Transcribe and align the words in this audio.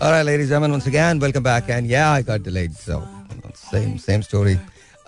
All 0.00 0.12
right, 0.12 0.22
ladies 0.22 0.42
and 0.42 0.50
gentlemen, 0.50 0.70
once 0.70 0.86
again, 0.86 1.18
welcome 1.18 1.42
back. 1.42 1.68
And 1.68 1.84
yeah, 1.88 2.12
I 2.12 2.22
got 2.22 2.44
delayed, 2.44 2.72
so 2.72 3.02
same 3.52 3.98
same 3.98 4.22
story. 4.22 4.56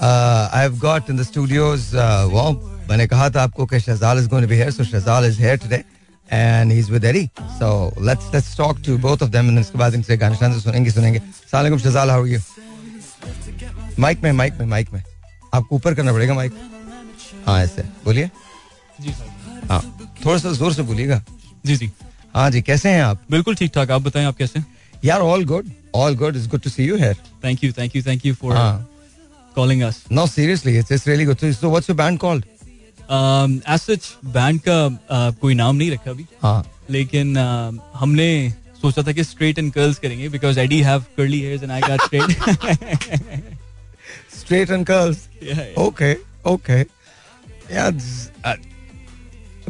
Uh, 0.01 0.49
I've 0.53 0.81
got 0.81 1.09
in 1.09 1.15
the 1.15 1.25
studios. 1.25 1.95
Uh, 1.95 2.29
well, 2.33 2.55
मैंने 2.89 3.07
कहा 3.07 3.29
था 3.31 3.43
आपको 3.43 3.67
कि 3.71 3.81
Shazal 3.85 4.17
is 4.19 4.27
going 4.27 4.43
to 4.43 4.49
be 4.49 4.57
here, 4.57 4.73
so 4.73 4.83
Shazal 4.83 5.29
is 5.29 5.39
here 5.39 5.57
today, 5.57 5.85
and 6.29 6.73
he's 6.73 6.91
with 6.91 7.05
Eddie. 7.05 7.31
So 7.61 7.93
let's 7.99 8.33
let's 8.33 8.57
talk 8.57 8.83
to 8.89 8.99
both 8.99 9.23
of 9.23 9.31
them, 9.31 9.49
and 9.49 9.59
इसके 9.59 9.79
बाद 9.79 9.95
इनसे 9.95 10.17
गाने 10.17 10.37
शान 10.37 10.59
सुनेंगे 10.59 10.91
सुनेंगे. 10.91 11.21
Assalamualaikum 11.21 11.83
Shazal, 11.87 12.11
how 12.11 12.21
are 12.23 12.27
you? 12.27 12.41
Mic 13.99 14.23
में 14.23 14.33
माइक 14.33 14.59
में 14.59 14.67
mic 14.67 14.93
में 14.93 15.03
आपको 15.55 15.77
ऊपर 15.77 15.95
करना 15.95 16.13
पड़ेगा 16.13 16.35
माइक 16.35 16.53
हाँ 17.47 17.61
ऐसे 17.63 17.83
बोलिए 18.05 18.31
हाँ 19.71 19.81
थोड़ा 20.25 20.39
सा 20.39 20.53
ज़ोर 20.53 20.73
से 20.75 20.83
बोलिएगा 20.91 21.23
जी 21.67 21.77
जी 21.77 21.91
हाँ 22.35 22.51
जी 22.51 22.63
कैसे 22.63 22.89
हैं 22.89 23.03
आप 23.03 23.23
बिल्कुल 23.31 23.55
ठीक 23.55 23.73
ठाक 23.75 23.91
आप 23.91 24.03
बताएँ 24.03 24.27
आप 24.27 24.37
कैसे 24.37 24.61
यार 25.05 25.21
all 25.23 25.45
good 25.45 25.71
all 25.95 26.17
good 26.17 26.37
is 26.37 26.49
good 26.49 26.61
to 26.61 26.71
see 26.71 26.85
you 26.85 26.97
here 26.97 27.17
thank 27.45 27.65
you 27.65 27.73
thank 27.73 27.97
you 27.97 28.03
thank 28.03 28.27
you 28.27 28.35
for 28.35 28.55
calling 29.57 29.83
us 29.83 30.03
no 30.13 30.27
seriously 30.29 30.79
it's 30.79 30.93
it's 30.93 31.07
really 31.09 31.25
good 31.25 31.51
so 31.53 31.69
what's 31.69 31.91
your 31.91 31.97
band 31.97 32.19
called 32.19 32.45
as 33.69 33.81
such 33.81 34.13
band 34.27 34.61
का 34.69 34.87
uh, 34.89 35.39
कोई 35.41 35.55
नाम 35.55 35.77
नहीं 35.77 35.91
रखा 35.91 36.11
अभी 36.11 36.27
हाँ 36.43 36.65
लेकिन 36.91 37.35
uh, 37.35 37.81
हमने 37.95 38.31
सोचा 38.83 39.03
था 39.03 39.13
कि 39.13 39.25
स्ट्रेट 39.25 39.59
एंड 39.59 39.73
कर्ल्स 39.73 39.99
करेंगे 39.99 40.29
because 40.29 40.59
I 40.61 40.67
D 40.67 40.81
have 40.83 41.05
curly 41.17 41.41
hairs 41.41 41.63
and 41.63 41.73
I 41.73 41.81
got 41.81 42.01
straight 42.03 42.31
straight 44.41 44.71
and 44.71 44.87
curls 44.87 45.29
okay 45.79 46.13
okay 46.51 46.81
यार 47.75 47.93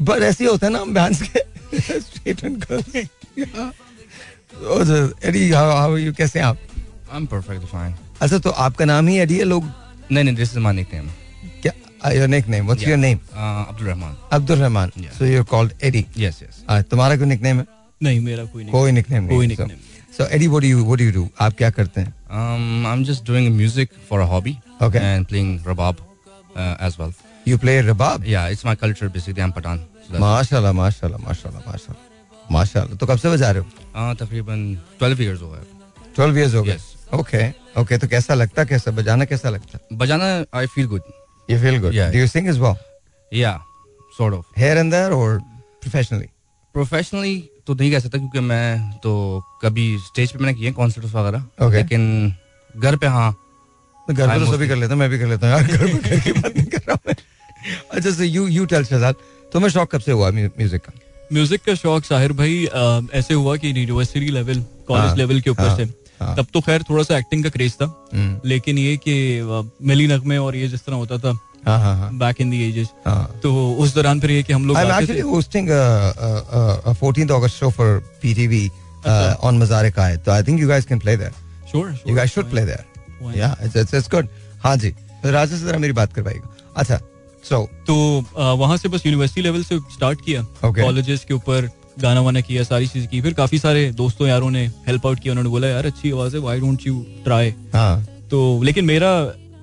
बट 0.01 0.23
ऐसे 0.23 0.45
होता 0.45 0.67
है 0.67 0.73
ना 0.73 0.79
हम 0.79 0.95
बैंड्स 0.95 1.23
के 1.23 2.01
straight 2.01 2.45
and 2.45 2.65
curls 2.65 2.97
Eddie 4.65 5.51
how 5.51 5.71
how 5.77 5.97
you 5.97 6.13
कैसे 6.15 6.39
हैं 6.39 6.47
आप 6.47 6.59
I'm 7.15 7.27
perfectly 7.27 7.69
fine. 7.73 7.93
अच्छा 8.23 8.39
तो 8.39 8.51
आपका 8.65 8.85
नाम 8.85 9.07
ही 9.09 9.19
एडी 9.21 9.39
है 9.39 9.45
लोग 9.45 9.65
No, 10.13 10.23
no, 10.27 10.33
this 10.39 10.53
is 10.55 10.59
my 10.67 10.73
nickname. 10.79 11.09
क्या 11.67 12.11
your 12.13 12.29
nickname 12.29 12.65
what's 12.67 12.87
your 12.89 12.97
name 12.99 13.19
Uh, 13.19 13.69
Abdul 13.71 13.89
Rahman. 13.93 14.15
Abdul 14.33 14.59
Rahman. 14.59 14.91
So 15.19 15.25
you 15.25 15.45
called 15.53 15.73
Eddie 15.85 16.05
Yes, 16.17 16.43
yes. 16.45 16.63
तुम्हारा 16.91 17.17
कोई 17.17 17.27
निकनेम 17.27 17.59
है 17.59 17.67
नहीं 18.03 18.21
मेरा 18.21 18.45
कोई 18.45 18.63
नहीं 18.65 18.73
कोई 18.73 18.93
निकनेम 18.93 19.29
कोई 19.29 19.47
नहीं 19.47 19.57
nickname 19.57 20.17
so 20.17 20.27
Eddie 20.35 20.47
what 20.47 20.63
do 20.63 20.69
you 20.69 20.85
what 20.85 20.99
do 20.99 21.05
you 21.05 21.13
do 21.13 21.29
आप 21.41 21.57
क्या 21.59 21.71
करते 21.79 22.01
हैं 22.01 22.15
Um, 22.41 22.87
I'm 22.93 23.01
just 23.11 23.25
doing 23.33 23.51
music 23.57 23.95
for 24.09 24.21
a 24.21 24.27
hobby. 24.33 24.53
Okay. 24.89 25.01
And 25.07 25.29
playing 25.31 25.49
rabab 25.71 25.97
uh, 26.57 26.77
as 26.89 26.99
well. 27.01 27.13
You 27.49 27.59
play 27.59 27.81
रबाब 27.91 28.25
Yeah, 28.35 28.53
it's 28.55 28.65
my 28.71 28.77
culture 28.85 29.09
basically. 29.17 29.43
I'm 29.49 29.53
Patan. 29.59 29.83
So 30.05 30.13
that's, 30.13 30.21
माशाल्लाह 30.21 30.73
माशाल्लाह 30.83 31.27
माशाल्लाह 31.27 32.09
माशाल्लाह। 32.51 32.95
माशाल्लाह 32.95 32.97
तो 32.97 33.07
कब 33.07 33.19
से 33.19 33.31
बजा 33.31 33.51
रहे 33.51 33.63
हो? 33.63 33.69
uh, 34.13 34.21
तकरीबन 34.23 34.79
12 35.03 35.21
years 35.21 35.43
हो 35.43 35.49
गए। 35.51 35.65
12 36.19 36.37
इयर्स 36.39 36.55
हो 36.55 36.63
गए? 36.63 36.79
ओके 37.15 37.43
ओके 37.81 37.99
तो 37.99 38.09
कैसा 38.09 38.35
लगता 38.35 38.65
कैसा 38.65 38.91
बजाना 38.91 39.25
कैसा 39.25 39.51
लगता? 39.51 39.79
बजाना 39.93 40.29
I 40.61 40.67
feel 40.67 40.89
good. 40.93 41.03
You 41.51 41.59
feel 41.61 41.79
good 41.81 41.95
do 42.13 42.19
you 42.19 42.27
sing 42.27 42.49
as 42.49 42.59
well 42.59 42.75
Yeah, 43.33 43.59
sort 44.19 44.35
of. 44.35 44.43
Here 44.59 44.79
and 44.79 44.91
there 44.93 45.13
और 45.13 45.39
प्रोफेशनली 45.83 46.27
Professionally 46.75 47.39
तो 47.67 47.75
नहीं 47.75 47.91
कह 47.93 47.99
सकता 47.99 48.19
क्योंकि 48.19 48.41
मैं 48.41 48.99
तो 49.03 49.13
कभी 49.63 49.87
स्टेज 50.07 50.33
पे 50.33 50.39
मैंने 50.39 50.59
किए 50.59 50.73
कॉन्सर्ट 50.73 51.07
वगैरह। 51.07 51.45
Okay. 51.63 51.75
लेकिन 51.75 52.35
घर 52.77 52.97
पे 52.97 53.07
हाँ। 53.07 53.31
घर 54.11 54.29
पे 54.29 54.39
तो 54.45 54.53
सभी 54.53 54.69
कर 54.69 54.77
लेते 54.77 54.93
हैं 54.93 54.99
मैं 55.01 55.09
भी 55.11 55.19
कर 55.19 55.27
लेता 55.27 55.47
हूँ 55.47 55.57
यार 55.57 55.67
घर 55.67 55.87
पे 55.87 56.09
घर 56.09 56.21
की 56.21 56.33
बात 56.33 56.57
नहीं 56.57 56.67
कर 56.67 56.83
रहा 56.89 56.97
मैं। 57.07 57.15
अच्छा 57.95 58.11
so 58.11 58.23
you 58.23 58.47
you 58.47 58.65
tell 58.73 58.85
Shahzad 58.85 59.15
तुम्हें 59.53 59.71
शौक 59.71 59.91
कब 59.95 60.01
से 60.01 60.13
हुआ 60.13 60.31
म्यूज़िक 60.31 60.81
का? 60.83 60.93
म्यूज़िक 61.33 61.63
का 61.67 61.75
शौक 61.75 62.05
साहिर 62.05 62.33
भाई 62.33 62.65
अ, 62.67 63.01
ऐसे 63.15 63.35
हुआ 63.35 63.57
कि 63.57 63.69
यूनिवर्सिटी 63.69 64.29
लेवल 64.31 64.57
हाँ, 64.59 64.85
कॉलेज 64.89 65.17
लेवल 65.19 65.41
के 65.41 65.51
ऊपर 65.51 65.69
हाँ, 65.69 65.77
से। 65.77 65.85
हाँ। 66.21 66.35
तब 66.37 66.47
तो 66.55 66.61
खैर 66.61 66.83
थोड़ा 66.91 67.03
सा 67.03 67.19
एक्टिंग 67.19 67.45
का 67.45 67.51
क्रेज 67.51 67.75
था। 67.83 67.85
हम्म, 68.15 68.41
लेकिन 68.49 68.79
ये 68.79 68.97
कि 69.07 69.15
मिली 69.91 70.07
नगमे 70.09 70.37
और 70.39 70.57
ये 70.57 70.69
जिस 70.69 70.85
तरह 70.87 70.97
होता 70.97 71.19
था 71.19 71.39
हाँ 71.67 71.79
हाँ 71.81 71.95
हाँ। 71.99 72.11
बैक 72.19 72.41
इन 72.41 72.51
दी 72.51 72.63
एजेस 72.69 72.89
हाँ। 73.07 73.41
तो 73.43 73.53
उस 73.85 73.95
दौरान 73.95 74.21
फिर 74.21 74.31
ये 74.31 74.43
कि 74.43 74.53
हम 74.53 74.67
लोग 74.67 74.77
a, 74.77 74.83
a, 76.27 76.31
a, 76.59 76.93
a 76.93 76.95
14th 77.03 77.31
August 77.39 77.57
show 77.63 77.71
for 77.71 77.89
PTV 78.23 78.71
uh, 79.05 79.35
on 79.43 79.59
Mazar 79.63 79.85
Kai. 79.95 80.17
So 80.25 80.33
I 80.33 80.43
think 80.43 80.61
you 80.61 80.69
guys 80.69 80.87
can 80.93 81.01
play 81.07 81.17
there. 81.17 81.33
Sure 81.73 82.27
should 82.29 82.51
play 82.51 82.65
there. 82.65 82.85
Why 83.21 83.35
Yeah, 83.35 83.55
it's, 83.61 83.77
it's, 83.77 83.93
it's 83.95 84.09
good. 84.09 84.29
हाँ 84.63 84.77
जी 84.77 84.91
तो 85.23 85.31
राजा 85.31 85.57
से 85.57 85.65
जरा 85.67 85.79
मेरी 85.79 85.93
बात 85.93 86.13
करवाइएगा। 86.13 86.57
अच्छा 86.77 86.99
सो 87.45 87.65
तो 87.87 87.95
वहाँ 88.57 88.77
से 88.77 88.89
बस 88.89 89.07
यूनिवर्सिटी 89.07 89.43
लेवल 89.43 89.63
से 89.65 89.79
स्टार्ट 89.93 90.25
किया. 90.25 90.43
कॉलेजेस 90.65 91.25
के 91.29 91.35
ऊपर 91.35 91.69
गाना 92.01 92.21
वाना 92.21 92.41
किया 92.41 92.63
सारी 92.63 92.87
चीज़ 92.87 93.07
की। 93.07 93.21
फिर 93.21 93.33
काफ़ी 93.35 93.59
सारे 93.59 93.91
दोस्तों 93.93 94.29
यारों 94.29 94.51
ने 94.51 94.67
हेल्प 94.87 95.07
आउट 95.07 95.21
किया। 95.21 95.33
उन्होंने 95.33 95.51
बोला 95.51 95.69
यार 95.69 95.87
अच्छी 95.87 96.11
आवाज़ 96.11 96.37
है 96.37 96.41
व्हाई 96.43 96.61
डोंट 96.61 96.87
यू 96.87 97.05
ट्राई 97.25 97.51
तो 98.31 98.63
लेकिन 98.63 98.85
मेरा 98.85 99.13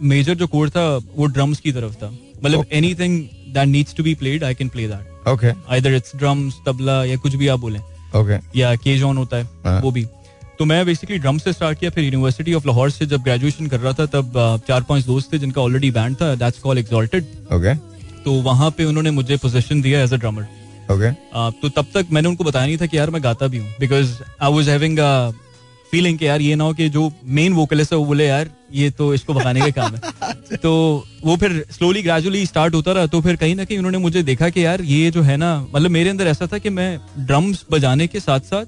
मेजर 0.03 0.35
जो 0.35 0.47
कोर 0.47 0.69
था 0.69 0.85
वो 1.15 1.25
ड्रम्स 1.27 1.59
की 1.59 1.71
तरफ़ 1.71 1.93
था। 1.93 2.09
मतलब 2.37 2.59
Okay. 2.59 2.73
Anything 2.73 3.19
that 3.53 3.67
needs 3.67 3.95
to 3.95 4.03
be 4.03 4.13
played 4.15 4.43
I 4.43 4.53
can 4.55 4.69
play 4.69 4.87
that 4.87 5.27
okay 5.27 5.51
either 5.73 5.93
it's 5.95 6.15
drums 6.15 6.55
tabla 6.65 7.03
या 7.05 7.15
कुछ 7.17 7.35
भी 7.35 7.47
आप 7.47 7.59
बोले। 7.59 7.79
ओके 8.15 8.59
या 8.59 8.75
केज 8.77 9.03
ऑन 9.03 9.17
होता 9.17 9.37
हाँ. 9.37 9.75
है। 9.75 9.81
वो 9.81 9.91
भी। 9.91 10.05
तो 10.59 10.65
मैं 10.65 10.85
बेसिकली 10.85 11.17
ड्रम 11.17 11.37
से 11.37 11.53
स्टार्ट 11.53 11.79
किया 11.79 11.91
फिर 11.91 12.03
यूनिवर्सिटी 12.03 12.53
ऑफ़ 12.53 12.67
लाहौर 12.67 12.89
से 12.91 13.05
जब 13.05 13.23
ग्रेजुएशन 13.23 13.67
कर 13.67 13.79
रहा 13.79 13.93
था 13.93 14.05
तब 14.15 14.61
चार 14.67 14.83
पाँच 14.83 15.05
दोस्त 15.05 15.33
थे 15.33 15.39
जिनका 15.39 15.61
ऑलरेडी 15.61 15.91
बैंड 15.91 16.15
था 16.21 16.33
दैट्स 16.35 16.59
कॉल 16.59 16.77
एक्सॉल्टेड 16.77 17.25
ओके 17.53 17.73
तो 18.23 18.31
वहाँ 18.43 18.69
पे 18.77 18.83
उन्होंने 18.83 19.11
मुझे 19.11 19.37
पोजीशन 19.37 19.81
दिया 19.81 20.03
एज 20.03 20.13
अ 20.13 20.17
ड्रमर 20.17 20.47
ओके 20.93 21.11
तो 21.61 21.69
तब 21.69 21.85
तक 21.93 22.07
मैंने 22.11 22.29
उनको 22.29 22.43
बताया 22.43 22.65
नहीं 22.65 22.77
था 22.77 22.85
कि 22.85 22.97
यार 22.97 23.09
मैं 23.09 23.23
गाता 23.23 23.47
भी 23.47 23.57
हूँ 23.57 23.73
because 23.79 24.13
I 24.41 24.51
was 24.51 24.69
having 24.69 24.99
feeling 25.91 26.17
कि 26.19 26.27
यार 26.27 26.41
ये 26.41 26.55
ना 26.55 26.63
हो 26.63 26.73
कि 26.73 26.87
जो 26.89 27.11
मेन 27.35 27.53
वोकलिस्ट 27.53 27.91
है 27.93 27.97
वो 27.99 28.05
बोले 28.05 28.25
यार 28.27 28.49
ये 28.73 28.89
तो 28.91 29.13
इसको 29.13 29.33
भगाने 29.33 29.59
का 29.61 29.69
काम 29.71 29.95
है. 29.95 30.57
तो 30.63 30.71
वो 31.25 31.35
फिर 31.37 31.53
स्लोली 31.71 32.01
ग्रेजुअली 32.03 32.45
स्टार्ट 32.45 32.73
होता 32.75 32.91
रहा 32.91 33.05
तो 33.07 33.21
फिर 33.21 33.35
कहीं 33.35 33.55
ना 33.55 33.65
कहीं 33.65 33.77
उन्होंने 33.77 33.97
मुझे 33.97 34.23
देखा 34.23 34.49
कि 34.49 34.65
यार 34.65 34.81
ये 34.81 35.11
जो 35.11 35.21
है 35.21 35.37
ना 35.37 35.51
मतलब 35.75 35.91
मेरे 35.91 36.09
अंदर 36.09 36.27
ऐसा 36.27 36.47
था 36.53 36.57
कि 36.57 36.69
मैं 36.69 36.89
ड्रम्स 37.19 37.65
बजाने 37.71 38.07
के 38.07 38.19
साथ 38.19 38.39
साथ 38.39 38.65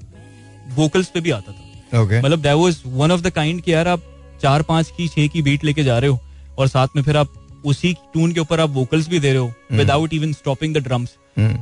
वोकल्स 0.76 1.08
पे 1.08 1.22
भी 1.22 1.32
आता 1.32 1.52
था। 1.52 1.59
मतलब 1.94 2.42
that 2.42 2.56
was 2.56 2.82
one 2.86 3.12
of 3.12 3.22
the 3.22 3.30
kind 3.30 3.62
कि 3.62 3.74
यार 3.74 3.88
आप 3.88 4.02
चार 4.42 4.62
पाँच 4.64 4.92
की 4.98 5.08
छह 5.08 5.28
की 5.28 5.42
बीट 5.42 5.64
लेके 5.64 5.84
जा 5.84 5.98
रहे 6.00 6.10
हो 6.10 6.20
और 6.58 6.68
साथ 6.68 6.96
में 6.96 7.04
फिर 7.04 7.18
आप 7.18 7.34
उसी 7.66 7.94
ट्यून 8.14 8.32
के 8.32 8.40
ऊपर 8.40 8.60
आप 8.60 8.70
वोकल्स 8.70 9.08
भी 9.10 9.20
दे 9.20 9.30
रहे 9.30 9.38
हो 9.38 9.52
without 9.72 10.14
even 10.14 10.34
stopping 10.34 10.76
the 10.76 10.84
drums 10.84 11.10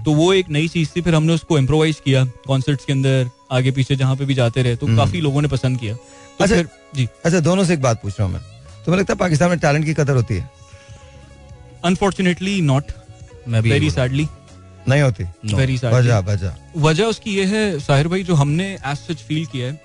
तो 0.03 0.11
वो 0.11 0.31
एक 0.33 0.49
नई 0.49 0.67
चीज़ 0.67 0.89
थी 0.95 1.01
फिर 1.01 1.15
हमने 1.15 1.33
उसको 1.33 1.57
इम्प्रोवाइज 1.57 1.99
किया 2.05 2.23
कॉन्सर्ट्स 2.47 2.85
के 2.85 2.93
अंदर 2.93 3.29
आगे 3.51 3.71
पीछे 3.71 3.95
जहाँ 3.95 4.15
पे 4.15 4.25
भी 4.25 4.33
जाते 4.33 4.61
रहे 4.63 4.75
तो 4.75 4.87
काफ़ी 4.97 5.21
लोगों 5.21 5.41
ने 5.41 5.47
पसंद 5.47 5.79
किया। 5.79 5.95
तो 5.95 6.43
अच्छा। 6.43 6.61
जी। 6.95 7.07
अच्छा 7.25 7.39
दोनों 7.39 7.63
से 7.65 7.73
एक 7.73 7.81
बात 7.81 8.01
पूछ 8.01 8.13
रहा 8.19 8.27
हूँ 8.27 8.33
मैं। 8.33 8.41
तुम्हें 8.85 8.99
लगता 8.99 9.13
है 9.13 9.17
पाकिस्तान 9.17 9.49
में 9.49 9.59
टैलेंट 9.59 9.85
की 9.85 9.93
कदर 9.93 10.15
होती 10.15 10.35
है? 10.35 10.49
अनफॉर्चुनेटली 11.85 12.59
नॉट 12.61 12.91
वेरी 13.47 13.89
सैडली 13.91 14.27
नहीं 14.89 15.01
होती? 15.01 15.23
वेरी 15.53 15.73
वजह 15.75 15.91
सैडली 15.91 16.31
वजह। 16.31 16.55
वजह 16.77 17.03
उसकी 17.05 17.35
ये 17.35 17.45
है 17.45 17.79
साहिर 17.79 18.07
भाई 18.07 18.23
जो 18.23 18.35
हमने 18.35 18.73
एज 18.73 18.97
सच 18.97 19.23
फील 19.27 19.45
किया 19.45 19.67
है 19.67 19.79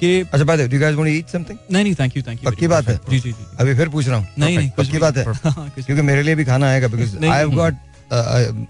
कि 0.00 0.20
अच्छा 0.22 0.44
बात 0.44 0.58
है 0.60 0.68
do 0.68 0.78
guys 0.80 0.96
want 0.96 1.08
to 1.08 1.14
eat 1.14 1.28
something 1.28 1.58
नहीं 1.72 1.82
नहीं 1.84 1.94
थैंक 1.94 2.16
यू 2.16 2.22
थैंक 2.22 2.44
यू 2.44 2.50
पक्की 2.50 2.66
बात 2.68 2.88
है। 2.88 2.98
जी 3.10 3.18
जी 3.20 3.32
जी 3.32 3.44
अभी 3.60 3.74
फिर 3.74 3.88
पूछ 3.88 4.08
रहा 4.08 4.18
हूँ 4.18 4.26
नहीं 4.38 4.56
नहीं 4.58 4.70
पक्की 4.78 4.98
बात 4.98 5.16
है। 5.16 5.24
हाँ, 5.26 5.68
क्योंकि 5.76 6.02
मेरे 6.02 6.22
लिए 6.22 6.34
भी 6.34 6.44
खाना 6.44 6.70
आएगा 6.70 6.88
बिकॉज़ 6.88 7.16
आई 7.24 7.38
हैव 7.38 7.50
गॉट 7.54 7.74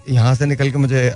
यहाँ 0.09 0.33
से 0.35 0.45
निकल 0.45 0.71
के 0.71 0.77
मुझे 0.77 1.09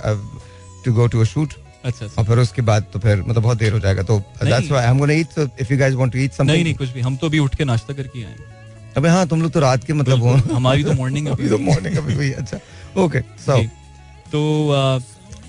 to 0.84 0.92
go 0.94 1.06
to 1.06 1.20
a 1.20 1.24
shoot 1.26 1.52
अच्छा 1.84 2.06
और 2.18 2.24
फिर 2.24 2.38
उसके 2.38 2.62
बाद 2.62 2.86
तो 2.92 2.98
फिर 2.98 3.22
मतलब 3.22 3.42
बहुत 3.42 3.58
देर 3.58 3.72
हो 3.72 3.78
जाएगा 3.80 4.02
तो 4.02 4.18
that's 4.44 4.70
why 4.70 4.84
I 4.84 4.90
am 4.90 4.98
gonna 4.98 5.12
eat 5.14 5.32
so 5.34 5.48
if 5.60 5.72
you 5.72 5.78
guys 5.78 5.94
want 5.94 6.12
to 6.12 6.18
eat 6.18 6.32
something 6.32 6.62
नहीं 6.62 6.74
कुछ 6.74 6.92
भी 6.92 7.00
हम 7.00 7.16
तो 7.16 7.26
अभी 7.26 7.38
उठ 7.38 7.54
के 7.54 7.64
नाश्ता 7.64 7.94
करके 7.94 8.22
आए 8.24 8.30
हैं। 8.30 8.54
अबे 8.96 9.08
हाँ 9.08 9.26
तुम 9.28 9.42
लोग 9.42 9.52
तो 9.52 9.60
रात 9.60 9.84
के 9.84 9.92
मतलब 9.92 10.20
वो 10.20 10.34
हमारी 10.54 10.84
तो 10.84 10.92
मॉर्निंग 10.94 11.26
अभी 11.28 11.48
तो 11.54 11.58
मॉर्निंग 11.60 11.96
अभी 11.96 12.14
हुई 12.14 12.30
अच्छा। 12.32 12.58
ओके 13.02 13.20
सो 13.46 13.62
तो 14.32 14.42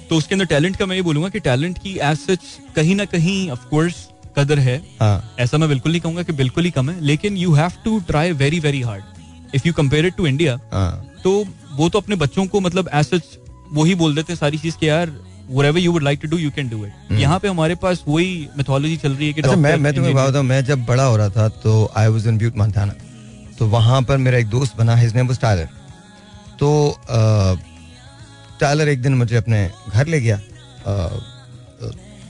तो 0.10 0.16
उसके 0.16 0.36
अंदर 0.36 0.46
टैलेंट 0.46 0.76
का 0.78 0.86
मैं 0.86 0.96
ये 0.96 1.02
बोलूँगा 1.02 1.30
कि 1.30 1.40
टैलेंट 1.48 1.78
की 1.78 1.98
एज 2.04 2.18
सच 2.20 2.46
कहीं 2.76 2.96
ना 2.96 3.06
कहीं 3.06 3.50
ऑफ़ 3.52 3.66
कोर्स 3.70 3.96
कदर 4.38 4.60
है। 4.60 4.78
हाँ। 5.00 5.36
ऐसा 5.40 5.58
मैं 5.58 5.70
बिल्कुल 5.70 5.92
नहीं 5.92 6.02
कहूँगा 6.02 6.24
कि 6.24 6.34
बिल्कुल 6.34 6.64
ही 6.64 6.72
कम 6.72 6.90
है 6.90 7.00
लेकिन 7.02 7.38
you 7.38 7.54
have 7.54 7.72
to 7.86 8.00
try 8.08 8.32
very 8.42 8.60
very 8.60 8.82
hard 8.82 9.56
if 9.56 9.68
you 9.68 9.74
compare 9.74 10.06
it 10.06 10.16
to 10.18 10.28
India 10.28 10.60
हाँ। 10.74 10.92
तो 11.24 11.44
वो 11.74 11.90
तो 11.90 12.00
अपने 12.00 12.16
बच्चों 12.16 12.46
को 12.48 12.60
मतलब 12.60 12.90
एज 12.94 13.06
सच 13.06 13.38
वही 13.74 13.96
बोल 13.96 14.16
देते 14.16 14.34
हैं 14.34 14.40
सारी 14.40 14.58
चीज़ 14.58 14.78
कि 14.78 14.90
यार 14.90 15.16
whatever 15.50 15.82
you 15.82 15.92
would 15.92 16.06
like 16.06 16.20
to 16.22 16.30
do 16.30 16.38
you 16.40 16.52
can 16.56 16.70
do 16.72 16.78
it. 16.86 17.12
यहाँ 17.20 17.40
पे 17.40 17.48
हमारे 17.48 17.76
पास 17.76 18.04
वही 18.08 18.48
मेथोलॉजी 18.58 18.98
चल 18.98 19.12
रही 19.12 19.28
है 19.28 19.34
कि 19.34 19.42
अच्छा 19.42 19.56
मैं 19.56 19.76
मैं 19.78 19.94
तुम्हें 19.96 20.42
मैं 20.44 20.64
जब 20.66 20.86
बड़ा 20.86 21.04
हो 21.04 21.16
रहा 21.18 21.30
था 21.30 21.48
तो 21.64 21.92
आई 21.98 22.08
वाज 22.08 22.28
इन 22.28 22.38
ब्यूट 22.38 22.58
मंथाना 22.58 22.94
तो 23.60 23.68
वहाँ 23.68 24.02
पर 24.02 24.18
मेरा 24.18 24.38
एक 24.38 24.48
दोस्त 24.48 24.78
बना 24.78 24.96
हिज 24.96 25.16
नेम 25.16 25.28
वाज 25.28 25.40
टायलर 25.40 25.70
तो 26.60 26.70
एक 28.90 29.02
दिन 29.02 29.14
मुझे 29.14 29.36
अपने 29.36 29.70
घर 29.94 30.08
ले 30.08 30.20
गया। 30.22 30.38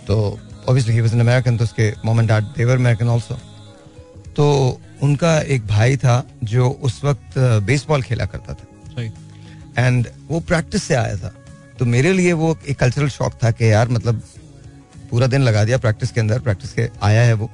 तो 0.07 0.15
obviously 0.67 0.93
he 0.93 1.01
was 1.01 1.13
an 1.13 1.19
American 1.19 1.57
तो 1.57 1.63
उसके 1.63 1.93
mom 2.05 2.19
and 2.19 2.29
dad 2.29 2.43
they 2.43 2.65
were 2.65 2.75
American 2.75 3.09
also 3.09 3.35
तो 4.35 4.45
उनका 5.01 5.39
एक 5.39 5.67
भाई 5.67 5.97
था 5.97 6.23
जो 6.43 6.69
उस 6.69 7.03
वक्त 7.03 7.37
बेसबॉल 7.37 8.01
खेला 8.01 8.25
करता 8.25 8.53
था। 8.53 8.65
एंड 9.77 10.07
वो 10.27 10.39
प्रैक्टिस 10.39 10.83
से 10.83 10.95
आया 10.95 11.15
था। 11.17 11.33
तो 11.79 11.85
मेरे 11.85 12.13
लिए 12.13 12.33
वो 12.33 12.57
एक 12.69 12.79
कल्चरल 12.79 13.09
शॉक 13.09 13.33
था 13.43 13.51
कि 13.51 13.71
यार 13.71 13.89
मतलब 13.89 14.21
पूरा 15.11 15.27
दिन 15.27 15.41
लगा 15.41 15.63
दिया 15.63 15.77
प्रैक्टिस 15.77 16.11
के 16.11 16.19
अंदर 16.19 16.39
प्रैक्टिस 16.39 16.71
के 16.73 16.89
आया 17.01 17.21
है 17.21 17.33
वो। 17.33 17.49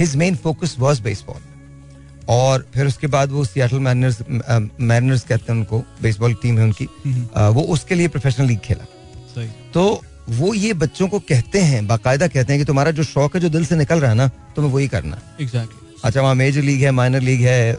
His 0.00 0.16
main 0.16 0.36
focus 0.36 0.74
was 0.78 1.02
baseball 1.02 1.40
और 2.28 2.66
फिर 2.74 2.86
उसके 2.86 3.06
बाद 3.06 3.30
वो 3.30 3.44
सियाटल 3.44 3.78
मैरिनर्स 3.78 4.18
मैरिनर्स 4.80 5.22
कहते 5.22 5.52
हैं 5.52 5.58
उनको 5.58 5.82
बेसबॉल 6.02 6.34
टीम 6.34 6.58
है 6.58 6.64
उनकी। 6.64 6.88
अ, 7.34 7.48
वो 7.48 7.62
उसके 7.62 7.94
लिए 7.94 8.08
प्रोफेशनल 8.08 8.46
लीग 8.46 8.58
खेला। 8.58 8.84
तो 9.74 10.02
वो 10.30 10.52
ये 10.54 10.72
बच्चों 10.74 11.08
को 11.08 11.18
कहते 11.18 11.60
हैं 11.60 11.86
बाकायदा 11.86 12.26
कहते 12.28 12.52
हैं 12.52 12.60
कि 12.60 12.64
तुम्हारा 12.64 12.90
जो 12.90 13.02
शौक 13.02 13.34
है 13.34 13.40
जो 13.40 13.48
दिल 13.48 13.64
से 13.66 13.76
निकल 13.76 14.00
रहा 14.00 14.10
है 14.10 14.16
ना 14.16 14.28
तुम्हें 14.56 14.72
वही 14.72 14.88
करना 14.88 15.18
एग्जैक्टली 15.40 15.86
अच्छा 16.04 16.20
वहाँ 16.20 16.34
मेजर 16.34 16.62
लीग 16.62 16.82
है 16.82 16.90
माइनर 16.90 17.20
लीग 17.20 17.40
है 17.40 17.72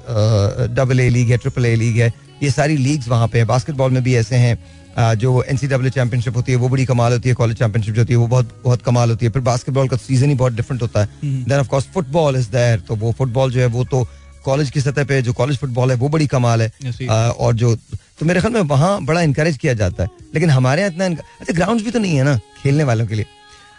डबल 0.76 1.00
ए 1.00 1.10
लीग 1.10 1.30
है 1.32 1.38
ट्रिपल 1.38 1.66
ए 1.66 1.76
लीग 1.76 1.98
है 1.98 2.12
ये 2.44 2.52
सारी 2.52 2.78
लीग्स 2.78 3.08
वहाँ 3.08 3.28
पे 3.28 3.40
है। 3.40 3.46
बास्केटबॉल 3.46 3.92
में 3.92 4.04
भी 4.04 4.16
ऐसे 4.16 4.36
हैं 4.36 5.16
जो 5.18 5.42
एन 5.44 5.58
सी 5.58 5.68
डब्ल्यू 5.68 5.90
चैंपियनशिप 5.90 6.36
होती 6.36 6.52
है 6.52 6.58
वो 6.58 6.70
बड़ी 6.70 6.86
कमाल 6.86 7.14
होती 7.14 7.30
है 7.30 7.36
कॉलेज 7.36 7.58
चैंपियनशिप 7.58 7.96
जो 7.96 8.02
होती 8.02 8.14
है 8.14 8.18
वो 8.18 8.28
बहुत 8.28 8.62
बहुत 8.64 8.82
कमाल 8.82 9.10
होती 9.10 9.26
है। 9.26 9.32
फिर 9.32 9.42
बास्केटबॉल 9.42 9.88
का 9.88 9.98
सीज़न 9.98 10.30
ही 10.30 10.36
बहुत 10.36 10.54
डिफरेंट 10.54 10.82
होता 10.82 11.02
है। 11.02 11.10
Then 11.24 11.60
of 11.60 11.68
course 11.68 11.86
football 11.94 12.36
is 12.36 12.50
there 12.52 12.80
तो 12.80 12.96
वो 12.96 13.12
फुटबॉल 13.18 13.52
जो 13.52 13.60
है 13.60 13.66
वो 13.68 13.84
तो 13.86 14.08
कॉलेज 14.46 14.70
की 14.72 14.82
सतह 14.82 15.04
पे 15.06 15.22
जो 15.22 15.34
कॉलेज 15.34 15.58
फुटबॉल 15.58 15.92
है 15.92 15.98
वो 15.98 16.10
बड़ी 16.10 16.28
कमाल 16.28 16.62
है। 16.62 16.72
अ, 17.08 17.14
और 17.14 17.54
जो 17.56 17.76
तो 18.20 18.26
मेरे 18.26 18.40
ख्याल 18.40 18.54
में 18.54 18.62
वहाँ 18.70 19.02
बड़ा 19.06 19.22
इंकरेज 19.22 19.58
किया 19.58 19.74
जाता 19.74 20.04
है। 20.04 20.10
लेकिन 20.34 20.50
हमारे 20.50 20.82
यहाँ 20.82 20.92
इतना 20.94 21.06
अच्छा 21.06 21.54
ग्राउंड 21.54 21.82
भी 21.84 21.92
तो 21.92 22.00
नहीं 22.00 22.16
है 22.18 22.24
ना 22.24 22.36
खेलने 22.64 22.84
वालों 22.84 23.06
के 23.08 23.16
लिए। 23.16 23.26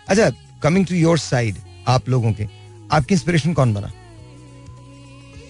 अच्छा 0.08 0.30
कमिंग 0.62 0.86
टू 0.86 0.94
योर 0.94 1.18
साइड 1.18 1.56
आप 1.88 2.08
लोगों 2.08 2.32
के 2.32 2.46
आपकी 2.92 3.14
इंस्पिरेशन 3.14 3.52
कौन 3.54 3.74
बना? 3.74 3.90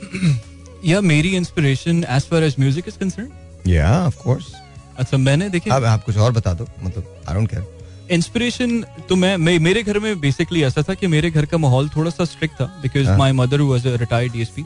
या 0.85 1.01
मेरी 1.01 1.29
inspiration 1.37 2.05
as 2.11 2.23
far 2.31 2.43
as 2.45 2.55
music 2.61 2.89
is 2.89 2.99
concern 2.99 3.29
या 3.71 3.91
ऑफ़ 4.07 4.17
कोर्स 4.23 4.53
अच्छा 4.99 5.17
मैंने 5.17 5.49
देखिए 5.51 5.73
अब 5.73 5.85
आप 5.85 6.05
कुछ 6.05 6.17
और 6.17 6.33
बता 6.33 6.53
दो 6.55 6.67
मतलब 6.83 7.23
आई 7.29 7.35
डोंट 7.35 7.51
केयर 7.51 7.79
इंस्पिरेशन 8.13 8.81
तो 9.09 9.17
मैं, 9.17 9.37
मैं 9.37 9.59
मेरे 9.59 9.83
घर 9.83 9.99
में 9.99 10.21
बेसिकली 10.21 10.63
ऐसा 10.65 10.83
था 10.89 10.95
कि 10.95 11.07
मेरे 11.07 11.31
घर 11.31 11.47
का 11.47 11.59
माहौल 11.59 11.89
थोड़ा 11.97 12.11
सा 12.11 12.25
स्ट्रिक्ट 12.25 12.55
था 12.61 12.65
because. 12.83 13.09
My 13.19 13.33
mother 13.41 13.61
was 13.69 13.87
a 13.87 13.95
retired 14.01 14.33
DSP 14.33 14.65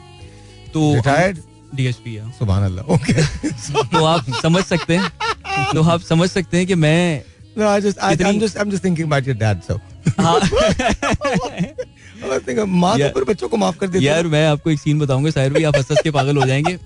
तो 0.75 0.93
रिटायर्ड 0.95 1.37
डीएसपी 1.75 2.17
सुभान 2.39 2.63
अल्लाह 2.63 2.93
ओके 2.93 3.13
तो 3.93 4.03
आप 4.05 4.29
समझ 4.41 4.63
सकते 4.63 4.97
हैं 4.97 5.11
तो 5.73 5.83
आप 5.83 6.01
समझ 6.03 6.29
सकते 6.29 6.57
हैं 6.57 6.67
कि 6.67 6.75
मैं 6.87 6.99
No, 7.57 7.67
I 7.67 7.79
just, 7.79 7.99
I, 8.03 8.07
I'm 8.29 8.39
just, 8.39 8.57
I'm 8.61 8.71
just 8.71 8.83
thinking 8.83 9.05
about 9.05 9.27
your 9.27 9.35
dad. 9.41 9.61
So, 9.67 9.75
हाँ 10.19 10.39
माँ 12.65 12.97
तो. 12.99 13.25
बच्चों 13.25 13.49
को 13.49 13.57
माफ़ 13.57 13.77
कर 13.77 13.87
देती 13.87 14.07
यार 14.07 14.27
मैं 14.27 14.45
आपको 14.47 14.71
एक 14.71 14.79
सीन 14.79 14.99
बताऊँगा 14.99 15.31
शायर 15.31 15.53
भाई 15.53 15.63
आप 15.63 15.75
हंस 15.77 16.01
के 16.03 16.11
पागल 16.11 16.37
हो 16.37 16.45
जाएँगे 16.47 16.77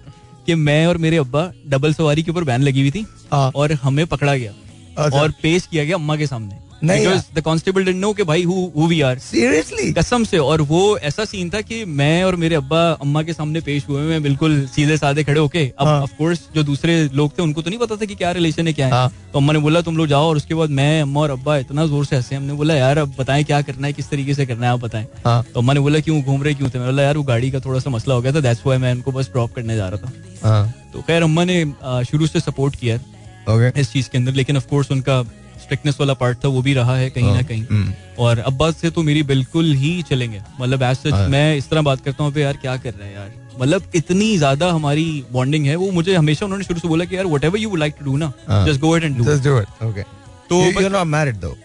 कि 0.45 0.55
मैं 0.55 0.85
और 0.87 0.97
मेरे 1.05 1.17
अब्बा 1.17 1.51
डबल 1.67 1.93
सवारी 1.93 2.23
के 2.23 2.31
ऊपर 2.31 2.43
बैन 2.43 2.61
लगी 2.63 2.81
हुई 2.81 2.91
थी 2.91 3.05
हाँ। 3.31 3.51
और 3.55 3.73
हमें 3.83 4.05
पकड़ा 4.07 4.35
गया 4.35 4.51
अच्छा। 4.97 5.19
और 5.19 5.33
पेश 5.43 5.67
किया 5.71 5.83
गया 5.83 5.95
अम्मा 5.95 6.15
के 6.17 6.27
सामने 6.27 6.68
बिकॉज़ 6.83 7.05
यार। 7.05 7.23
द 7.35 7.41
कांस्टेबल 7.41 7.85
डिडंट 7.85 8.01
नो 8.01 8.11
कि 8.13 8.23
भाई 8.23 8.43
who 8.43 8.53
who 8.75 8.87
we 8.87 8.99
are 9.01 9.19
seriously 9.19 9.91
कसम 9.93 10.23
से 10.23 10.37
और 10.39 10.61
वो 10.63 10.97
ऐसा 10.99 11.25
सीन 11.25 11.49
था 11.49 11.61
कि 11.61 11.83
मैं 11.85 12.23
और 12.23 12.35
मेरे 12.35 12.55
अब्बा 12.55 12.81
अम्मा 12.91 13.23
के 13.23 13.33
सामने 13.33 13.61
पेश 13.61 13.87
हुए 13.89 14.01
मैं 14.01 14.21
बिल्कुल 14.23 14.65
सीधे 14.67 14.97
साधे 14.97 15.23
खड़े 15.23 15.39
होके। 15.39 15.65
अब 15.79 15.87
हाँ। 15.87 16.01
ऑफ़ 16.01 16.13
कोर्स 16.17 16.47
जो 16.55 16.63
दूसरे 16.63 16.97
लोग 17.13 17.37
थे 17.37 17.43
उनको 17.43 17.61
तो 17.61 17.69
नहीं 17.69 17.79
पता 17.79 17.95
था 17.95 18.05
कि 18.05 18.15
क्या 18.15 18.31
रिलेशन 18.31 18.67
है 18.67 18.73
क्या 18.73 18.85
है। 18.85 18.91
हाँ। 18.91 19.11
तो 19.33 19.39
अम्मा 19.39 19.53
ने 19.53 19.59
बोला 19.59 19.81
तुम 19.81 19.97
लोग 19.97 20.07
जाओ। 20.07 20.27
और 20.29 20.37
उसके 20.37 20.55
बाद 20.55 20.69
मैं 20.71 21.01
अम्मा 21.01 21.21
और 21.21 21.29
अब्बा 21.29 21.57
इतना 21.57 21.85
ज़ोर 21.85 22.05
से 22.05 22.15
हंसे। 22.15 22.35
हमने 22.35 22.53
बोला 22.53 22.75
यार 22.75 22.97
अब 22.97 23.13
बताएँ 23.19 23.43
क्या 23.43 23.61
करना 23.61 23.87
है 23.87 23.93
किस 23.93 24.09
तरीके 24.09 24.33
से 24.33 24.45
करना 24.45 24.67
है 24.67 24.73
आप 24.73 24.79
बताएँ। 24.79 25.07
हाँ। 25.25 25.43
तो 25.53 25.59
अम्मा 25.59 25.73
ने 25.73 25.79
बोला 25.79 25.99
क्यों 25.99 26.21
घूम 26.21 26.43
रहे 26.43 26.53
क्यों 26.53 26.69
थे? 26.69 26.79
मैं 26.79 26.87
बोला 26.87 27.03
यार 27.03 27.17
वो 27.17 27.23
गाड़ी 27.25 27.51
का 27.51 27.59
थोड़ा 27.59 27.79
सा 27.79 27.89
मसला 27.89 28.15
हो 28.15 28.21
गया 28.21 28.33
था 28.33 28.39
दैट्स 28.39 28.61
व्हाई 28.65 28.77
मैं 28.77 28.93
उनको 28.93 29.11
बस 29.11 29.29
ड्रॉप 29.31 29.53
करने 29.53 29.75
जा 29.75 29.87
रहा 29.89 30.05
था। 30.05 30.49
हाँ। 30.49 30.73
तो 30.93 31.01
खैर 31.01 31.23
अम्मा 31.23 31.43
ने 31.43 31.63
शुरू 32.05 32.27
से 32.27 32.39
सपोर्ट 32.39 32.75
किया 32.75 32.95
है 32.95 33.71
इस 33.77 33.91
चीज़ 33.91 34.09
के 34.09 34.17
अंदर 34.17 34.33
लेकिन 34.33 34.57
ऑफ़ 34.57 34.67
कोर्स 34.67 34.91
उनका 34.91 35.21
स्ट्रिक्टनेस 35.69 35.97
वाला 35.99 36.13
पार्ट 36.19 36.37
था 36.43 36.47
वो 36.49 36.61
भी 36.61 36.73
रहा 36.73 36.95
है 36.97 37.09
कहीं 37.09 37.25
ना 37.25 37.33
हाँ, 37.33 37.43
कहीं 37.43 37.65
हम्म। 37.65 37.93
और 38.19 38.39
अब्बास 38.51 38.77
से 38.77 38.89
तो 38.89 39.01
मेरी 39.03 39.23
बिल्कुल 39.23 39.73
ही 39.73 40.01
चलेंगे 40.09 40.41
मतलब 40.59 40.83
एज 40.83 40.97
सच 40.97 41.13
हाँ। 41.13 41.27
मैं 41.29 41.55
इस 41.57 41.69
तरह 41.69 41.81
बात 41.81 42.01
करता 42.05 42.23
हूँ 42.23 42.33
यार 42.37 42.57
क्या 42.57 42.75
कर 42.77 42.93
रहे 42.93 43.07
हैं 43.07 43.15
यार 43.15 43.31
मतलब 43.59 43.91
इतनी 43.95 44.37
ज़्यादा 44.37 44.71
हमारी 44.71 45.05
बॉन्डिंग 45.31 45.65
है 45.65 45.75
वो 45.75 45.91
मुझे 45.91 46.15
हमेशा 46.15 46.45
उन्होंने 46.45 46.63
शुरू 46.63 46.79
से 46.79 46.87
बोला 46.87 47.05
कि 47.05 47.15
यार 47.17 47.25
whatever 47.43 47.59
you 47.59 47.75
like 47.75 47.95
to 47.99 48.05
do 48.05 48.15
ना। 48.17 48.31
Just 48.67 48.81
go 48.81 48.95
ahead 48.97 49.03
and 49.03 49.17
do 49.17 49.23
do 49.23 49.55
it. 49.59 49.83
Okay. 49.83 50.05
तो 50.49 50.61
you're 50.71 50.93
not 50.93 51.07
married 51.07 51.41
though. 51.41 51.55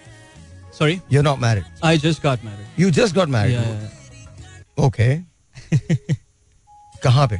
Sorry 0.79 1.00
You're 1.12 1.27
not 1.27 1.41
married. 1.45 1.85
I 1.85 1.99
just 1.99 2.23
got 2.23 2.45
married 2.45 2.83
You 2.83 2.91
just 2.99 3.17
got 3.19 3.35
married. 3.35 3.59
Okay. 4.79 5.12
कहाँ 7.05 7.27
पे? 7.29 7.39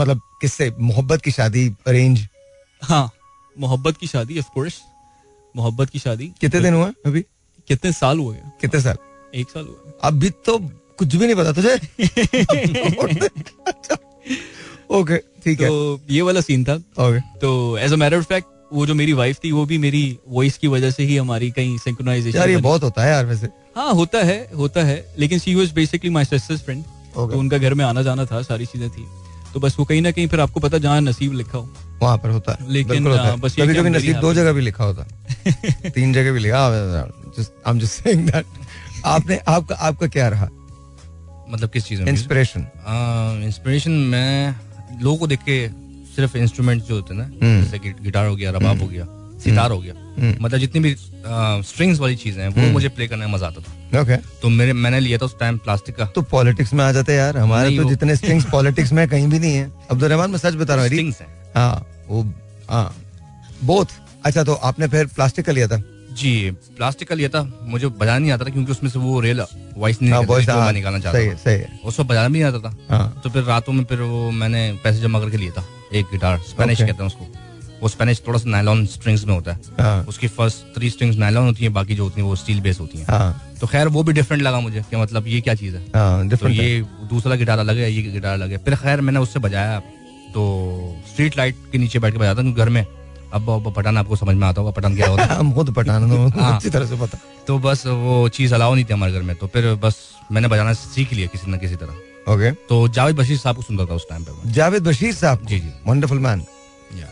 मतलब 0.00 0.20
किससे 0.40 0.70
मोहब्बत 0.80 1.22
की 1.22 1.30
शादी 1.30 1.68
अरेंज 1.86 2.26
हाँ 2.82 3.08
मोहब्बत 3.56 3.96
की 3.96 4.06
शादी 4.06 4.38
ऑफ़ 4.38 4.50
कोर्स 4.54 4.80
मोहब्बत 5.56 5.90
की 5.90 5.98
शादी। 5.98 6.32
कितने 6.40 6.60
दिन 6.60 6.74
हुए 6.74 6.90
अभी? 7.06 7.20
कितने 7.68 7.92
साल 7.94 8.18
हुए 8.18 8.36
कितने 8.60 8.80
साल? 8.80 8.96
एक 9.32 9.50
साल 9.50 9.64
हुआ 9.64 9.98
अभी 10.02 10.30
तो 10.46 10.58
कुछ 10.98 11.14
भी 11.14 11.26
नहीं 11.26 11.36
पता 11.36 11.52
तुझे। 11.52 11.74
ओके 14.90 15.16
ठीक 15.44 15.60
है। 15.60 15.68
तो 15.68 16.00
ये 16.10 16.20
वाला 16.22 16.40
सीन 16.40 16.64
था। 16.64 16.74
ओके 16.74 17.20
तो 17.40 17.78
as 17.78 17.92
a 17.92 17.96
matter 17.96 18.18
of 18.18 18.24
fact 18.24 18.48
वो 18.72 18.86
जो 18.86 18.94
मेरी 18.94 19.12
वाइफ 19.12 19.38
थी 19.44 19.50
वो 19.52 19.64
भी 19.66 19.78
मेरी 19.78 20.18
वॉइस 20.28 20.56
की 20.58 20.68
वजह 20.68 20.90
से 20.90 21.02
ही 21.02 21.16
हमारी 21.16 21.50
कहीं 21.50 21.76
सिंक्रोनाइजेशन 21.78 22.38
यार 22.38 22.50
ये 22.50 22.56
बहुत 22.58 22.82
होता 22.82 23.04
है 23.04 23.10
यार 23.10 23.26
वैसे। 23.26 23.48
हाँ 23.76 23.92
होता 23.94 24.22
है 24.24 24.38
होता 24.56 24.84
है। 24.84 24.96
लेकिन 25.18 25.38
she 25.38 25.54
was 25.54 25.72
basically 25.74 26.10
my 26.10 26.24
sister's 26.24 26.62
friend 26.62 26.84
तो 27.14 27.38
उनका 27.38 27.58
घर 27.58 27.74
में 27.74 27.84
आना 27.84 28.02
जाना 28.02 28.24
था 28.24 28.40
सारी 28.42 28.66
चीज़ें 28.66 28.88
थी। 28.90 29.06
तो 29.54 29.60
बस 29.60 29.76
वो 29.78 29.84
कहीं 29.84 30.00
ना 30.02 30.10
कहीं 30.10 30.26
फिर 30.28 30.40
आपको 30.40 30.60
पता 30.60 30.78
जहाँ 30.78 31.00
नसीब 31.00 31.32
लिखा 31.32 31.58
हो। 31.58 31.68
वहाँ 32.02 32.16
पर 32.18 32.30
होता 32.30 32.52
है। 32.52 32.72
लेकिन, 32.72 33.06
होता 33.06 33.22
है। 33.22 33.36
बस 33.36 33.56
कभी 33.56 33.74
कभी 33.74 33.90
नसीब 33.90 34.16
दो 34.20 34.32
जगह 34.34 34.52
भी 34.52 34.60
लिखा 34.60 34.84
होता। 34.84 35.06
है 35.46 35.90
तीन 35.90 36.12
जगह 36.12 36.32
भी 36.32 36.40
लिखा। 36.40 36.68
जस्ट 37.38 37.84
सेइंग 37.84 38.30
आपने 39.04 39.40
आपका 39.48 39.74
आपका 39.88 40.06
क्या 40.06 40.28
रहा? 40.28 40.48
मतलब 41.50 41.70
किस 41.70 41.84
चीज़ 41.84 42.00
में? 42.02 42.08
इंस्पिरेशन 42.12 42.66
इंस्पिरेशन 43.44 43.90
मैं 44.12 44.54
लोगों 45.02 45.16
को 45.18 45.26
देख 45.26 45.40
के 45.48 45.66
सिर्फ़ 46.16 46.36
इंस्ट्रूमेंट 46.36 46.82
जो 46.82 46.94
होते 46.94 47.14
हैं 47.14 47.20
ना 47.20 47.46
हम्म। 47.46 47.64
जैसे 47.64 47.78
कि 47.78 47.90
गिटार 48.02 48.26
हो 48.26 48.36
गया 48.36 48.50
रबाब 48.50 48.80
हो 48.82 48.86
गया 48.88 49.06
सितार 49.44 49.70
हो 49.70 49.78
गया। 49.78 49.94
मतलब 50.40 50.58
जितनी 50.58 50.80
भी 50.80 50.94
स्ट्रिंग्स 51.68 51.98
वाली 52.00 52.16
चीज़ें 52.16 52.42
हैं 52.42 52.48
वो 52.50 52.72
मुझे 52.72 52.88
प्ले 52.88 53.06
करने 53.08 53.26
में 53.26 53.32
मज़ा 53.32 53.46
आता 53.46 53.60
था। 53.62 54.00
ओके 54.00 54.16
तो 54.42 54.48
मेरे 54.48 54.72
मैंने 54.72 55.00
लिया 55.00 55.18
था 55.18 55.24
उस 55.26 55.38
टाइम 55.40 55.58
प्लास्टिक 55.58 55.96
का। 55.96 56.04
तो 56.14 56.22
पॉलिटिक्स 56.30 56.72
में 56.74 56.84
आ 56.84 56.90
जाते 56.92 57.14
यार। 57.14 57.38
हमारे 57.38 57.76
तो 57.76 57.84
जितने 57.84 58.16
स्ट्रिंग्स 58.16 58.44
पॉलिटिक्स 58.50 58.92
में 58.98 59.06
कहीं 59.08 59.26
भी 59.28 59.38
नहीं 59.38 59.54
है। 59.54 59.70
अब्दुल 59.90 60.08
रहमान 60.08 60.30
मैं 60.30 60.38
सच 60.38 60.54
बता 60.54 60.74
रहा 60.74 60.84
हूँ। 60.84 61.12
हैं 61.56 61.64
हाँ 61.64 61.86
वो 62.08 62.22
हाँ 62.70 62.96
बोथ 63.64 63.86
अच्छा 64.24 64.44
तो 64.44 64.54
आपने 64.54 64.88
फिर 64.88 65.06
प्लास्टिक 65.06 65.46
का 65.46 65.52
लिया 65.52 65.68
था? 65.68 65.82
जी 66.12 66.50
प्लास्टिक 66.50 67.08
का 67.08 67.14
लिया 67.14 67.28
था। 67.28 67.42
मुझे 67.62 67.86
बजाना 67.86 68.18
नहीं 68.18 68.32
आता 68.32 68.44
था 68.44 68.50
क्योंकि 68.50 68.72
उसमें 68.72 68.90
से 68.90 68.98
वो 68.98 69.20
रेल 69.20 69.40
वॉइस 69.76 70.02
नहीं 70.02 70.12
हाँ, 70.12 70.22
जो 70.22 70.52
हाँ, 70.52 70.66
मैं 70.66 70.72
निकालना 70.72 70.98
चाहता 70.98 71.18
सही 71.18 71.30
सही 71.30 71.54
है। 71.54 71.80
उस 71.84 72.00
वक्त 72.00 72.10
बजाना 72.10 72.28
भी 72.28 72.42
नहीं 72.42 72.52
आता 72.52 72.58
था। 72.58 72.96
हाँ। 72.96 73.20
तो 73.24 73.30
फिर 73.30 73.42
रातों 73.42 73.72
में 73.72 73.84
फिर 73.84 74.00
वो 74.00 74.30
मैंने 74.30 74.80
पैसे 74.84 75.00
जमा 75.00 75.20
करके 75.20 75.36
लिया 75.36 75.52
था। 75.52 75.64
एक 75.94 76.06
गिटार 76.06 76.38
स्पेनिश 76.38 76.78
कहते 76.78 76.92
हैं 76.92 77.06
उसको। 77.06 77.26
वो 77.82 77.88
स्पेनिश 77.88 78.22
थोड़ा 78.28 78.38
सा 78.38 78.50
नायलॉन 78.50 78.86
स्ट्रिंग्स 78.86 79.24
में 79.24 79.34
होता 79.34 79.52
है। 79.52 79.60
हाँ। 79.80 80.04
उसकी 80.04 80.28
फ़र्स्ट 80.28 80.78
थ्री 80.78 80.90
स्ट्रिंग्स 80.90 81.16
नायलॉन 81.16 81.46
होती 81.46 81.64
है 81.64 81.68
बाकी 81.70 81.94
जो 81.94 82.04
होती 82.04 82.20
है 82.20 82.26
वो 82.26 82.36
स्टील 82.36 82.60
बेस 82.60 82.80
होती 82.80 82.98
है। 82.98 83.04
हाँ। 83.04 83.52
तो 83.60 83.66
खैर 83.66 83.88
वो 83.88 84.02
भी 84.02 84.12
डिफरेंट 84.12 84.42
लगा 84.42 84.60
मुझे 84.60 84.82
कि 84.82 84.96
मतलब 84.96 85.26
ये 85.26 85.40
क्या 85.40 85.54
चीज़ 85.54 85.76
है। 85.76 85.82
हाँ 85.96 86.28
तो 86.28 86.48
ये 86.48 86.80
दूसरा 86.82 87.34
गिटार 87.34 87.58
अलग 87.58 87.76
है 87.76 87.92
ये 87.92 88.02
गिटार 88.02 88.34
अलग 88.34 88.50
है। 88.50 88.58
फिर 88.58 88.74
खैर 88.74 89.00
मैंने 89.00 89.20
उससे 89.20 89.40
बजाया। 89.40 89.82
तो 90.36 90.44
स्ट्रीट 91.10 91.36
लाइट 91.38 91.56
के 91.72 91.78
नीचे 91.78 91.98
बैठ 91.98 92.12
के 92.12 92.18
बजाता 92.18 92.42
हूँ 92.42 92.54
घर 92.54 92.68
में। 92.68 92.86
अब 93.34 93.50
अब 93.50 93.72
पठान 93.76 93.98
आपको 93.98 94.16
समझ 94.16 94.34
में 94.36 94.46
आता 94.46 94.60
होगा 94.60 94.72
पठान 94.72 94.96
क्या 94.96 95.08
होता 95.08 95.24
है। 95.24 95.72
पठान 95.72 96.10
हाँ। 96.10 96.54
अच्छी 96.56 96.70
तरह 96.70 96.86
से 96.86 96.96
पता। 96.96 97.18
तो 97.46 97.58
बस 97.58 97.86
वो 97.86 98.28
चीज़ 98.28 98.54
अलाउ 98.54 98.74
नहीं 98.74 98.84
थी 98.84 98.92
हमारे 98.92 99.12
घर 99.12 99.22
में 99.22 99.34
तो 99.36 99.46
फिर 99.46 99.74
बस 99.74 99.96
मैंने 100.32 100.48
बजाना 100.48 100.72
सीख 100.72 101.12
लिया 101.12 101.26
किसी 101.26 101.50
न 101.50 101.58
किसी 101.58 101.76
तरह। 101.76 102.32
ओके 102.32 102.50
तो 102.68 102.88
जावेद 102.88 103.16
बशीर 103.16 103.38
साहब 103.38 103.56
को 103.56 103.62
सुनता 103.62 103.84
था 103.84 103.94
उस 103.94 104.06
टाइम 104.10 104.24
पे 104.24 104.52
जावेद 104.52 104.82
बशीर 104.82 105.14
साहब 105.14 105.46
जी, 105.46 105.60
जी। 105.60 105.70
वंडरफुल 105.86 106.18
मैन 106.18 106.44
या 106.96 107.06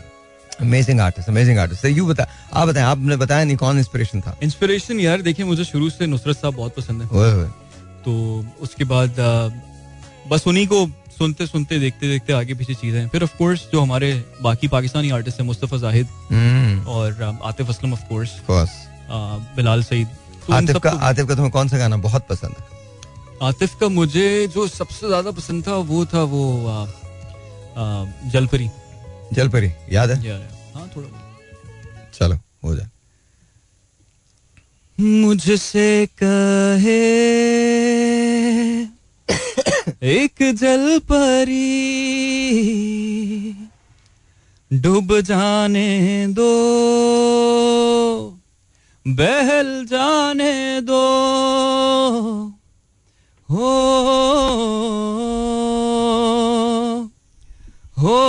amazing 0.61 0.99
artist 0.99 1.29
amazing 1.29 1.59
artist 1.59 1.85
you 1.85 2.05
बता 2.05 2.27
आप 2.53 2.67
बताएँ 2.67 2.85
आपने 2.85 3.15
बताया 3.17 3.43
नहीं 3.43 3.57
कौन 3.57 3.77
इंस्पिरेशन 3.77 4.21
था? 4.21 4.37
इंस्पिरेशन 4.43 4.99
यार 4.99 5.21
देखिए 5.21 5.45
मुझे 5.45 5.65
शुरू 5.65 5.89
से 5.89 6.07
नुसरत 6.07 6.37
साहब 6.37 6.55
बहुत 6.55 6.75
पसंद 6.75 7.01
है। 7.01 7.47
तो 8.05 8.45
उसके 8.61 8.83
बाद 8.83 9.15
बस 10.29 10.47
उन्हीं 10.47 10.67
को 10.67 10.85
सुनते 11.17 11.45
सुनते 11.47 11.79
देखते 11.79 12.07
देखते 12.07 12.33
आगे 12.33 12.53
पीछे 12.53 12.73
चीज़ें 12.75 13.07
फिर 13.09 13.23
ऑफ़ 13.23 13.37
कोर्स 13.37 13.67
जो 13.71 13.81
हमारे 13.81 14.13
बाकी 14.41 14.67
पाकिस्तानी 14.69 15.09
आर्टिस्ट 15.11 15.39
हैं 15.39 15.45
मुस्तफ़ा 15.47 15.77
जाहिद 15.79 16.07
हम्म। 16.31 16.87
और 16.87 17.39
आतिफ 17.43 17.69
असलम 17.69 17.93
ऑफ़ 17.93 18.03
कोर्स 18.09 18.31
बिलाल 19.55 19.83
सईद। 19.83 20.07
तो 20.47 20.53
आतिफ 20.53 20.77
का 20.83 20.91
आतिफ 21.09 21.27
का 21.27 21.35
तुम्हें 21.35 21.51
कौन 21.51 21.67
सा 21.67 21.77
गाना 21.77 21.97
बहुत 21.99 22.27
पसंद 22.29 22.51
है? 22.51 22.63
आतिफ 23.43 23.75
का 23.79 23.87
मुझे 23.91 24.25
जो 24.47 24.67
सबसे 24.69 25.07
ज़्यादा 25.07 25.31
पसंद 25.33 25.67
था 25.67 25.75
वो 25.89 26.05
था 26.05 26.23
वो 26.25 26.43
जलपरी। 28.33 28.69
जलपरी 29.33 29.71
याद 29.91 30.11
है? 30.11 30.17
या, 30.25 30.35
हाँ 30.75 30.89
थोड़ा 30.95 31.09
चलो 32.13 32.35
हो 32.63 32.75
जाए 32.75 32.89
मुझसे 34.97 36.07
कहे 36.23 36.99
एक 40.05 40.41
जल 40.53 40.99
परी 41.11 41.61
डूब 44.71 45.13
जाने 45.19 46.27
दो, 46.29 46.49
बहल 49.05 49.71
जाने 49.85 50.81
दो, 50.81 51.01
हो 53.49 53.73
हो, 57.97 58.19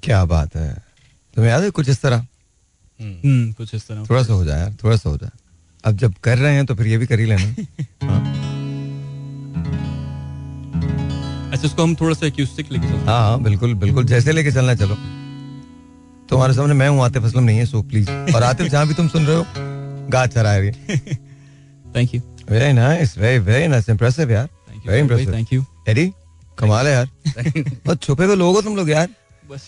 क्या 0.04 0.26
बात 0.26 0.56
है। 0.56 0.84
तुम्हें 1.36 1.52
याद 1.52 1.64
है 1.64 1.70
कुछ 1.70 1.90
इस 1.90 2.02
तरह? 2.02 2.28
हम्म, 3.02 3.52
कुछ 3.52 3.76
इस 3.76 3.88
तरह। 3.88 4.06
थोड़ा 4.10 4.24
सा 4.24 4.34
हो 4.34 4.46
जाए 4.46 4.60
यार 4.60 4.76
थोड़ा 4.84 4.98
सा 4.98 5.10
हो 5.10 5.18
जाए। 5.18 5.32
अब 5.86 5.98
जब 5.98 6.14
कर 6.14 6.38
रहे 6.38 6.56
हैं 6.56 6.66
तो 6.66 6.76
फिर 6.76 6.88
ये 6.88 6.98
भी 6.98 7.08
कर 7.08 7.20
ही 7.20 7.26
लेना। 7.26 7.56
हाँ। 8.04 8.39
अच्छा 11.60 11.68
इसको 11.68 11.84
हम 11.84 11.94
थोड़ा 11.96 12.14
सा 12.16 12.26
एक्यूस्टिक 12.28 12.72
लेके 12.72 12.84
चलते 12.84 12.98
हैं। 12.98 13.06
हाँ 13.06 13.42
बिल्कुल 13.44 13.74
बिल्कुल 13.76 14.06
जैसे 14.08 14.32
लेके 14.32 14.52
चलना 14.52 14.76
चलो। 14.76 14.96
तुम्हारे 16.30 16.54
सामने 16.54 16.74
मैं 16.74 16.88
हूँ 16.90 17.02
आतिफ 17.04 17.24
असलम 17.26 17.44
नहीं 17.44 17.58
है 17.58 17.66
सो 17.66 17.82
प्लीज़ 17.84 18.10
और 18.36 18.44
आतिफ 18.44 18.68
जहाँ 18.72 18.88
भी 18.88 18.94
तुम 18.94 19.08
सुन 19.08 19.26
रहे 19.26 19.36
हो 19.36 19.46
गा 20.14 20.26
चला 20.26 20.56
रही 20.58 20.72
thank 21.96 22.14
you 22.16 22.22
very 22.52 22.72
nice 22.74 23.18
very 23.18 23.40
very 23.46 23.68
nice 23.68 23.90
impressive 23.90 24.32
यार। 24.32 24.46
Thank 24.48 24.88
very 24.88 25.00
impressive 25.02 25.34
thank 25.34 25.54
you 25.54 25.64
Eddie 25.90 26.12
कमाल 26.60 26.88
है 26.88 26.94
यार। 26.94 27.10
और 27.90 27.96
छुपे 27.96 28.26
हुए 28.26 28.36
लोग 28.36 28.56
हो 28.56 28.62
तुम 28.62 28.76
लोग 28.76 28.90
यार। 28.90 29.08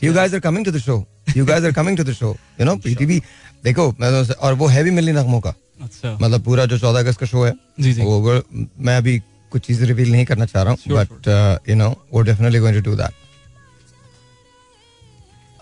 You 0.03 0.13
guys 0.13 0.33
are 0.33 0.39
coming 0.39 0.65
to 0.65 0.71
the 0.71 0.77
show 0.87 1.03
you 1.37 1.45
guys 1.45 1.63
are 1.63 1.71
coming 1.71 1.97
to 1.97 2.03
the 2.03 2.13
show 2.13 2.35
you 2.59 2.65
know 2.65 2.75
PTV 2.85 3.21
देखो 3.63 3.89
मैं 3.99 4.11
तो 4.25 4.33
और 4.33 4.53
वो 4.61 4.67
हैवी 4.67 4.91
मिली 4.91 5.11
नगमों 5.11 5.39
का। 5.41 5.53
अच्छा। 5.83 6.17
मतलब 6.21 6.41
पूरा 6.43 6.65
जो 6.65 6.77
चौदह 6.79 6.99
अगस्त 6.99 7.19
का 7.19 7.25
शो 7.25 7.43
है 7.45 7.53
जी 7.79 7.93
जी। 7.93 8.01
वो- 8.01 8.41
मैं 8.79 8.97
अभी 8.97 9.21
कुछ 9.51 9.65
चीज़ें 9.65 9.85
रिवील 9.87 10.11
नहीं 10.11 10.25
करना 10.25 10.45
चाह 10.45 10.63
रहा 10.63 10.73
हूँ 10.73 10.97
बट 10.97 11.27
यू 11.69 11.75
नो 11.75 11.89
वो 12.13 12.21
definitely 12.29 12.59
going 12.59 12.83
to 12.83 12.89
do 12.89 12.95
that 12.97 13.13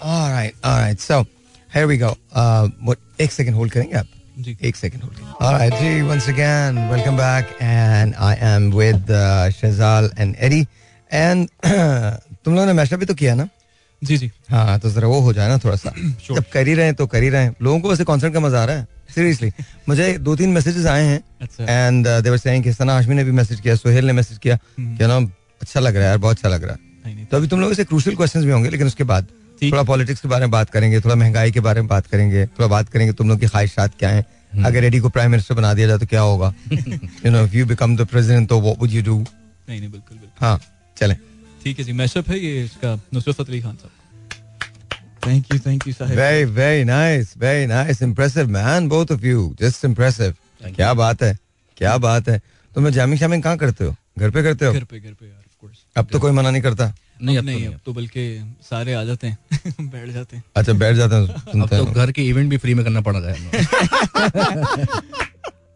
alright 0.04 0.66
alright 0.66 1.00
so 1.00 1.20
here 1.76 1.86
we 1.86 1.98
go 1.98 2.16
what 2.36 3.22
एक 3.22 3.32
सेकंड 3.32 3.56
होल्ड 3.56 3.72
करेंगे 3.74 3.98
आप? 3.98 4.08
जी। 4.40 4.58
एक 4.68 4.76
second 4.76 5.04
hold 5.04 5.18
alright 5.42 5.74
ji 5.82 6.02
once 6.02 6.28
again 6.30 6.78
welcome 6.92 7.18
back 7.18 7.56
and 7.62 8.14
I 8.16 8.36
am 8.54 8.72
with 8.74 9.06
Shahzal 9.62 10.10
and 10.20 10.36
Eddie 10.40 10.66
and 11.12 11.48
तुम 11.66 12.54
लोगों 12.54 12.66
ने 12.66 12.74
mashup 12.74 13.00
भी 13.00 13.06
तो 13.06 13.14
किया 13.22 13.34
ना? 13.36 13.48
जी 14.02 14.18
जी। 14.18 14.32
हाँ 14.50 14.80
तो 14.80 14.90
जरा 14.90 15.08
वो 15.08 15.20
हो 15.22 15.34
जाए 15.34 15.48
ना 15.50 15.58
थोड़ा 15.58 15.76
सा 15.76 15.94
जब 16.30 16.44
कर 16.54 16.68
ही 16.68 16.74
रहे 16.74 16.86
हैं 16.86 16.96
तो 16.96 17.08
कर 17.08 17.24
ही 17.24 17.30
रहे 17.30 17.44
हैं। 17.44 17.56
लोगों 17.62 17.80
को 17.80 17.90
वैसे 17.90 18.04
कॉन्सर्ट 18.04 18.34
का 18.34 18.40
मज़ा 18.40 18.62
आ 18.62 18.66
रहा 18.66 18.76
है 18.76 18.88
सीरियसली 19.16 19.52
मुझे 19.90 20.18
दो 20.20 20.36
तीन 20.36 20.50
मैसेजेस 20.50 20.86
आए 20.86 21.04
हैं। 21.04 21.22
एंड 21.62 22.08
दे 22.24 22.30
वर 22.30 22.38
सेइंग 22.38 22.64
कि 22.64 22.74
सना 22.74 22.94
हाशमी 22.94 23.16
ने 23.16 23.24
भी 23.24 23.32
मैसेज 23.32 23.60
किया 23.60 23.76
सोहेल 23.76 24.06
ने 24.06 24.14
मैसेज 24.14 24.38
किया। 24.38 24.58
हम्म। 24.78 24.98
कि 24.98 25.08
ना 25.08 25.18
अच्छा 25.62 25.80
लग 25.80 25.96
रहा 25.96 26.04
है 26.04 26.10
यार 26.10 26.18
बहुत 26.18 26.38
अच्छा 26.38 26.50
लग 26.50 26.64
रहा 26.64 26.76
है। 27.06 27.26
तो 27.26 27.38
अभी 27.38 27.48
तुम 27.48 27.62
लोगों 27.62 27.74
से 27.74 27.84
क्रूशियल 27.86 28.16
क्वेश्चंस 28.16 28.44
भी 28.46 28.52
होंगे 28.52 28.70
लेकिन 28.70 28.88
उसके 28.88 29.04
बाद 29.04 29.28
थोड़ा 29.62 29.84
पॉलिटिक्स 29.84 30.22
के 30.22 30.28
बारे 30.28 30.46
में 30.46 30.52
बात 30.52 30.70
करेंगे 30.70 31.00
थोड़ा 31.02 31.16
महँगाई 31.16 31.52
के 31.52 31.60
बारे 31.60 31.82
में 31.82 31.88
बात 31.88 32.06
करेंगे 32.08 32.46
थोड़ा 32.46 32.68
बात 32.68 32.90
करेंगे 32.90 33.14
तुम 33.14 33.30
लोग 33.30 33.40
की 33.40 33.48
ख्वाहिशात 33.48 33.94
क्या 34.00 34.10
हैं। 34.10 34.26
हम्म। 34.54 34.66
अगर 34.66 34.84
एडी 34.84 35.00
को 35.00 35.10
प्राइम 35.10 35.32
मिनिस्टर 35.32 35.56
बना 35.56 35.74
दिया 35.74 35.88
जाए 35.88 35.98
तो 35.98 36.06
क्या 36.06 36.22
होगा? 36.22 36.54
You 36.72 37.32
know 37.32 37.44
if 37.46 37.56
you 37.56 37.66
become 37.66 37.96
the 37.98 38.06
president 38.06 38.48
तो 38.50 38.60
व्हाट 38.62 38.80
वुड 38.80 38.92
यू 38.92 39.02
डू 39.04 39.18
नहीं 39.18 39.80
नहीं 39.80 39.90
बिल्कुल 39.92 40.18
बिल्कुल। 40.18 40.46
हाँ 40.46 40.60
चलें। 40.98 41.18
ठीक 41.64 41.80
है 41.80 41.86
जी 41.86 41.94
मैशअप 41.94 42.30
है 42.30 42.40
ये 42.40 42.64
इसका 42.64 42.94
Nusrat 43.14 43.36
Fateh 43.36 43.54
Ali 43.54 43.62
Khan 43.62 43.76
sahab. 43.76 43.92
Thank 45.28 45.54
you 45.54 45.60
thank 45.66 45.88
you 45.88 45.94
साहब। 45.94 46.12
Very 46.18 46.44
very 46.60 46.84
nice 46.86 47.34
very 47.38 47.66
nice 47.68 48.02
impressive 48.02 48.48
man 48.52 48.88
both 48.90 49.12
of 49.12 49.26
you 49.26 49.54
just 49.62 49.86
impressive 49.86 50.36
क्या 50.76 50.94
बात 50.94 51.24
है 51.24 51.38
क्या 51.78 51.98
बात 52.06 52.30
है। 52.30 52.42
तुम 52.76 52.84
लोग 52.84 52.94
जामिंग 52.94 53.20
शामिंग 53.20 53.44
कहाँ 53.44 53.58
करते 53.58 53.84
हो? 53.86 53.96
घर 54.20 54.30
पे 54.32 54.44
करते 54.44 54.66
हो? 54.66 54.74
घर 54.74 54.84
पे 54.84 55.00
घर 55.00 55.12
पे 55.12 55.26
यार 55.26 55.38
ऑफ़ 55.38 55.62
कोर्स 55.62 55.78
अब 55.98 56.08
तो 56.12 56.20
कोई 56.20 56.32
मना 56.32 56.52
नहीं 56.52 56.62
करता। 56.62 56.94
नहीं 57.22 57.38
अब 57.38 57.44
तो 57.44 57.46
नहीं 57.46 57.60
नहीं 57.60 57.68
अब 57.74 57.80
तो 57.86 57.94
बल्कि 57.94 58.56
सारे 58.70 58.94
आ 58.94 59.04
जाते 59.04 59.28
हैं 59.28 59.38
बैठ 59.90 60.10
जाते 60.10 60.36
हैं। 60.36 60.44
अच्छा 60.56 60.74
बैठ 60.74 60.96
जाते 60.96 61.16
हैं 61.16 61.62
अब 61.62 61.68
तो 61.70 61.86
घर 61.86 62.12
के 62.12 62.24
इवेंट 62.30 62.50
भी 62.50 62.58
फ्री 62.58 62.74
में 62.74 62.84
करना 62.86 63.02
पड़ 63.10 63.16
रहा 63.16 63.32
है 63.32 64.88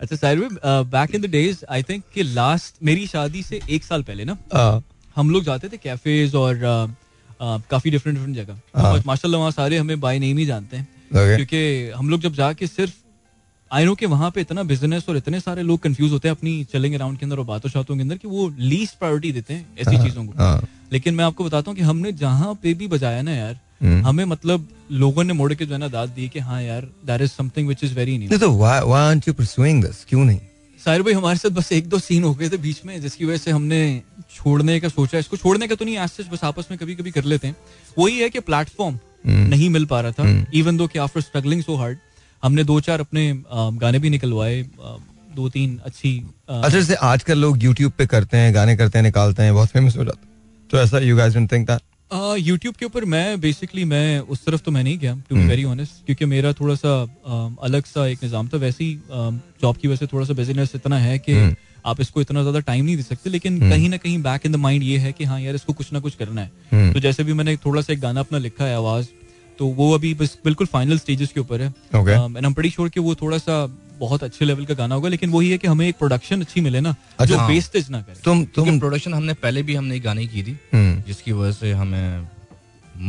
अच्छा 0.01 0.15
Sahir 0.15 0.47
back 0.65 1.15
in 1.15 1.21
the 1.21 1.25
days 1.31 1.63
I 1.71 1.83
think 1.89 2.03
कि 2.13 2.23
लास्ट 2.23 2.75
मेरी 2.83 3.05
शादी 3.07 3.43
से 3.43 3.59
एक 3.69 3.83
साल 3.83 4.03
पहले 4.03 4.25
ना 4.25 4.37
हाँ, 4.53 4.83
हम 5.15 5.29
लोग 5.29 5.43
जाते 5.43 5.69
थे 5.69 5.77
कैफेज 5.77 6.35
और 6.35 6.59
काफ़ी 7.41 7.91
डिफरेंट 7.91 8.17
डिफरेंट 8.17 8.35
जगह। 8.35 8.59
हाँ। 8.75 8.91
और 8.91 9.03
माशाल्लाह 9.05 9.39
वहाँ 9.39 9.51
सारे 9.51 9.77
हमें 9.77 9.99
बाय 9.99 10.19
नेम 10.19 10.37
ही 10.37 10.45
जानते 10.45 10.77
हैं। 10.77 10.87
क्योंकि 11.13 11.91
हम 11.95 12.09
लोग 12.09 12.21
जब 12.21 12.33
जाके 12.33 12.67
सिर्फ़ 12.67 12.93
आई 13.71 13.85
नो 13.85 13.93
कि 13.95 14.05
वहाँ 14.05 14.29
पे 14.31 14.41
इतना 14.41 14.63
बिज़नेस 14.63 15.05
और 15.09 15.17
इतने 15.17 15.39
सारे 15.39 15.63
लोग 15.63 15.79
कंफ्यूज 15.79 16.11
होते 16.11 16.27
हैं 16.27 16.35
अपनी 16.35 16.63
चलेंगे 16.73 16.97
राउंड 16.97 17.17
के 17.19 17.25
अंदर 17.25 17.37
और 17.37 17.45
बातों 17.45 17.69
शातों 17.69 17.95
के 17.95 18.01
अंदर 18.01 18.17
कि 18.17 18.27
वो 18.27 18.47
लीस्ट 18.59 18.97
प्रायोरिटी 18.99 19.31
देते 19.31 19.53
हैं 19.53 19.65
ऐसी 19.79 19.97
चीज़ों 20.03 20.25
को। 20.25 20.33
हाँ, 20.37 20.67
लेकिन 20.93 21.15
मैं 21.15 21.25
आपको 21.25 21.43
बताता 21.43 21.71
हूँ 21.71 21.77
कि 21.77 21.83
हमने 21.83 22.11
जहाँ 22.21 22.53
पे 22.63 22.73
भी 22.73 22.87
बजाया 22.87 23.21
ना 23.21 23.31
यार 23.31 23.59
हम्म। 23.81 24.05
हमें 24.07 24.25
मतलब 24.25 24.67
लोगों 24.91 25.23
ने 25.23 25.33
मोड़ 25.33 25.53
के 25.53 25.65
जो 25.65 25.73
है 25.73 25.79
ना 25.79 25.87
दाद 25.87 26.09
दी 26.09 26.27
कि 26.29 26.39
हाँ 26.39 26.61
यार 26.61 26.87
that 27.05 27.21
is 27.21 27.31
something 27.31 27.67
which 27.67 27.83
is 27.83 27.93
very 27.93 28.17
new 28.17 28.29
नहीं 28.29 28.39
तो 28.39 28.51
why 28.57 28.79
aren't 28.99 29.29
you 29.29 29.35
pursuing 29.41 29.83
this? 29.85 30.03
क्यों 30.09 30.25
नहीं? 30.25 30.39
साहिर 30.85 31.01
भाई 31.01 31.13
हमारे 31.13 31.37
साथ 31.37 31.49
बस 31.49 31.71
एक 31.71 31.87
दो 31.89 31.99
सीन 31.99 32.23
हो 32.23 32.33
गए 32.35 32.49
थे 32.49 32.57
बीच 32.57 32.81
में 32.85 32.99
जिसकी 33.01 33.25
वजह 33.25 33.37
से 33.37 33.51
हमने 33.51 34.01
छोड़ने 34.35 34.79
का 34.79 34.87
सोचा 34.87 35.17
इसको 35.17 35.37
छोड़ने 35.37 35.67
का 35.67 35.75
तो 35.75 35.85
नहीं 35.85 35.97
आज 35.97 36.17
बस 36.31 36.43
आपस 36.43 36.67
में 36.71 36.77
कभी 36.79 36.95
कभी 36.95 37.11
कर 37.11 37.23
लेते 37.23 37.47
हैं। 37.47 37.55
वही 37.97 38.19
है 38.19 38.29
कि 38.29 38.39
प्लेटफॉर्म 38.39 38.97
हम्म। 39.25 39.47
नहीं 39.49 39.69
मिल 39.69 39.85
पा 39.85 40.01
रहा 40.01 40.11
था 40.11 40.45
इवन 40.53 40.77
दो 40.77 40.87
कि 40.87 40.99
आफ्टर 40.99 41.21
स्ट्रगलिंग 41.21 41.63
सो 41.63 41.75
हार्ड 41.75 41.97
हमने 42.43 42.63
दो 42.63 42.79
चार 42.79 42.99
अपने 42.99 43.23
गाने 43.53 43.99
भी 43.99 44.09
निकलवाए 44.09 44.61
दो 45.35 45.49
तीन 45.49 45.79
अच्छी 45.85 46.11
अच्छा 46.49 46.69
जैसे 46.69 46.95
आजकल 47.05 47.37
लोग 47.37 47.63
यूट्यूब 47.63 47.91
पे 47.97 48.05
करते 48.05 48.37
हैं 48.37 48.53
गाने 48.55 48.75
करते 48.77 48.97
हैं 48.97 49.03
निकालते 49.03 49.43
हैं 49.43 49.53
बहुत 49.53 49.69
फ़ेमस 49.69 49.97
हो 49.97 50.05
जाते 50.05 50.31
तो 50.69 50.77
ऐसा 50.77 50.99
you 50.99 51.17
guys 51.17 51.33
didn't 51.33 51.51
think 51.53 51.67
that? 51.69 51.81
YouTube 52.13 52.75
के 52.75 52.85
ऊपर 52.85 53.05
मैं 53.05 53.39
बेसिकली 53.41 53.83
मैं 53.85 54.19
उस 54.19 54.45
तरफ़ 54.45 54.61
तो 54.61 54.71
मैं 54.71 54.83
नहीं 54.83 54.97
गया 54.99 55.15
टू 55.29 55.35
बी 55.35 55.45
वेरी 55.47 55.63
ऑनेस्ट 55.65 56.05
क्योंकि 56.05 56.25
मेरा 56.25 56.51
थोड़ा 56.53 56.75
सा 56.75 56.91
अलग 57.63 57.85
सा 57.85 58.05
एक 58.07 58.23
निज़ाम 58.23 58.47
था। 58.47 58.57
वैसे 58.57 58.83
ही 58.83 58.99
जॉब 59.61 59.77
की 59.77 59.87
वजह 59.87 59.95
से 59.95 60.07
थोड़ा 60.07 60.25
सा 60.25 60.33
बिज़नेस 60.33 60.71
इतना 60.75 60.97
है 60.99 61.17
कि 61.19 61.55
आप 61.85 62.01
इसको 62.01 62.21
इतना 62.21 62.41
ज़्यादा 62.41 62.59
टाइम 62.61 62.85
नहीं 62.85 62.95
दे 62.95 63.03
सकते 63.03 63.29
लेकिन 63.29 63.59
कहीं 63.69 63.89
ना 63.89 63.97
कहीं 63.97 64.21
बैक 64.23 64.45
इन 64.45 64.51
द 64.51 64.55
माइंड 64.57 64.83
ये 64.83 64.97
है 64.97 65.11
कि 65.11 65.23
हाँ 65.23 65.39
यार 65.41 65.55
इसको 65.55 65.73
कुछ 65.73 65.91
ना 65.93 65.99
कुछ 65.99 66.15
करना 66.15 66.41
है। 66.41 66.93
तो 66.93 66.99
जैसे 66.99 67.23
भी 67.23 67.33
मैंने 67.33 67.55
थोड़ा 67.65 67.81
सा 67.81 67.93
एक 67.93 67.99
गाना 67.99 68.19
अपना 68.19 68.37
लिखा 68.39 68.65
है 68.65 68.75
आवाज़ 68.75 69.07
तो 69.59 69.67
वो 69.69 69.93
अभी 69.93 70.13
बस 70.13 70.37
बिल्कुल 70.45 70.67
फाइनल 70.67 70.97
स्टेजेस 70.97 71.31
के 71.31 71.39
ऊपर 71.39 71.61
है. 71.61 71.67
एंड 71.95 72.45
आई 72.59 72.69
श्योर 72.69 72.89
कि 72.89 72.99
वो 72.99 73.15
थोड़ा 73.15 73.37
सा 73.37 73.65
बहुत 74.03 74.23
अच्छे 74.23 74.45
लेवल 74.45 74.65
का 74.65 74.73
गाना 74.73 74.95
होगा 74.95 75.09
लेकिन 75.09 75.29
वही 75.31 75.49
है 75.51 75.57
कि 75.57 75.67
हमें 75.67 75.87
एक 75.87 75.97
प्रोडक्शन 75.97 76.41
अच्छी 76.41 76.61
मिले 76.61 76.81
ना 76.81 76.91
जो 77.21 77.33
अच्छा। 77.35 77.47
वेस्टेज 77.47 77.89
ना 77.89 78.01
करे। 78.01 78.21
तुम 78.25 78.43
तुम 78.55 78.79
प्रोडक्शन 78.79 79.13
हमने 79.13 79.33
पहले 79.43 79.63
भी 79.63 79.75
हमने 79.75 79.95
एक 79.95 80.03
गाने 80.03 80.27
की 80.27 80.43
थी 80.43 80.57
हम्म। 80.73 81.01
जिसकी 81.07 81.31
वजह 81.31 81.51
से 81.59 81.71
हमें 81.81 82.27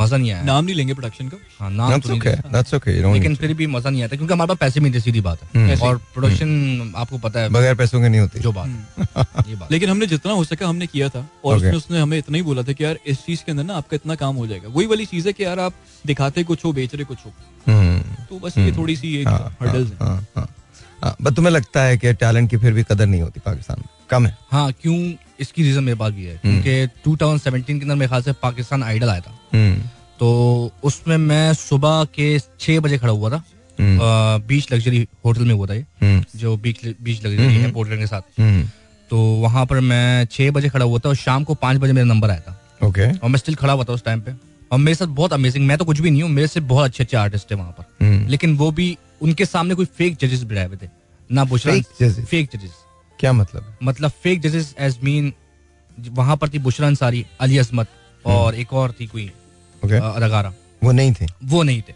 मज़ा 0.01 0.17
नहीं 0.17 0.31
आया। 0.33 0.43
नाम 0.43 0.65
नहीं 0.65 0.75
लेंगे 0.77 0.95
प्रोडक्शन 0.95 1.29
का। 1.29 1.37
हाँ 1.59 1.71
नाम 1.71 1.91
that's 1.93 2.07
तो 2.07 2.15
okay 2.15 2.35
they- 2.37 2.53
that's 2.53 2.75
okay 2.77 2.93
you 2.95 3.03
don't 3.05 3.15
लेकिन 3.15 3.35
फिर 3.37 3.53
भी 3.55 3.67
मज़ा 3.67 3.91
नहीं 3.91 4.03
आता 4.05 4.17
क्योंकि 4.17 4.33
हमारे 4.35 4.49
पास 4.49 4.59
पैसे 4.59 4.81
नहीं 4.81 5.01
सीधी 5.01 5.21
बात 5.21 5.43
हम्म। 5.55 5.67
है 5.69 5.77
और 5.89 5.97
प्रोडक्शन 6.15 6.93
आपको 6.97 7.19
पता 7.27 7.41
है 7.41 7.49
बगैर 7.57 7.75
पैसों 7.75 8.01
के 8.03 8.09
नहीं 8.09 8.21
होती। 8.21 8.41
जो 8.41 8.53
बात 8.53 9.49
ये 9.49 9.57
बात 9.57 9.73
लेकिन 9.73 9.91
हमने 9.91 10.07
जितना 10.07 10.33
हो 10.33 10.45
सका 10.45 10.69
हमने 10.69 10.87
किया 10.87 11.09
था 11.09 11.27
और 11.45 11.55
Okay. 11.57 11.67
उसने 11.67 11.77
उसने 11.77 12.01
हमें 12.01 12.19
इतना 12.19 12.37
ही 12.37 12.43
बोला 12.43 12.63
था 12.63 12.73
कि 12.73 12.85
यार 12.85 12.99
इस 13.07 13.25
चीज़ 13.27 13.45
के 13.45 13.53
अंदर 13.53 13.65
ना 13.65 13.75
आपका 13.75 13.95
इतना 13.97 14.15
काम 14.25 14.37
हो 14.37 14.47
जाएगा। 14.47 14.69
वही 14.69 14.87
वाली 14.87 15.07
चीज़ 15.07 15.27
है 15.27 15.33
कि 15.33 15.45
यार 15.45 15.59
आप 15.61 15.75
दिखाते 16.07 16.45
कुछ 16.45 16.65
हो 16.65 16.73
बेच 16.73 16.95
रहे 16.95 17.05
कुछ 17.05 17.19
हो। 17.27 17.33
हम्म। 17.67 18.01
तो 18.31 18.39
बस 18.39 18.59
ये 18.59 18.73
थोड़ी 18.77 18.97
सी 18.97 19.15
एक 19.17 19.29
हर्डल्स 19.29 19.91
है 19.91 19.97
हाँ, 20.01 20.09
हाँ, 20.09 20.27
हाँ, 20.37 20.49
बट 21.23 21.33
तुम्हें 21.33 21.53
लगता 21.53 21.83
है 21.83 21.97
कि 21.97 22.13
टैलेंट 22.13 22.51
की 22.51 22.57
फिर 22.57 22.73
भी 22.73 22.83
कदर 22.83 23.07
नहीं 23.07 23.23
होती 23.23 23.41
पाकिस्तान 23.41 23.77
में? 23.79 23.89
कम 24.11 24.27
है। 24.27 24.37
हाँ 24.53 24.73
क्यों? 24.73 25.13
इसकी 25.41 25.63
रीजन 25.63 25.85
मेरे 25.85 25.99
पास 25.99 26.13
भी 26.13 26.25
है। 26.25 26.37
क्योंकि 26.37 26.87
2017 26.87 27.67
के 27.67 27.73
अंदर 27.73 27.95
मेरे 27.95 28.09
ख्याल 28.09 28.23
से 28.23 28.33
पाकिस्तान 28.33 28.83
आइडल 28.83 29.09
आया 29.09 29.21
था। 29.21 29.39
हम्म। 29.55 29.83
तो 30.19 30.71
उसमें 30.85 31.17
मैं 31.17 31.55
सुबह 31.55 32.05
के 32.05 32.39
छह 32.39 32.81
बजे 32.81 32.99
खड़ा 32.99 33.13
हुआ 33.13 33.31
था। 33.31 33.43
बीच 34.39 34.73
लग्जरी 34.73 35.09
होटल 35.25 35.41
में 35.41 35.55
हुआ 35.55 35.67
था 35.67 35.75
ये। 35.75 35.81
हम्म। 35.81 36.25
जो 36.37 36.57
बीच 36.57 36.77
बीच 37.03 37.25
लग्जरी 37.25 37.55
है 37.55 37.71
पोर्टलैंड 37.73 38.01
के 38.01 38.07
साथ। 38.07 38.41
हम्म। 38.41 38.65
तो 39.11 39.19
वहाँ 39.19 39.67
पर 39.67 39.81
मैं 39.81 40.27
छह 40.27 40.51
बजे 40.51 40.69
खड़ा 40.69 40.85
हुआ 40.85 40.99
था 40.99 41.09
और 41.09 41.17
शाम 41.17 41.45
को 41.45 41.55
पाँच 41.55 41.79
बजे 41.79 41.93
मेरा 41.93 42.07
नंबर 42.07 42.31
आया 42.31 42.41
था। 42.41 42.61
ओके 42.85 43.13
और 43.19 43.29
मैं 43.31 43.39
स्टिल 43.39 43.55
खड़ा 43.55 43.73
हुआ 43.73 43.85
था 43.85 43.93
उस 43.93 44.05
टाइम 44.05 44.21
पे। 44.21 44.33
और 44.73 44.79
मेरे 44.79 44.95
साथ 44.95 45.07
बहुत 45.07 45.33
अमेजिंग 45.33 45.67
मैं 45.67 45.79
तो 45.79 45.85
कुछ 45.85 46.01
भी 46.01 46.11
नहीं 46.11 46.23
हूँ 46.23 46.31
मेरे 46.31 46.49
से 46.49 46.61
बहुत 46.61 46.85
अच्छे 46.85 47.05
अच्छे 47.05 47.17
आर्टिस्ट 47.17 47.53
है 47.53 47.57
वहाँ 47.59 47.71
पर। 47.71 48.07
हम्म। 48.07 48.29
लेकिन 48.29 48.57
वो 48.57 48.71
भी 48.71 48.99
उनके 49.25 49.45
सामने 49.47 49.75
कोई 49.75 49.87
फेक 49.99 50.17
जजेस 50.21 50.43
बिठाए 50.43 50.67
हुए 50.67 50.77
थे। 50.77 50.89
ना 51.31 51.45
बुशरा 51.45 51.75
फेक 52.25 52.49
जजेस 52.55 52.73
क्या 53.19 53.33
मतलब? 53.33 53.77
मतलब 53.83 54.11
फेक 54.23 54.41
जजेस 54.41 54.75
एज 54.79 54.99
मीन 55.05 55.33
वहाँ 55.99 56.37
पर 56.37 56.49
थी 56.49 56.59
बुशरा 56.61 56.87
अंसारी 56.87 57.25
अली 57.41 57.59
असमत 57.59 57.89
और 58.25 58.55
एक 58.55 58.73
और 58.73 58.93
थी 59.01 59.07
कोई. 59.07 59.27
अदाकारा 59.83 60.53
वो 60.83 60.93
नहीं 60.93 61.13
थी? 61.13 61.27
वो 61.45 61.63
नहीं 61.63 61.83
थे। 61.83 61.93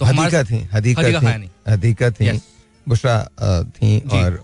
तो 0.00 0.04
हदीका 0.04 0.42
थी 0.44 0.58
हदीका 0.72 1.02
थी 1.02 1.50
हदीका 1.68 2.10
थी 2.10 2.40
बुशरा 2.86 3.16
थी 3.76 3.98
और 4.00 4.42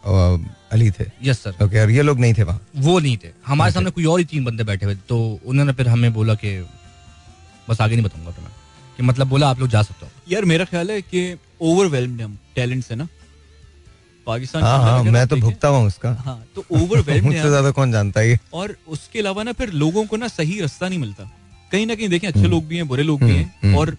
अली 0.72 0.90
थे। 0.90 1.04
यस 1.22 1.42
सर 1.42 1.64
ओके 1.64 1.80
और 1.80 1.90
ये 1.90 2.02
लोग 2.02 2.20
नहीं 2.20 2.34
थे 2.34 2.42
वहाँ? 2.42 2.60
वो 2.76 2.98
नहीं 2.98 3.16
थे। 3.16 3.30
हमारे 3.46 3.72
सामने 3.72 3.90
कोई 3.90 4.04
और 4.04 4.18
ही 4.18 4.24
तीन 4.24 4.44
बंदे 4.44 4.64
बैठे 4.64 4.86
हुए 4.86 4.94
थे 4.94 5.00
तो 5.08 5.18
उन्होंने 5.44 5.72
फिर 5.72 5.88
हमें 5.88 6.12
बोला 6.12 6.34
कि 6.34 6.58
बस 7.68 7.80
आगे 7.80 7.96
नहीं 7.96 8.04
बताऊँगा 8.04 8.30
कि 9.00 9.06
मतलब 9.06 9.26
बोला 9.26 9.48
आप 9.48 9.60
लोग 9.60 9.68
जा 9.68 9.82
सकते 9.82 10.06
हो। 10.06 10.32
यार 10.32 10.44
मेरा 10.44 10.64
ख्याल 10.64 10.90
है 10.90 11.00
कि 11.02 11.20
ओवरवेल्म्ड 11.60 12.20
हम 12.22 12.36
टैलेंट 12.54 12.84
से 12.84 12.94
ना। 12.94 13.06
पाकिस्तान 14.26 14.62
हाँ 14.62 14.78
हाँ 14.80 15.02
मैं 15.04 15.26
तो 15.26 15.36
भुगता 15.36 15.68
हूँ 15.68 15.86
उसका। 15.86 16.10
हाँ 16.24 16.36
तो 16.54 16.64
ओवरवेल्म्ड 16.70 17.24
मुझसे 17.26 17.48
ज़्यादा 17.48 17.70
कौन 17.78 17.92
जानता 17.92 18.20
है 18.20 18.38
और 18.54 18.76
उसके 18.88 19.18
अलावा 19.18 19.42
ना 19.42 19.52
फिर 19.60 19.72
लोगों 19.84 20.04
को 20.06 20.16
ना 20.16 20.28
सही 20.28 20.60
रास्ता 20.60 20.88
नहीं 20.88 20.98
मिलता। 20.98 21.30
कहीं 21.72 21.86
ना 21.86 21.94
कहीं 21.94 22.08
देखें 22.08 22.28
अच्छे 22.28 22.46
लोग 22.46 22.66
भी 22.66 22.76
हैं 22.76 22.86
बुरे 22.88 23.02
लोग 23.02 23.22
भी 23.22 23.30
हैं 23.30 23.46
हम्म। 23.62 23.76
और 23.78 23.96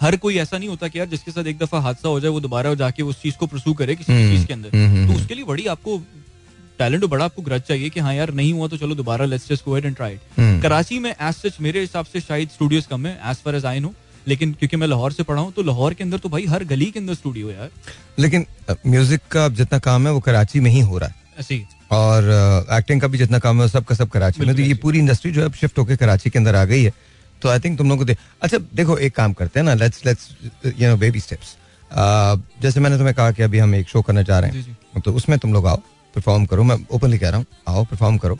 हर 0.00 0.16
कोई 0.16 0.36
ऐसा 0.38 0.58
नहीं 0.58 0.68
होता 0.68 0.88
कि 0.88 0.98
यार 0.98 1.08
जिसके 1.08 1.30
साथ 1.30 1.46
एक 1.46 1.58
दफ़ा 1.58 1.80
हादसा 1.80 2.08
हो 2.08 2.20
जाए 2.20 2.30
वो 2.30 2.40
दोबारा 2.40 2.74
जाके 2.82 3.02
उस 3.02 3.20
चीज़ 3.22 3.36
को 3.36 3.46
प्रसू 3.46 3.74
करे 3.74 3.96
किसी 3.96 4.12
हम्म, 4.12 4.30
चीज़ 4.30 4.46
के 4.46 4.52
अंदर। 4.52 4.70
हम्म, 4.74 4.86
हम्म, 4.86 5.06
तो 5.06 5.12
हम्म। 5.12 5.20
उसके 5.20 5.34
लिए 5.34 5.44
बड़ी 5.44 5.66
आपको 5.74 5.98
टैलेंट 6.78 7.04
बड़ा 7.04 7.24
आपको 7.24 7.42
ग्रज 7.42 7.62
चाहिए 7.62 7.88
कि 7.90 8.00
हाँ 8.00 8.14
यार 8.14 8.32
नहीं 8.34 8.52
हुआ 8.52 8.68
तो 8.68 8.76
चलो 8.76 8.94
दोबारा 8.94 9.24
let's 9.26 9.48
just 9.48 9.64
go 9.64 9.76
and 9.78 9.94
try 9.96 10.18
hmm. 10.38 10.60
Karachi 10.60 10.98
में 10.98 11.10
एज 11.10 11.34
सच 11.36 11.60
मेरे 11.60 11.80
हिसाब 11.80 12.04
से 12.12 12.20
शायद 12.20 12.48
स्टूडियोज 12.50 12.86
कम 12.86 13.06
है 13.06 13.18
as 13.30 13.42
far 13.44 13.56
as 13.56 13.66
I 13.66 13.80
know 13.80 13.92
लेकिन 14.28 14.52
क्योंकि 14.52 14.76
मैं 14.76 14.86
लाहौर 14.86 15.12
से 15.12 15.22
पढ़ा 15.22 15.40
हूँ 15.40 15.52
तो 15.52 15.62
लाहौर 15.62 15.94
के 15.94 16.04
अंदर 16.04 16.18
तो 16.18 16.28
भाई 16.28 16.46
हर 16.46 16.64
गली 16.66 16.86
के 16.86 16.98
अंदर 16.98 17.14
स्टूडियो 17.14 17.48
है 17.48 17.54
यार। 17.54 17.70
लेकिन 18.18 18.46
म्यूज़िक 18.86 19.20
का 19.30 19.48
जितना 19.50 19.78
काम 19.80 20.06
है 20.06 20.12
वो 20.12 20.20
कराची 20.20 20.60
में 20.60 20.70
ही 20.70 20.80
हो 20.80 20.98
रहा 20.98 21.08
है। 21.08 21.60
और 21.92 22.68
एक्टिंग 22.72 23.00
का 23.00 23.08
भी 23.08 23.18
जितना 23.18 23.38
काम 23.38 23.62
है 23.62 23.68
सब 23.68 23.84
का 23.84 23.94
सब 23.94 24.08
कराची 24.08 24.40
में। 24.40 24.54
तो 24.54 24.62
ये 24.62 24.74
पूरी 24.82 24.98
इंडस्ट्री 24.98 25.32
जो 25.32 25.42
है 25.42 25.50
शिफ्ट 25.60 25.78
होकर 25.78 25.96
कराची 25.96 26.30
के 26.30 26.38
अंदर 26.38 26.54
आ 26.54 26.64
गई 26.64 26.82
है। 26.82 26.92
तो 27.42 27.48
आई 27.48 27.60
थिंक 27.60 27.78
तुम 27.78 27.88
लोग 27.88 27.98
को 27.98 28.04
दे 28.04 28.16
अच्छा 28.42 28.58
देखो 28.74 28.96
एक 28.98 29.14
काम 29.16 29.32
करते 29.32 29.60
हैं 29.60 29.64
ना 29.66 29.74
let's 29.74 30.04
let's 30.06 30.28
you 30.66 30.88
know 30.88 30.96
baby 30.96 31.20
steps 31.20 31.56
जैसे 32.62 32.80
मैंने 32.80 32.96
तुम्हें 32.98 33.14
कहा 33.14 33.30
कि 33.32 33.42
अभी 33.42 33.58
हम 33.58 33.74
एक 33.74 33.88
शो 33.88 34.02
करने 34.02 34.24
जा 34.24 34.38
रहे 34.40 34.50
हैं 34.50 35.00
तो 35.04 35.12
उसमें 35.12 35.38
तुम 35.38 35.52
लोग 35.52 35.66
आओ 35.66 35.76
परफॉर्म 36.14 36.44
करो। 36.46 36.62
मैं 36.64 36.76
ओपनली 36.90 37.18
कह 37.18 37.28
रहा 37.28 37.38
हूँ 37.38 37.46
आओ 37.68 37.84
परफॉर्म 37.84 38.16
करो। 38.18 38.38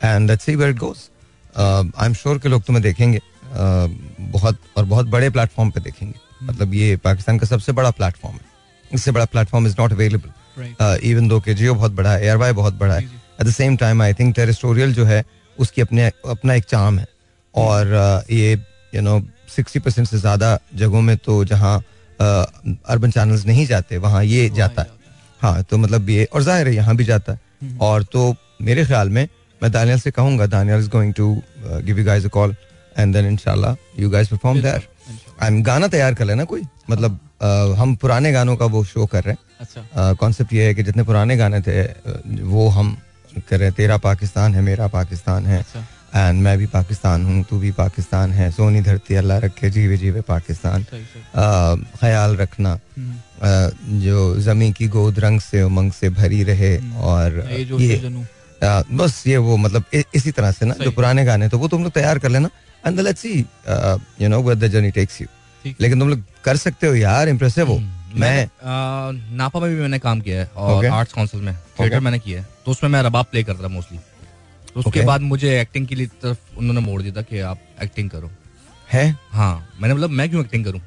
And 0.00 0.30
let's 0.30 0.44
see 0.44 0.54
where 0.54 0.70
it 0.70 0.78
goes 0.78 1.08
I 1.56 2.06
am 2.06 2.14
sure 2.14 2.38
के 2.38 2.48
लोग 2.48 2.62
तुम्हें 2.62 2.82
देखेंगे। 2.82 3.20
बहुत 3.52 4.58
और 4.76 4.84
बहुत 4.84 5.06
बड़े 5.08 5.30
प्लेटफॉर्म 5.30 5.70
पे 5.70 5.80
देखेंगे। 5.80 6.14
मतलब 6.42 6.74
ये 6.74 6.96
पाकिस्तान 6.98 7.38
का 7.38 7.46
सबसे 7.46 7.72
बड़ा 7.72 7.90
प्लेटफॉर्म 7.92 8.34
है। 8.34 8.50
इससे 8.90 9.10
बड़ा 9.10 9.24
platform 9.26 9.66
is 9.66 9.74
not 9.78 9.92
available 9.92 10.98
even 11.04 11.28
though 11.28 11.40
के 11.40 11.54
जियो 11.54 11.74
बहुत 11.74 11.92
बड़ा 11.92 12.12
है 12.12 12.24
एयरवाई 12.24 12.52
बहुत 12.54 12.74
बड़ा 12.78 12.94
है। 12.94 13.02
At 13.02 13.46
the 13.46 13.50
same 13.52 13.76
time 13.76 14.02
I 14.02 14.14
think 14.14 14.34
terrestrial 14.36 14.94
जो 14.94 15.04
है 15.04 15.24
उसकी 15.58 15.80
अपने 15.82 16.06
अपना 16.06 16.54
एक 16.54 16.64
चाम 16.64 16.98
है। 16.98 17.06
और 17.54 17.86
uh, 17.86 18.32
ये 18.32 18.52
यू 18.92 19.02
नो 19.02 19.20
सिक्सटी 19.48 19.78
परसेंट 19.80 20.08
से 20.08 20.18
ज़्यादा 20.18 20.58
जगहों 20.74 21.00
में 21.02 21.16
तो 21.18 21.44
जहाँ 21.44 21.78
अर्बन 22.20 23.10
चैनल्स 23.10 23.44
नहीं 23.46 23.66
जाते 23.66 23.98
वहाँ 23.98 24.24
ये 24.24 24.48
जाता 24.56 24.82
है 24.82 24.90
हाँ। 25.40 25.62
तो 25.62 25.78
मतलब 25.78 26.10
ये 26.10 26.24
और 26.24 26.42
ज़ाहिर 26.42 26.68
है 26.68 26.74
यहाँ 26.74 26.96
भी 26.96 27.04
जाता 27.04 27.32
है। 27.32 27.76
और 27.82 28.02
तो 28.12 28.34
मेरे 28.62 28.84
ख्याल 28.86 29.08
में 29.10 29.26
मैं 29.60 29.70
दानियल 29.72 29.98
से 30.00 30.10
कहूँगा 30.10 30.46
Daniyal 30.48 30.78
is 30.78 30.88
going 30.90 31.14
to 31.14 31.34
give 31.64 31.98
you 31.98 32.04
guys 32.04 32.24
a 32.24 32.28
call 32.28 32.54
and 32.98 33.14
then 33.14 33.26
इंशाल्लाह 33.26 34.00
you 34.02 34.10
guys 34.10 34.28
perform 34.28 34.60
there 34.62 34.88
and 35.42 35.64
गाना 35.66 35.88
तैयार 35.94 36.14
कर 36.14 36.24
लेना 36.24 36.44
कोई 36.44 36.62
मतलब 36.90 37.18
uh, 37.18 37.78
हम 37.78 37.94
पुराने 38.02 38.32
गानों 38.32 38.56
का 38.56 38.66
वो 38.66 38.84
शो 38.84 39.06
कर 39.06 39.24
रहे 39.24 39.32
हैं 39.32 39.38
अच्छा 39.60 40.12
कॉन्सेप्ट 40.20 40.52
ये 40.52 40.66
है 40.66 40.74
कि 40.74 40.82
जितने 40.82 41.02
पुराने 41.02 41.36
गाने 41.36 41.60
थे 41.66 41.82
वो 42.52 42.68
हम 42.76 42.96
कर 43.48 43.58
रहे 43.58 43.68
हैं 43.68 43.74
तेरा 43.76 43.96
पाकिस्तान 44.06 44.54
है 44.54 44.60
मेरा 44.62 44.86
पाकिस्तान 44.94 45.46
है 45.46 45.58
अच्छा 45.58 45.86
एंड 46.14 46.42
मैं 46.42 46.56
भी 46.58 46.66
पाकिस्तान 46.72 47.24
हूँ 47.24 47.42
तू 47.50 47.58
भी 47.58 47.70
पाकिस्तान 47.72 48.32
है 48.32 48.50
सोनी 48.52 48.80
धरती 48.88 49.14
अल्लाह 49.14 49.38
रखे 49.44 49.70
जीवे 49.76 49.96
जीवे 49.98 50.20
पाकिस्तान 50.28 50.84
ख्याल 52.00 52.36
रखना 52.36 52.78
जो 54.04 54.18
जमी 54.46 54.70
की 54.78 54.88
गोद 54.88 55.18
रंग 55.24 55.40
से 55.40 55.62
उमंग 55.62 55.92
से 55.92 56.08
भरी 56.18 56.42
रहे। 56.50 56.76
और 57.10 57.40
ये 57.80 57.96
बस 59.00 59.22
ये 59.26 59.36
वो 59.36 59.56
मतलब 59.56 59.84
इ, 59.94 60.02
इसी 60.14 60.30
तरह 60.30 60.50
से 60.52 60.66
ना 60.66 60.74
जो 60.84 60.90
पुराने 60.90 61.24
गाने 61.24 61.48
तो 61.48 61.58
वो 61.58 61.68
तुम 61.68 61.82
लोग 61.82 61.92
तैयार 61.92 62.18
कर 62.18 62.28
लेना 62.30 62.50
and 62.86 63.00
let's 63.00 63.20
see 63.20 63.38
you 64.22 64.28
know 64.28 64.42
where 64.42 64.58
the 64.58 64.68
journey 64.68 64.90
takes 64.90 65.20
you 65.20 65.26
लेकिन 65.80 66.00
तुम 66.00 66.08
लोग 66.08 66.22
कर 66.44 66.56
सकते 66.56 66.86
हो 66.86 66.94
यार 66.94 67.28
इम्प्रेसिव 67.28 67.68
हो 67.68 67.78
मैं 68.14 68.48
नापा 69.36 69.60
में 69.60 69.68
भी 69.70 69.80
मैंने 69.80 69.98
काम 69.98 70.20
किया 70.20 70.40
है 70.40 70.46
और. 70.56 70.86
आर्ट्स 70.86 71.12
काउंसिल 71.12 71.40
में 71.40 71.54
थिएटर. 71.80 72.00
मैंने 72.00 72.18
किया 72.18 72.40
है। 72.40 72.46
तो 72.64 72.70
उसमें 72.70 72.90
मैं 72.90 73.02
रबाब 73.02 73.26
प्ले 73.30 73.42
करता 73.44 73.64
था 73.64 73.68
मोस्टली 73.68 73.98
तो 73.98 74.80
उसके. 74.80 75.00
बाद 75.02 75.20
मुझे 75.20 75.60
एक्टिंग 75.60 75.86
के 75.86 75.94
लिए 75.94 76.06
तरफ़ 76.22 76.58
उन्होंने 76.58 76.80
मोड़ 76.80 77.00
दिया 77.02 77.14
था 77.16 77.22
कि 77.22 77.40
आप 77.42 77.58
एक्टिंग 77.82 78.10
करो। 78.10 78.30
है? 78.92 79.04
हाँ 79.30 79.68
मैंने 79.80 79.94
मतलब 79.94 80.10
मैं 80.10 80.28
क्यों 80.30 80.42
एक्टिंग 80.44 80.64
करूँ? 80.64 80.80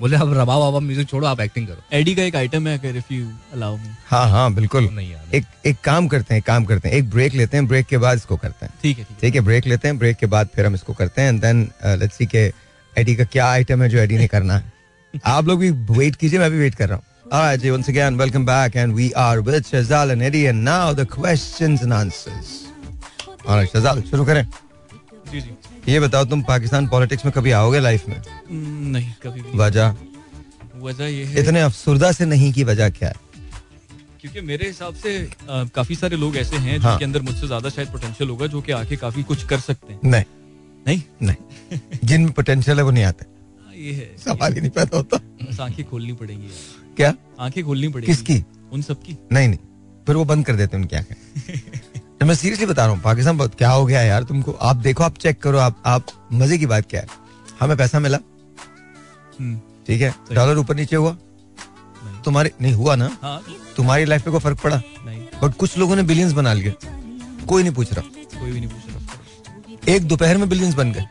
बोले 0.00 0.16
अब 0.16 0.32
रबाब 0.34 0.60
वाबा 0.60 0.80
म्यूज़िक 0.80 1.08
छोड़ो 1.08 1.26
आप 1.26 1.40
एक्टिंग 1.40 1.66
करो. 1.66 1.82
एडी 1.98 2.14
का 2.14 2.22
एक 2.22 2.36
आइटम 2.36 2.66
है 2.68 2.78
अगर 2.78 2.96
इफ़ 2.96 3.12
यू 3.12 3.26
अलाउ 3.52 3.76
मी 3.76 3.88
हाँ 4.08 4.28
हाँ 4.30 4.52
बिल्कुल। 4.54 4.88
नहीं 4.94 5.10
यार 5.12 5.34
एक 5.36 5.44
एक 5.66 5.76
काम 5.84 6.08
करते 6.08 6.34
हैं 6.34 6.42
काम 6.46 6.64
करते 6.64 6.88
हैं। 6.88 6.96
एक 6.96 7.10
ब्रेक 7.10 7.34
लेते 7.34 7.56
हैं 7.56 7.66
ब्रेक 7.68 7.86
के 7.86 7.98
बाद 7.98 8.16
इसको 8.18 8.36
करते 8.36 8.66
हैं। 8.66 8.72
ठीक 8.82 8.98
है 8.98 9.04
ठीक 9.04 9.16
है। 9.16 9.20
ठीक 9.20 9.34
है 9.34 9.40
ब्रेक 9.40 9.66
लेते 9.66 9.88
हैं 9.88 9.98
ब्रेक 9.98 10.16
के 10.16 10.26
बाद 10.26 10.48
फिर 10.54 10.66
हम 10.66 10.74
इसको 10.74 10.92
करते 10.94 11.22
हैं 11.22 11.28
एंड 11.28 11.40
देन 11.42 11.68
लेट्स 12.00 12.16
सी 12.18 12.26
के 12.26 12.44
एडी 12.92 13.14
का 13.16 13.24
क्या 13.24 13.46
आइटम 13.50 13.82
है 13.82 13.88
जो 13.88 13.98
एडी 13.98 14.18
ने 14.18 14.26
करना 14.28 14.56
है। 14.56 14.72
आप 15.26 15.46
लोग 15.46 15.60
भी 15.60 15.70
वेट 15.98 16.16
कीजिए 16.16 16.38
मैं 16.38 16.50
भी 16.50 16.58
वेट 16.58 16.74
कर 16.74 16.88
रहा 16.88 16.96
हूँ। 16.96 17.04
Alright, 17.26 17.60
ji, 17.60 17.70
once 17.70 17.88
again, 17.90 18.18
welcome 18.18 18.44
back, 18.46 18.76
and 18.80 18.94
we 18.96 19.06
are 19.20 19.40
with 19.46 19.64
Shazal 19.68 20.12
and 20.12 20.22
Eddie, 20.22 20.42
and 20.46 20.64
now 20.64 20.92
the 20.98 21.04
questions 21.14 21.82
and 21.86 21.94
answers. 21.94 22.50
Alright, 23.48 23.72
Shazal, 23.72 24.02
शुरू 24.10 24.24
करें। 24.24 24.46
जी 25.32 25.40
जी। 25.40 25.92
ये 25.92 26.00
बताओ 26.00 26.24
तुम 26.24 26.42
पाकिस्तान 26.42 26.86
पॉलिटिक्स 26.88 27.24
में 27.24 27.32
कभी 27.32 27.50
आओगे 27.50 27.80
लाइफ 27.80 28.08
में? 28.08 28.20
नहीं 28.92 29.12
कभी 29.22 29.40
भी 29.42 29.58
वजह? 29.58 29.94
वजह 30.82 31.04
ये 31.06 31.24
है 31.24 31.40
इतने 31.40 31.60
अफसुर्दा 31.60 32.10
से 32.12 32.24
नहीं 32.26 32.52
की 32.52 32.64
वजह 32.64 32.88
क्या 32.90 33.08
है? 33.08 33.14
क्योंकि 34.20 34.40
मेरे 34.40 34.66
हिसाब 34.66 34.94
से 34.94 35.16
अ, 35.48 35.64
काफ़ी 35.74 35.94
सारे 35.94 36.16
लोग 36.16 36.36
ऐसे 36.36 36.56
हैं 36.56 36.78
हाँ। 36.78 36.90
जिनके 36.90 37.04
अंदर 37.04 37.22
मुझसे 37.22 37.46
ज़्यादा 37.46 37.68
शायद 37.68 37.88
पोटेंशियल 37.88 38.30
होगा 38.30 38.46
जो 38.46 38.60
कि 38.60 38.72
आके 38.72 38.96
काफ़ी 38.96 39.22
कुछ 39.22 39.44
कर 39.44 39.58
सकते 39.60 39.92
हैं। 39.92 40.00
नहीं। 40.04 40.24
नहीं? 40.86 41.00
नहीं। 41.22 41.78
जिनमें 42.04 42.32
पोटेंशियल 42.32 42.76
है 42.78 42.84
वो 42.84 42.90
नहीं 42.90 43.04
आते। 43.04 43.24
हाँ, 43.24 43.74
ये 43.74 43.92
है। 43.92 44.16
सवाल 44.18 44.54
ही 44.54 44.60
नहीं 44.60 44.70
पैदा 44.70 44.96
होता। 44.96 45.16
बस 45.50 45.60
आँखें 45.60 45.84
खोलनी 45.84 46.12
पड़ेंगी। 46.12 46.48
क्या? 46.96 47.14
आँखें 47.40 47.62
खोलनी 47.64 47.88
पड़ेगी। 47.88 48.06
किसकी? 48.06 48.42
उन 48.72 48.82
सबकी। 48.82 49.16
नहीं 49.32 49.48
नहीं। 49.48 49.58
फिर 50.06 50.16
वो 50.16 50.24
बंद 50.24 50.46
कर 50.46 50.56
देते 50.56 50.76
उनकी 50.76 50.96
आँखें। 50.96 51.14
मैं 52.24 52.34
सीरियसली 52.34 52.66
बता 52.66 52.84
रहा 52.86 52.94
हूँ 52.94 53.02
पाकिस्तान 53.02 53.36
बहुत 53.38 53.54
क्या 53.54 53.70
हो 53.70 53.84
गया 53.86 54.02
यार 54.02 54.22
तुमको? 54.22 54.52
आप 54.52 54.76
देखो 54.76 55.04
आप 55.04 55.18
चेक 55.18 55.40
करो 55.42 55.58
आप 55.58 55.82
आप 55.86 56.06
मज़े 56.32 56.58
की 56.58 56.66
बात 56.66 56.86
क्या 56.90 57.00
है? 57.00 57.06
हमें 57.60 57.76
पैसा 57.76 57.98
मिला। 57.98 58.18
हम्म, 59.40 59.60
ठीक 59.86 60.00
है? 60.02 60.14
डॉलर 60.32 60.58
ऊपर 60.58 60.76
नीचे 60.76 60.96
हुआ। 60.96 61.10
नहीं। 61.10 62.22
तुम्हारी 62.22 62.50
नहीं 62.62 62.72
हुआ 62.74 62.94
ना? 62.96 63.10
हाँ। 63.22 63.42
तुम्हारी 63.76 64.04
लाइफ 64.04 64.24
पे 64.24 64.30
कोई 64.30 64.40
फ़र्क 64.40 64.60
पड़ा? 64.60 64.82
नहीं। 65.06 65.26
बट 65.42 65.54
कुछ 65.54 65.78
लोगों 65.78 65.96
ने 65.96 66.02
बिलियंस 66.02 66.32
बना 66.32 66.52
लिए। 66.52 66.74
कोई 67.48 67.62
नहीं 67.62 67.72
पूछ 67.72 67.92
रहा। 67.92 68.04
कोई 68.40 68.52
भी 68.52 68.60
नहीं 68.60 68.70
पूछ 68.70 68.94
रहा। 68.94 69.94
एक 69.94 70.08
दोपहर 70.08 70.36
में 70.36 70.48
बिलियंस 70.48 70.74
बन 70.74 70.92
गए। 70.92 71.06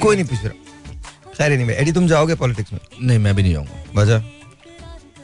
कोई 0.00 0.16
नहीं 0.16 0.26
पूछ 0.26 0.44
रहा। 0.44 1.32
खैर 1.36 1.58
नहीं 1.58 1.70
एडी 1.70 1.92
तुम 1.92 2.06
जाओगे 2.06 2.34
पॉलिटिक्स 2.34 2.72
में? 2.72 2.80
नहीं 3.02 3.18
मैं 3.18 3.34
भी 3.36 3.42
नहीं 3.42 3.52
जाऊँगा। 3.52 4.00
वजह? 4.00 4.22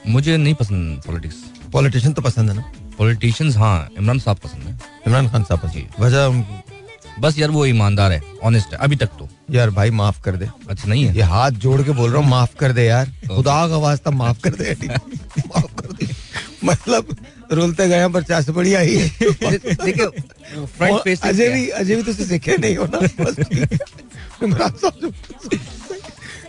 मुझे 0.07 0.37
नहीं 0.37 0.55
पसंद 0.55 1.03
पॉलिटिक्स 1.07 1.37
पॉलिटिशियन 1.73 2.13
तो 2.13 2.23
पसंद 2.23 2.51
है 2.51 2.57
ना। 2.57 2.73
पॉलिटिशियंस 2.99 3.57
हाँ 3.57 3.89
इमरान 3.99 4.19
साहब 4.19 4.37
पसंद 4.45 4.63
है। 4.63 4.79
इमरान 5.07 5.29
खान 5.29 5.45
साहब 5.45 5.61
पसंद। 5.61 6.01
वजह 6.01 6.45
बस 7.21 7.39
यार 7.39 7.51
वो 7.51 7.65
ईमानदार 7.67 8.13
है 8.13 8.21
ऑनेस्ट 8.45 8.73
है 8.73 8.79
अभी 8.83 8.97
तक 8.97 9.11
तो। 9.19 9.29
यार 9.51 9.71
भाई 9.71 9.91
माफ़ 10.01 10.21
कर 10.23 10.37
दे। 10.37 10.49
अच्छा 10.71 10.89
नहीं 10.89 11.05
है। 11.05 11.15
ये 11.17 11.23
हाथ 11.31 11.51
जोड़ 11.65 11.81
के 11.83 11.91
बोल 11.93 12.11
रहा 12.11 12.23
हूँ 12.23 12.29
माफ़ 12.31 12.55
कर 12.59 12.73
दे 12.73 12.85
यार। 12.87 13.13
खुदा 13.29 13.67
का 13.69 13.77
वास्ता 13.77 14.11
माफ़ 14.11 14.41
कर 14.43 14.51
दे 14.51 14.75
माफ़ 14.89 15.75
कर 15.81 15.93
दे। 15.93 16.09
मतलब 16.65 17.17
रुलते 17.53 17.89
गए 17.89 18.09
पर 18.15 18.23
चास 18.23 18.49
बड़ी 18.51 18.75
आई 18.75 18.97
देखिए 19.23 20.07
फ्रंट 20.67 21.01
फेस 21.05 21.23
अजय 21.25 21.49
भी 21.51 21.69
अजय 21.69 21.97
भी 21.97 22.03
तो 22.03 22.13
सीखे 22.13 22.57
नहीं 22.57 22.77
हो 22.77 22.87
ना 22.95 23.07
ठीक 23.07 23.73
है। 23.73 23.79
इमरान 24.45 24.73
साहब 24.85 25.13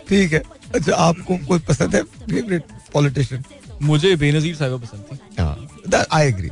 ठीक 0.08 0.32
है। 0.32 0.42
अच्छा 0.74 0.94
आपको 0.94 1.36
कोई 1.48 1.58
पसंद 1.68 1.94
है 1.94 2.02
फेवरेट 2.02 2.64
पॉलिटिशियन 2.92 3.44
मुझे 3.82 4.14
बेनजीर 4.16 4.54
साहिबा 4.56 4.76
पसंद 4.76 5.04
थी। 5.12 5.18
I 5.94 6.26
agree 6.26 6.50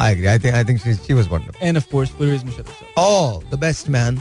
I 0.00 0.12
agree 0.12 0.26
I 0.26 0.38
think 0.38 0.54
I 0.54 0.64
think 0.64 0.80
she 0.80 1.14
was 1.14 1.26
wonderful 1.26 1.68
and 1.68 1.76
of 1.76 1.84
course 1.92 2.10
Pervez 2.10 2.44
Musharraf 2.44 2.68
sahab 2.68 3.04
oh 3.06 3.50
the 3.50 3.60
best 3.60 3.88
man 3.88 4.20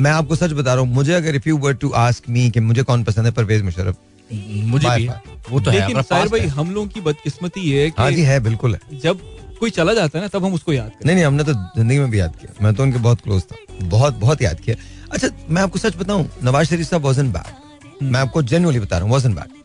मैं 0.00 0.10
आपको 0.10 0.36
सच 0.36 0.52
बता 0.52 0.74
रहा 0.74 0.84
हूँ 0.84 0.94
मुझे 0.94 1.12
अगर 1.14 1.34
if 1.34 1.48
you 1.48 1.56
were 1.58 1.74
to 1.74 1.90
ask 1.98 2.28
me 2.28 2.48
कि 2.50 2.60
मुझे 2.60 2.82
कौन 2.82 3.04
पसंद 3.04 3.26
है 3.26 3.32
परवेज 3.32 3.62
मुशर्रफ 3.62 3.96
मुझे 4.32 4.88
भी। 4.88 5.06
वो 5.50 5.60
तो 5.60 5.70
है 5.70 5.78
लेकिन 5.78 6.28
भाई 6.28 6.40
हम 6.40 6.70
लोगों 6.70 6.88
की 6.88 7.00
बदकिस्मती 7.00 7.60
ये 7.60 7.84
है 7.84 7.92
हाँ 7.98 8.10
जी 8.10 8.22
है 8.22 8.38
बिल्कुल 8.40 8.74
है। 8.74 8.98
जब 9.00 9.20
कोई 9.60 9.70
चला 9.70 9.94
जाता 9.94 10.18
है 10.18 10.24
ना 10.24 10.28
तब 10.28 10.44
हम 10.44 10.54
उसको 10.54 10.72
याद 10.72 10.88
करते 10.88 11.06
नहीं 11.06 11.16
नहीं 11.16 11.24
हमने 11.24 11.44
तो 11.44 11.52
ज़िंदगी 11.52 11.98
में 11.98 12.10
भी 12.10 12.20
याद 12.20 12.36
किया। 12.36 12.64
मैं 12.64 12.74
तो 12.74 12.82
उनके 12.82 12.98
बहुत 12.98 13.20
क्लोज 13.20 13.42
था। 13.42 13.56
बहुत 13.82 14.14
बहुत 14.18 14.42
याद 14.42 14.60
किया। 14.60 14.76
अच्छा 15.12 15.28
मैं 15.50 15.62
आपको 15.62 15.78
सच 15.78 15.96
बताऊँ 15.96 16.28
नवाज़ 16.44 16.68
शरीफ 16.68 16.88
साहब 16.88 17.02
वॉजन 17.02 17.32
बैड 17.32 18.04
मैं 18.04 18.20
आपको 18.20 18.42
जेन्युइनली 18.42 18.80
बता 18.80 18.96
रहा 18.96 19.04
हूँ 19.04 19.12
वॉजन 19.12 19.34
बैड 19.34 19.61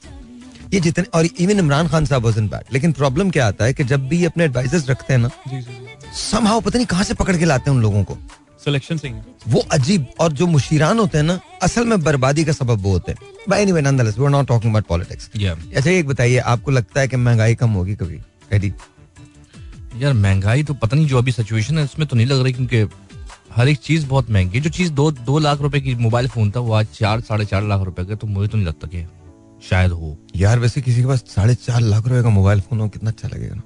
ये 0.74 0.80
जितने 0.80 1.06
और 1.14 1.26
इवन 1.40 1.60
इमरान 1.60 1.88
खान 1.88 2.06
साहब 2.06 2.24
वॉजन 2.24 2.48
बैड 2.48 2.74
लेकिन 2.74 2.92
प्रॉब्लम 2.94 3.30
क्या 3.30 3.48
आता 3.48 3.66
है 3.66 3.74
कि 3.74 3.84
जब 3.84 4.08
भी 4.08 4.24
अपने 4.26 4.44
एडवाइजर्स 4.44 4.90
रखते 4.90 5.14
हैं 5.14 5.20
ना 5.20 5.30
समहाउ 6.16 6.62
पता 6.62 6.78
नहीं 6.78 6.88
कहाँ 6.88 7.04
से 7.04 7.14
पकड़ 7.14 7.36
के 7.38 7.46
लाते 7.46 7.70
हैं 7.70 7.78
उन 7.78 7.84
लोगों 7.84 8.04
को। 8.04 8.18
सिलेक्शन 8.66 9.00
है। 9.04 9.26
वो 9.48 9.60
अजीब 9.72 10.06
और 10.20 10.34
जो 10.34 10.48
मुशीरान 10.48 11.00
होते 11.00 11.18
हैं 11.18 11.26
ना 11.26 11.40
असल 11.64 11.86
में 11.86 12.02
बर्बादी 12.04 12.44
का 12.46 12.52
सबब 12.52 12.82
वो 12.82 12.92
होते 12.92 13.12
हैं। 13.12 13.20
By 13.50 13.62
anyway 13.62 13.82
nonetheless 13.82 14.18
we 14.18 14.26
are 14.26 14.32
not 14.32 14.48
talking 14.48 14.74
about 14.74 14.86
politics 14.86 15.30
अच्छा 15.76 15.90
एक 15.90 16.08
बताइए 16.08 16.38
आपको 16.54 16.72
लगता 16.72 17.02
है 17.02 17.08
कि 17.08 17.18
महँगाई 17.18 17.56
कम 17.56 17.70
होगी 17.72 17.96
कभी? 17.96 18.20
एडी 18.54 18.74
यार 19.98 20.14
महँगाई 20.14 20.64
तो 20.64 20.74
पता 20.76 20.96
नहीं 20.96 21.08
जो 21.08 21.18
अभी 21.18 21.32
सिचुएशन 21.32 21.78
है 21.78 21.84
उसमें 21.84 22.08
तो 22.08 22.16
नहीं 22.16 22.28
लग 22.28 22.44
रही 22.44 22.54
क्योंकि 22.54 22.88
हर 23.56 23.68
एक 23.68 23.78
चीज़ 23.78 24.06
बहुत 24.08 24.30
महँगी 24.30 24.58
है। 24.58 24.64
जो 24.64 24.70
चीज़ 24.70 24.92
दो 24.92 25.12
दो 25.12 25.38
लाख 25.40 25.62
रुपए 25.62 25.80
की 25.82 25.96
मोबाइल 25.98 26.28
फ़ोन 26.28 26.52
था 26.52 26.60
वो 26.60 26.74
आज 26.74 26.88
चार 26.94 27.22
साढ़े 27.22 27.46
चार 27.46 27.64
लाख 27.64 27.82
रुपए 27.82 28.04
का 28.06 28.16
तो 28.16 28.28
मुझे 28.28 28.48
तो 28.48 28.58
नहीं 28.58 28.68
लगता 28.68 28.88
कि 28.88 29.06
शायद 29.62 29.92
हो। 29.92 30.18
यार 30.36 30.60
वैसे 30.60 30.82
किसी 30.82 31.02
के 31.02 31.08
पास 31.08 31.24
साढ़े 31.28 31.56
चार 31.56 31.82
लाख 31.82 32.08
रुपए 32.08 32.24
का 32.24 32.30
मोबाइल 32.30 32.62
फ़ोन 32.62 32.80
हो 32.80 32.90
कितना 32.90 33.10
अच्छा 33.10 33.28
लगेगा 33.28 33.56
ना। 33.56 33.62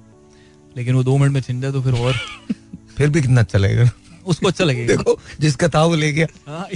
लेकिन 0.76 0.94
वो 0.94 1.02
दो 1.04 1.16
मिनट 1.18 1.32
में 1.32 1.40
छिन 1.40 1.60
जाए 1.60 1.72
तो 1.72 1.82
फिर 1.82 1.94
और। 1.94 2.12
फिर 2.96 3.10
भी 3.10 3.20
कितना 3.22 3.40
अच्छा 3.40 3.58
लगेगा 3.58 3.84
ना। 3.84 3.90
उसको 4.26 4.48
अच्छा 4.48 4.64
लगेगा। 4.64 4.96
देखो 4.96 5.18
जिसका 5.40 5.68
था 5.68 5.84
वो 5.84 5.94
ले 5.94 6.12
गया। 6.12 6.26
हाँ, 6.46 6.66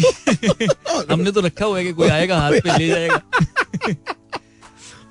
हमने 1.10 1.32
तो 1.32 1.40
रखा 1.40 1.64
हुआ 1.64 1.78
है 1.78 1.84
कि 1.84 1.92
कोई 1.92 2.08
आएगा 2.08 2.38
हाथ 2.40 2.52
पे 2.52 2.78
ले 2.78 2.88
जाएगा। 2.88 3.20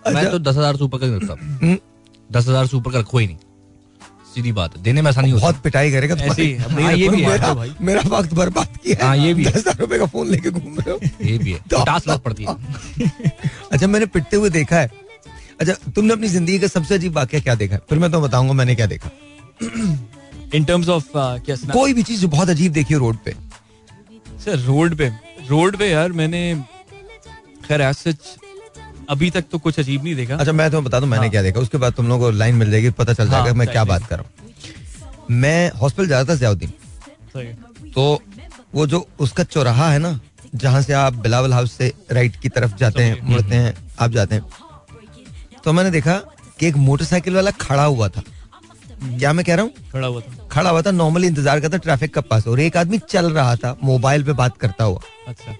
मैं 0.14 0.32
तो 0.32 0.40
दस 0.40 0.56
हज़ार 0.56 0.76
से 0.76 0.84
ऊपर 0.84 0.98
का 0.98 1.06
नहीं 1.06 1.16
रखता 1.16 1.34
हम्म, 1.34 1.78
दस 2.32 2.48
हज़ार 2.48 2.68
से 2.68 2.78
ऊपर 2.78 2.92
का 2.92 3.00
रखो 3.00 3.18
ही 3.18 3.28
नहीं। 3.28 3.38
सीधी 4.36 4.52
बात 4.52 4.76
है। 4.78 4.82
देने 4.84 5.02
में 5.02 5.10
ऐसा 5.12 5.22
नहीं 5.22 5.32
होता 5.34 5.42
बहुत 5.42 5.62
पिटाई 5.64 5.92
करेगा 5.92 6.16
ऐसे 6.16 6.44
ही, 6.44 6.54
हाँ, 6.56 6.94
ये 6.94 7.10
भी 7.10 7.22
है। 7.22 7.30
मेरा, 7.30 7.54
मेरा 7.82 8.02
वक्त 8.10 8.34
बर्बाद 8.34 8.78
किया 8.84 9.06
हाँ, 9.06 9.16
ये 9.18 9.34
भी 9.34 9.46
दस 9.46 9.56
हज़ार 9.58 9.78
रुपए 9.80 9.98
का 10.00 10.06
फ़ोन 10.06 10.28
लेके 10.28 10.50
घूम 10.52 10.78
रहे 10.80 10.92
हो। 10.92 11.00
ये 11.26 11.38
भी 11.38 11.52
है। 11.52 11.60
तो- 11.70 11.82
पचास 11.82 12.08
लाख 12.08 12.20
पड़ती 12.22 12.44
है। 12.44 12.56
अच्छा 13.72 13.88
मैंने 13.88 14.06
पिटते 14.06 14.38
हुए 14.38 14.50
देखा 14.50 14.80
है। 14.80 14.90
अच्छा 15.62 15.74
तुमने 15.96 16.14
अपनी 16.14 16.28
ज़िंदगी 16.28 16.60
का 16.60 16.68
सबसे 16.68 16.96
अजीब 16.96 17.16
वाक्य 17.16 17.42
क्या 17.42 17.56
देखा? 17.56 17.76
है? 17.76 17.82
फिर 17.90 18.00
मैं 18.00 18.12
तो 18.12 18.22
बताऊँगा 18.22 18.54
मैंने 18.54 18.76
क्या 18.76 18.86
देखा। 18.86 19.10
इन 20.56 20.64
टर्म्स 20.64 20.90
ऑफ़ 20.90 21.06
क्या 21.16 21.56
कोई 21.74 21.94
भी 21.94 22.04
चीज़ 22.04 22.26
बहुत 22.28 22.50
अजीब 22.50 22.72
देखी 22.74 22.94
हो 22.94 23.00
रोड 23.00 23.18
पे। 23.26 23.34
सर 24.46 24.60
रोड 24.60 24.96
पे 24.98 25.08
रोड 25.50 25.78
पे 25.78 25.90
यार 25.90 26.12
मैंने 26.12 26.42
खैर 27.68 27.92
सच 27.94 28.36
अभी 29.10 29.30
तक 29.32 29.46
तो 29.52 29.58
कुछ 29.60 29.80
अजीब 29.80 30.04
नहीं 30.04 30.16
देखा। 30.16 30.36
अच्छा 30.36 30.52
मैं 30.52 30.70
तुम्हें 30.72 30.86
बता 30.86 31.00
दूँ 31.00 31.08
मैंने 31.08 31.22
हाँ। 31.22 31.32
क्या 31.32 31.42
देखा। 31.44 31.60
उसके 31.60 31.78
बाद 31.78 31.94
तुम 31.94 32.08
लोगों 32.08 32.26
को 32.26 32.38
लाइन 32.38 32.56
मिल 32.56 32.72
जाएगी 32.72 32.90
पता 32.92 33.14
चल 33.14 33.28
हाँ, 33.28 33.32
जाएगा 33.34 33.54
मैं 33.54 33.68
क्या 33.68 33.84
बात 33.86 34.06
कर 34.08 34.18
रहा 34.18 34.26
हूँ। 34.26 35.34
मैं 35.34 35.72
हॉस्पिटल 35.72 36.08
जा 36.10 36.20
रहा 36.20 36.30
था 36.30 36.36
जियाउद्दीन। 36.36 36.74
है। 37.36 37.54
तो 37.92 38.22
वो 38.76 38.86
जो 38.88 39.08
उसका 39.20 39.44
चौराहा 39.46 39.90
है 39.92 40.00
ना 40.00 40.20
जहाँ 40.56 40.82
से 40.82 40.94
आप 40.94 41.14
बिलावल 41.16 41.54
हाउस 41.54 41.72
से 41.72 41.94
राइट 42.12 42.36
की 42.36 42.50
तरफ़ 42.50 42.76
जाते 42.78 43.04
हैं 43.04 43.22
मुड़ते 43.24 43.56
हैं 43.56 43.74
आप 44.00 44.12
जाते 44.12 44.36
हैं। 44.36 44.46
तो 45.64 45.74
मैंने 45.74 45.92
देखा 45.92 46.16
कि 46.60 46.68
एक 46.68 46.76
मोटरसाइकिल 46.78 47.36
वाला 47.36 47.52
खड़ा 47.52 47.84
हुआ 47.84 48.08
था। 48.10 48.24
क्या 49.02 49.34
मैं 49.34 49.46
कह 49.46 49.56
रहा 49.56 49.64
हूँ? 49.64 49.72
खड़ा 49.92 50.08
हुआ 50.08 50.22
था। 50.22 50.48
खड़ा 50.52 50.70
हुआ 50.70 50.82
था 50.82 50.92
नॉर्मली 50.92 51.28
इंतज़ार 51.28 51.60
करता 51.60 51.78
ट्रैफ़िक 51.78 52.14
का 52.14 52.22
पास। 52.22 52.48
और 52.48 52.60
एक 52.60 52.78
आदमी 52.78 52.98
चल 53.10 53.32
रहा 53.32 53.56
था 53.56 53.76
मोबाइल 53.84 54.24
पे 54.24 54.34
बात 54.34 54.58
करता 54.58 54.84
हुआ। 54.84 55.00
अच्छा। 55.28 55.56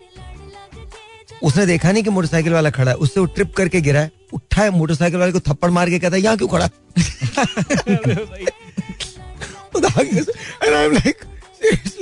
उसने 1.46 1.66
देखा 1.66 1.92
नहीं 1.92 2.04
कि 2.04 2.10
मोटरसाइकिल 2.10 2.54
वाला 2.54 2.70
खड़ा 2.70 2.92
है। 2.92 2.98
उससे 2.98 3.20
वो 3.20 3.26
ट्रिप 3.26 3.54
करके 3.54 3.82
गिरा 3.82 4.00
है। 4.00 4.12
उठा 4.34 4.62
है 4.62 4.70
मोटरसाइकिल 4.70 5.20
वाले 5.20 5.32
को 5.32 5.40
थप्पड़ 5.40 5.70
मार 5.72 5.90
के 5.90 6.00
कहता 6.00 6.16
है 6.16 6.22
यहाँ 6.22 6.38
क्यों 6.38 6.48
खड़ा? 6.48 6.70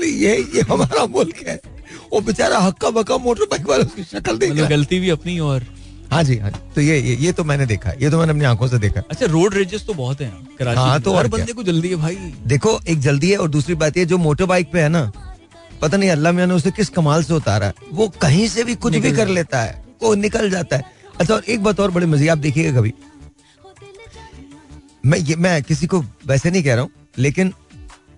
ये 0.03 0.36
ये 0.56 0.62
हमारा 0.62 1.06
मुल्क 1.06 1.36
है। 1.47 1.60
वो 2.13 2.19
बेचारा 2.21 2.58
हक्का 2.60 2.89
बक्का 2.89 3.17
मोटर 3.17 3.45
बाइक 3.51 3.67
वाला 3.69 3.84
उसकी 3.84 4.03
शक्ल 4.03 4.38
देख 4.38 4.49
मतलब 4.49 4.62
रहा 4.62 4.69
गलती 4.69 4.99
भी 4.99 5.10
अपनी 5.10 5.39
और 5.39 5.65
हाँ 6.12 6.23
जी 6.23 6.38
हाँ 6.38 6.49
जी। 6.51 6.60
तो 6.75 6.82
ये 6.82 6.99
ये, 6.99 7.15
ये 7.15 7.32
तो 7.32 7.43
मैंने 7.43 7.65
देखा। 7.65 7.91
ये 8.01 8.10
तो 8.10 8.17
मैंने 8.19 8.32
अपनी 8.32 8.45
आँखों 8.45 8.67
से 8.67 8.77
देखा। 8.79 9.01
अच्छा 9.12 9.25
रोड 9.25 9.53
रेजेस 9.53 9.86
तो 9.88 9.93
बहुत 9.93 10.21
हैं। 10.21 10.32
कराची 10.60 10.79
हाँ, 10.79 10.99
तो 11.01 11.13
हर 11.13 11.23
और 11.23 11.27
बंदे 11.27 11.53
को 11.53 11.63
जल्दी 11.63 11.89
है 11.89 11.95
भाई। 11.95 12.15
देखो 12.47 12.79
एक 12.88 12.99
जल्दी 12.99 13.32
है 13.32 13.38
और 13.38 13.49
दूसरी 13.49 13.75
बात 13.75 13.97
ये 13.97 14.06
जो 14.06 14.17
मोटर 14.17 14.45
बाइक 14.45 14.71
पे 14.71 14.82
है 14.82 14.89
ना 14.89 15.01
पता 15.83 15.97
नहीं 15.97 16.09
अल्लाह 16.09 16.31
मियाँ 16.33 16.47
ने 16.47 16.53
उसे 16.53 16.71
किस 16.71 16.89
कमाल 16.95 17.23
से 17.23 17.33
उतारा। 17.33 17.65
है 17.67 17.73
वो 17.93 18.07
कहीं 18.21 18.47
से 18.47 18.63
भी 18.63 18.75
कुछ 18.77 18.95
भी 18.97 19.11
कर 19.11 19.27
लेता 19.29 19.61
है 19.61 19.83
वो 20.01 20.13
निकल 20.17 20.49
जाता 20.49 20.77
है। 20.77 20.83
अच्छा 21.19 21.33
और 21.33 21.43
एक 21.45 21.63
बात 21.63 21.79
और 21.79 21.91
बड़े 21.91 22.05
मज़े 22.07 22.27
आप 22.27 22.37
देखिएगा 22.37 22.79
कभी। 22.79 22.93
मैं 25.05 25.19
ये 25.19 25.35
मैं 25.35 25.61
किसी 25.63 25.87
को 25.87 25.99
वैसे 26.27 26.51
नहीं 26.51 26.63
कह 26.63 26.73
रहा 26.73 26.83
हूँ 26.83 26.91
लेकिन 27.17 27.53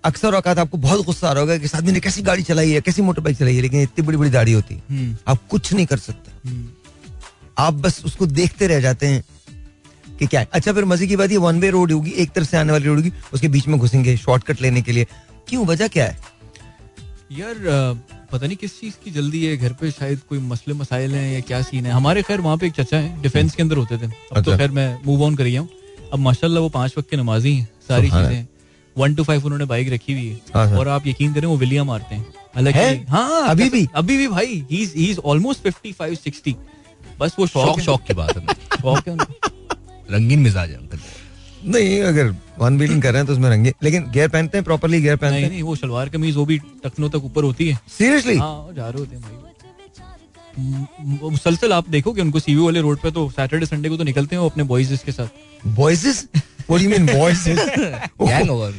अक्सर 0.04 0.34
औकात 0.34 0.58
आपको 0.58 0.78
बहुत 0.78 1.04
गुस्सा 1.06 1.28
आ 1.28 1.32
रहा 1.32 1.40
होगा 1.40 1.56
कि 1.58 1.68
आदमी 1.74 1.92
ने 1.92 2.00
कैसी 2.00 2.22
गाड़ी 2.22 2.42
चलाई 2.42 2.70
है 2.70 2.80
कैसी 2.80 3.02
मोटर 3.02 3.22
बाइक 3.22 3.36
चलाई 3.38 3.54
है 3.56 3.62
लेकिन 3.62 3.82
इतनी 3.82 4.06
बड़ी 4.06 4.18
बड़ी 4.18 4.30
दाढ़ी 4.30 4.52
होती 4.52 4.74
है। 4.74 4.82
हम्म, 4.90 5.16
आप 5.28 5.40
कुछ 5.50 5.72
नहीं 5.72 5.86
कर 5.86 5.98
सकते। 5.98 6.48
हम्म। 6.48 6.68
आप 7.58 7.74
बस 7.74 8.02
उसको 8.04 8.26
देखते 8.28 8.66
रह 8.66 8.80
जाते 8.80 9.06
हैं 9.06 9.24
कि 10.18 10.26
क्या 10.26 10.40
है। 10.40 10.48
अच्छा 10.52 10.72
फिर 10.72 10.84
मज़े 10.84 11.06
की 11.06 11.16
बात 11.16 11.30
ये 11.30 11.36
वन 11.38 11.60
वे 11.60 11.70
रोड 11.70 11.92
होगी 11.92 12.10
एक 12.16 12.30
तरफ़ 12.32 12.48
से 12.48 12.56
आने 12.56 12.72
वाली 12.72 12.86
रोड 12.86 12.96
होगी 12.96 13.12
उसके 13.34 13.48
बीच 13.48 13.68
में 13.68 13.78
घुसेंगे 13.78 14.16
शॉर्टकट 14.16 14.62
लेने 14.62 14.82
के 14.82 14.92
लिए। 14.92 15.06
क्यों? 15.48 15.66
वजह 15.66 15.88
क्या 15.88 16.04
है? 16.04 16.18
यार 17.32 17.54
पता 18.32 18.46
नहीं 18.46 18.56
किस 18.56 18.80
चीज़ 18.80 18.94
की 19.04 19.10
जल्दी 19.10 19.44
है 19.44 19.56
घर 19.56 19.72
पे 19.80 19.90
शायद 19.90 20.20
कोई 20.28 20.38
मसले 20.40 20.74
मसाइल 20.74 21.14
हैं 21.14 21.32
या 21.32 21.40
क्या 21.40 21.60
सीन 21.62 21.86
है। 21.86 21.92
हमारे 21.92 22.22
खैर 22.22 22.40
वहाँ 22.40 22.56
पे 22.58 22.66
एक 22.66 22.72
चचा 22.74 22.98
है 22.98 23.22
डिफेंस 23.22 23.54
के 23.54 23.62
अंदर 23.62 23.76
होते 23.76 23.96
थे। 23.98 24.06
अब 24.06 24.10
तो 24.34 24.34
अच्छा। 24.40 24.56
खैर 24.56 24.70
मैं 24.70 24.88
मूव 25.06 25.22
ऑन 25.24 25.36
कर 25.36 25.44
गया 25.44 25.60
हूँ 25.60 25.68
अब 26.12 26.18
माशाल्लाह 26.18 26.62
वो 26.62 26.68
पाँच 26.68 26.94
वक्त 26.98 27.10
के 27.10 27.16
नमाजी 27.16 27.54
हैं 27.54 27.68
सारी 27.88 28.10
चीज़ें। 28.10 28.46
वन 28.96 29.14
टू 29.14 29.24
फाइव 29.24 29.44
उन्होंने 29.44 29.64
बाइक 29.64 29.92
रखी 29.92 30.12
हुई 30.12 30.30
हाँ, 30.54 30.64
है 30.66 30.70
हाँ। 30.70 30.78
और 30.78 30.88
आप 30.88 31.06
यकीन 31.06 31.34
करें 31.34 31.46
वो 31.48 31.56
विलिया 31.56 31.84
मारते 31.84 32.14
हैं। 32.14 32.26
हालाँकि 32.54 33.04
हाँ? 33.10 33.48
अभी 33.48 33.68
भी? 33.70 33.86
अभी 33.94 34.16
भी 34.16 34.28
भाई 34.28 34.64
ही 34.70 34.82
इज़ 35.10 35.18
ऑलमोस्ट 35.20 35.68
55 35.68 36.16
60 36.26 36.54
बस 37.20 37.36
वो 37.38 37.46
शौक 37.46 37.80
शौक 37.80 38.02
की 38.06 38.14
बात 38.14 38.36
है। 38.36 38.46
शौक 38.80 39.08
है 39.08 39.16
रंगीन 40.10 40.38
मिजाज 40.38 40.70
है 40.70 40.76
अंकल 40.76 40.98
नहीं 41.66 42.00
अगर 42.02 42.34
वन 42.58 42.76
व्हीलिंग 42.78 43.02
कर 43.02 43.12
रहे 43.12 43.20
हैं 43.20 43.26
तो 43.26 43.32
उसमें 43.32 43.48
रंगे। 43.50 43.72
लेकिन 43.82 44.10
गियर 44.12 44.28
पहनते 44.28 44.58
हैं 44.58 44.64
प्रॉपरली 44.64 45.00
गियर 45.00 45.16
पहनते 45.16 45.34
नहीं 45.34 45.44
हैं। 45.44 45.50
नहीं 45.50 45.62
वो 45.62 45.76
शलवार 45.76 46.08
कमीज 46.08 46.36
वो 46.36 46.44
भी 46.46 46.58
टखनों 46.84 47.10
तक 47.10 47.24
ऊपर 47.24 47.44
होती 47.44 47.68
है। 47.68 47.78
सीरियसली 47.98 48.36
हाँ 48.36 48.72
जा 48.76 48.88
रहे 48.88 49.00
होते 49.00 49.16
हैं 49.16 49.22
भाई। 49.22 49.42
मुसलसल 51.22 51.72
आप 51.72 51.88
देखो 51.90 52.12
कि 52.12 52.20
उनको 52.20 52.40
सीवी 52.40 52.60
वाले 52.60 52.80
रोड 52.80 52.98
पे 52.98 53.10
तो 53.10 53.28
सैटरडे 53.30 53.66
संडे 53.66 53.88
को 53.88 53.96
तो 53.96 54.04
निकलते 54.04 54.36
हैं 54.36 54.40
वो 54.42 54.48
अपने 54.48 54.64
बॉयज़ 54.64 55.04
के 55.06 55.12
साथ। 55.12 55.66
Voices 55.78 56.26
what 56.68 56.82
you 56.82 56.90
mean 56.90 57.08
voices 57.10 57.58
gang 57.58 58.48
होगा 58.50 58.70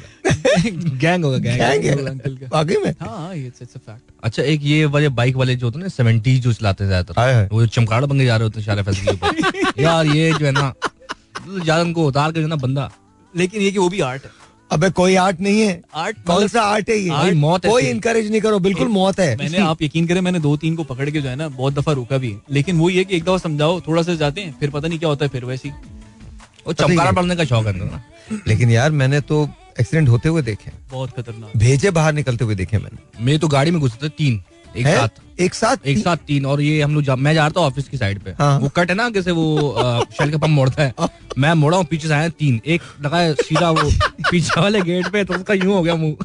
गैंग 1.02 1.24
होगा 1.26 1.38
गैंग 1.38 1.82
गैंग 1.84 2.08
अंकल 2.08 2.36
का 2.36 2.48
वाकई 2.54 2.78
में? 2.84 2.92
हाँ 3.02 3.36
इट्स 3.36 3.62
इट्स 3.62 3.76
अ 3.76 3.80
फैक्ट 3.80 4.02
अच्छा 4.24 4.44
एक 4.44 4.62
ये 4.64 4.86
वाले 4.88 5.10
बाइक 5.20 5.36
वाले 5.36 5.56
जो 5.56 5.68
होते 5.68 5.80
हैं 5.80 5.90
सेवेंटी 5.90 6.38
जो 6.40 6.54
चलाते 6.54 6.84
हैं 6.84 6.90
ज़्यादातर 6.90 7.48
वो 7.52 7.66
चमकाड़ 7.68 8.06
बंगे 8.06 8.26
जा 8.26 8.38
रहे 8.38 8.44
होते 8.44 8.60
हैं 8.60 8.66
शारा 8.66 8.84
फैसल 8.84 9.06
के 9.06 9.12
ऊपर। 9.12 9.82
यार 9.82 10.06
ये 10.08 10.32
जो 10.34 10.46
है 10.46 10.52
ना 10.52 10.74
ज़्यादा 11.64 11.82
उनको 11.84 12.08
उतार 12.08 12.32
के 12.32 12.42
जो 12.42 12.48
ना 12.48 12.56
बंदा। 12.56 12.92
लेकिन 13.36 13.62
ये 13.62 13.72
कि 13.72 13.80
वो 13.80 13.90
भी 13.90 14.00
आर्ट 14.00 14.24
है। 14.24 14.32
अबे 14.72 14.90
कोई 14.90 15.16
आर्ट 15.16 15.42
नहीं 15.42 15.62
है। 15.62 15.82
आर्ट 15.96 16.18
कौन 16.26 16.36
मतलब- 16.36 16.54
सा 16.54 16.62
आर्ट 16.62 16.90
है 16.90 16.98
ये? 16.98 17.10
भाई, 17.10 17.32
मौत 17.32 17.66
कोई 17.66 17.84
इनकरेज 17.84 18.32
नहीं 18.32 18.42
करो 18.42 18.60
बिल्कुल 18.60 18.88
मौत 18.88 19.20
है। 19.20 19.36
मैंने 19.38 19.58
आप 19.58 19.82
यकीन 19.82 20.08
करें 20.08 20.22
मैंने 20.22 20.40
दो 20.40 20.58
तीन 20.58 20.76
को 20.76 20.84
पकड़ 20.84 21.10
के 21.10 21.22
जो 21.22 21.30
है 21.30 21.36
ना 21.36 21.48
बहुत 21.48 21.74
दफ़ा 21.74 21.92
रोका 21.94 22.18
भी 22.18 22.32
है। 22.32 22.42
लेकिन 22.52 22.78
वो 22.78 22.90
ये 22.90 23.04
कि 23.04 23.16
एक 23.16 23.24
दफ़ा 23.24 23.38
समझाओ 23.38 23.82
थोड़ा 23.82 24.04
सा 24.04 24.16
जाते 24.16 24.42
हैं 24.42 24.56
फिर 24.60 24.70
पता 24.70 24.88
नहीं 24.88 25.00
क्या 25.00 25.10
होता 25.10 25.26
है 25.26 25.30
फिर 25.30 25.46
वैसी 25.46 25.70
वो 26.68 26.74
चमकाड़ा 26.74 27.12
पड़ने 27.12 27.36
का 27.36 27.44
शौक 27.44 27.68
है 27.68 28.04
लेकिन 28.48 28.72
यार 28.72 28.92
मैंने 28.92 29.22
तो 29.22 29.50
एक्सीडेंट 29.80 30.10
होते 30.10 30.30
हुए 30.30 30.42
देखे। 30.42 30.72
बहुत 30.92 31.10
खतरनाक। 31.10 31.58
भेजे 31.58 31.92
बाहर 31.92 32.14
निकलते 32.14 32.46
हुए 32.46 32.56
देखे 32.56 32.78
मैंने। 32.78 33.26
मेरे 33.26 33.38
तो 33.38 33.48
गाड़ी 33.48 33.72
में 33.72 33.82
घुसे 33.82 34.06
थे 34.06 34.10
तीन। 34.10 34.44
एक 34.76 34.86
हैं? 34.86 34.96
साथ। 34.98 35.42
एक 35.42 35.54
साथ 35.54 35.86
एक 35.88 35.98
साथ 35.98 36.18
तीन 36.28 36.46
और 36.46 36.62
ये 36.62 36.82
हम 36.82 36.94
लोग 36.96 37.04
जा, 37.04 37.16
मैं 37.16 37.34
जा 37.34 37.42
रहा 37.42 37.50
था 37.58 37.62
ऑफ़िस 37.62 37.88
की 37.90 37.98
साइड 37.98 38.20
पे। 38.20 38.32
हाँ। 38.40 38.58
वो 38.60 38.70
कट 38.76 38.90
है 38.90 38.96
ना 38.96 39.10
कैसे 39.10 39.32
वो 39.32 39.76
शेल 40.18 40.32
का 40.32 40.38
पंप 40.38 40.50
मोड़ता 40.50 40.84
है। 40.84 40.94
मैं 41.38 41.54
मोड़ा 41.56 41.78
हूँ 41.78 41.86
पीछे 41.86 42.08
से 42.08 42.14
आया 42.14 42.30
तीन। 42.32 42.60
एक 42.66 42.82
लगा 43.02 43.18
है 43.18 43.34
सीधा 43.36 43.70
वो 43.72 43.90
पीछे 44.32 44.62
वाले 44.62 44.82
गेट 44.82 45.08
पे 45.08 45.24
तो 45.24 45.34
उसका 45.34 45.54
यूँ 45.54 45.74
हो 45.74 45.82
गया 45.82 45.96
मुँह। 45.96 46.16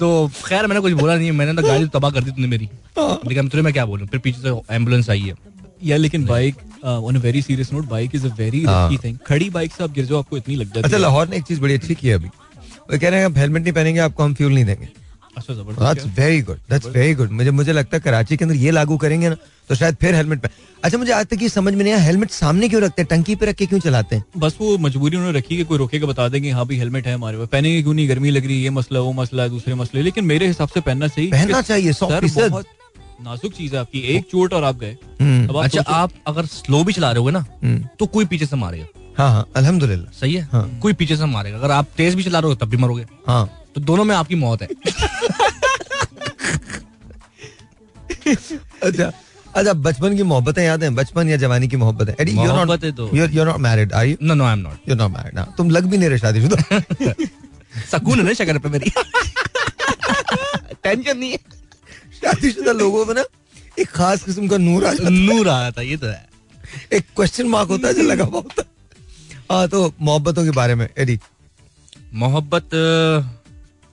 तो 0.00 0.30
खैर 0.44 0.66
मैंने 0.66 0.80
कुछ 0.80 0.92
बोला 0.92 1.16
नहीं 1.16 1.32
मैंने 1.32 1.54
तो 1.54 1.66
गाड़ी 1.68 1.86
तबाह 1.88 2.10
कर 2.10 2.24
दी 2.24 2.30
तुमने 2.30 2.48
मेरी। 2.48 2.68
लेकिन 2.98 3.48
तुझे 3.48 3.62
मैं 3.62 3.72
क्या 3.72 3.86
बोलूँ? 3.86 4.06
फिर 4.08 4.20
पीछे 4.20 4.40
से 4.40 4.74
एंबुलेंस 4.74 5.10
आई 5.10 5.20
है। 5.20 5.34
या 5.84 5.96
लेकिन 5.96 6.24
bike 6.26 6.56
on 6.84 7.16
a 7.16 7.18
very 7.18 7.42
serious 7.42 7.72
note 7.72 7.88
bike 7.88 8.14
is 8.14 8.26
a 8.26 8.34
very 8.34 8.62
हाँ। 8.64 8.88
रिस्की 8.88 9.08
थिंग 9.08 9.18
खड़ी 9.26 9.50
बाइक 9.50 9.72
से 9.72 9.84
आप 9.84 9.92
गिर 9.92 10.04
जाओ 10.04 10.18
आपको 10.18 10.36
इतनी 10.36 10.54
लग 10.56 10.66
जाती 10.66 10.78
है। 10.78 10.84
अच्छा 10.84 10.98
लाहौर 10.98 11.28
ने 11.28 11.36
एक 11.36 11.44
चीज़ 11.44 11.60
बड़ी 11.60 11.74
अच्छी 11.74 11.94
की 11.94 12.08
है 12.08 12.14
अभी। 12.14 12.28
वो 12.28 12.98
कह 12.98 13.08
रहे 13.08 13.18
हैं 13.20 13.26
आप 13.26 13.38
हेलमेट 13.38 13.62
नहीं 13.62 13.72
पहनेंगे 13.72 14.00
आपको 14.00 14.22
हम 14.22 14.34
फ्यूल 14.34 14.52
नहीं 14.52 14.64
देंगे। 14.64 14.84
अच्छा 14.84 14.97
that's 15.40 16.06
very 16.18 16.40
good 16.42 16.58
that's 16.70 16.86
very 16.86 17.14
good 17.14 17.30
मुझे 17.30 17.50
मुझे 17.50 17.72
लगता 17.72 17.96
है 17.96 18.00
कराची 18.00 18.36
के 18.36 18.44
अंदर 18.44 18.56
ये 18.56 18.70
लागू 18.70 18.96
करेंगे 18.96 19.28
ना 19.28 19.36
तो 19.68 19.74
शायद 19.74 19.96
फिर 20.00 20.14
हेलमेट 20.14 20.40
पे। 20.40 20.48
अच्छा 20.84 20.98
मुझे 20.98 21.12
आज 21.12 21.26
तक 21.26 21.42
ये 21.42 21.48
समझ 21.48 21.74
में 21.74 21.82
नहीं 21.84 21.92
आया 21.94 22.02
हेलमेट 22.02 22.30
सामने 22.30 22.68
क्यों 22.68 22.82
रखते 22.82 23.02
हैं? 23.02 23.08
टंकी 23.10 23.34
पे 23.36 23.46
रख 23.46 23.54
के 23.54 23.66
क्यों 23.66 23.80
चलाते 23.80 24.16
हैं? 24.16 24.24
बस 24.36 24.56
वो 24.60 24.76
मजबूरी 24.78 25.16
उन्होंने 25.16 25.38
रखी 25.38 25.56
कि 25.56 25.64
कोई 25.64 25.78
रोकेगा 25.78 26.06
बता 26.06 26.28
देंगे 26.28 26.50
हाँ 26.50 26.64
भाई 26.66 26.76
हेलमेट 26.76 27.06
है 27.06 27.14
हमारे 27.14 27.38
पास। 27.38 27.48
पहनेंगे 27.48 27.82
क्यों 27.82 27.94
नहीं? 27.94 28.08
गर्मी 28.08 28.30
लग 28.30 28.46
रही 28.46 28.56
है 28.56 28.62
ये 28.62 28.70
मसला 28.70 29.00
वो 29.00 29.12
मसला 29.12 29.42
है 29.42 29.48
दूसरे 29.48 29.74
मसले। 29.74 30.02
लेकिन 30.02 30.24
मेरे 30.24 30.46
हिसाब 30.46 30.68
से 30.68 30.80
पहनना 30.80 31.08
चाहिए 31.08 31.30
पहनना 31.30 31.62
चाहिए 31.62 31.92
बहुत 32.48 32.66
नाजुक 33.22 33.52
चीज़ 33.52 33.74
है 33.74 33.80
आपकी। 33.80 34.00
एक 34.16 34.24
चोट 34.30 34.52
और 34.54 34.64
आप 34.64 34.78
गए। 34.78 34.96
हम्म, 35.20 35.48
अब 35.48 35.56
आप 35.56 35.64
अच्छा 35.64 35.80
आप 35.80 36.10
अगर 36.26 36.46
स्लो 36.46 36.82
भी 36.84 36.92
चला 36.92 37.10
रहे 37.12 37.22
हो 37.22 37.30
ना 37.30 37.44
हम्म, 37.62 37.84
तो 37.98 38.06
कोई 38.06 38.24
पीछे 38.24 38.46
से 38.46 38.56
मारेगा। 38.56 38.86
हाँ 39.18 39.30
हाँ 39.30 39.46
अल्हम्दुलिल्लाह। 39.56 40.18
सही 40.20 40.34
है? 40.34 40.48
हाँ। 40.52 40.78
कोई 40.82 40.92
पीछे 40.92 41.16
से 41.16 41.26
मारेगा। 41.26 41.58
अगर 41.58 41.70
आप 41.70 41.86
तेज 41.96 42.14
भी 42.14 42.22
चला 42.22 42.38
रहे 42.38 42.48
हो 42.48 42.54
तब 42.54 42.68
भी 42.68 42.76
मरोगे। 42.76 43.06
हाँ। 43.26 43.48
तो 43.78 43.84
दोनों 43.84 44.04
में 44.04 44.16
आपकी 44.16 44.34
मौत 44.34 44.62
है। 44.62 44.68
अच्छा 48.82 49.12
अच्छा 49.54 49.72
बचपन 49.72 50.16
की 50.16 50.22
मोहब्बतें 50.22 50.64
याद 50.64 50.82
हैं? 50.82 50.94
बचपन 50.94 51.28
या 51.28 51.36
जवानी 51.36 51.68
की 51.68 51.76
मोहब्बत? 51.76 52.10
तो- 52.84 53.14
you 53.14 53.44
not 53.44 53.56
married 53.56 53.92
are 53.92 54.06
you 54.06 54.16
no 54.22 54.34
no 54.34 54.44
I 54.44 54.52
am 54.52 54.58
not 54.58 54.88
you 54.88 54.94
not 54.94 55.10
married 55.10 55.38
तुम 55.56 55.70
लग 55.70 55.84
भी 55.84 55.98
नहीं 55.98 56.08
रहे 56.08 56.18
शादीशुदा 56.18 56.82
सकून 57.90 58.18
है 58.18 58.24
ना 58.24 58.32
शक्कर 58.32 58.58
पे 58.58 58.68
मेरी। 58.68 58.90
टेंशन 60.82 61.18
नहीं 61.18 61.30
है। 61.30 61.36
शादीशुदा 62.14 62.72
लोगों 62.72 63.06
में 63.06 63.14
ना 63.14 63.24
एक 63.78 63.88
खास 63.88 64.22
किस्म 64.22 64.48
का 64.48 64.56
नूर 64.56 64.86
आ 64.86 64.92
जाता 64.92 65.08
नूर 65.08 65.48
आया 65.48 65.70
था 65.70 65.82
ये 65.82 65.96
तो 65.96 66.06
है। 66.06 66.12
है 66.12 66.28
एक 66.92 67.04
क्वेश्चन 67.16 67.46
मार्क 67.46 67.68
होता 67.68 67.88
है 67.88 67.94
जो 67.94 68.02
लगा 68.02 68.24
हुआ 68.24 68.40
होता 68.40 68.62
है। 68.62 68.66
हाँ 69.50 69.68
तो 69.68 69.92
मोहब्बतों 70.00 70.44
के 70.44 70.50
बारे 70.50 70.74
में 70.74 70.88
एडी 70.98 71.18
मोहब्बत 72.14 72.70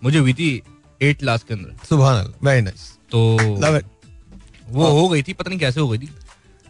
मुझे 0.05 0.19
हुई 0.19 0.33
थी 0.33 0.49
एट 1.01 1.19
क्लास 1.19 1.43
के 1.47 1.53
अंदर। 1.53 1.85
सुबह 1.89 2.21
वेरी 2.43 2.61
नाइस 2.61 2.91
तो 3.11 3.19
वो 4.67 4.87
हो। 4.87 5.07
गई 5.09 5.23
थी 5.23 5.33
पता 5.33 5.49
नहीं 5.49 5.59
कैसे 5.59 5.79
हो 5.79 5.87
गई 5.89 5.97
थी। 5.97 6.09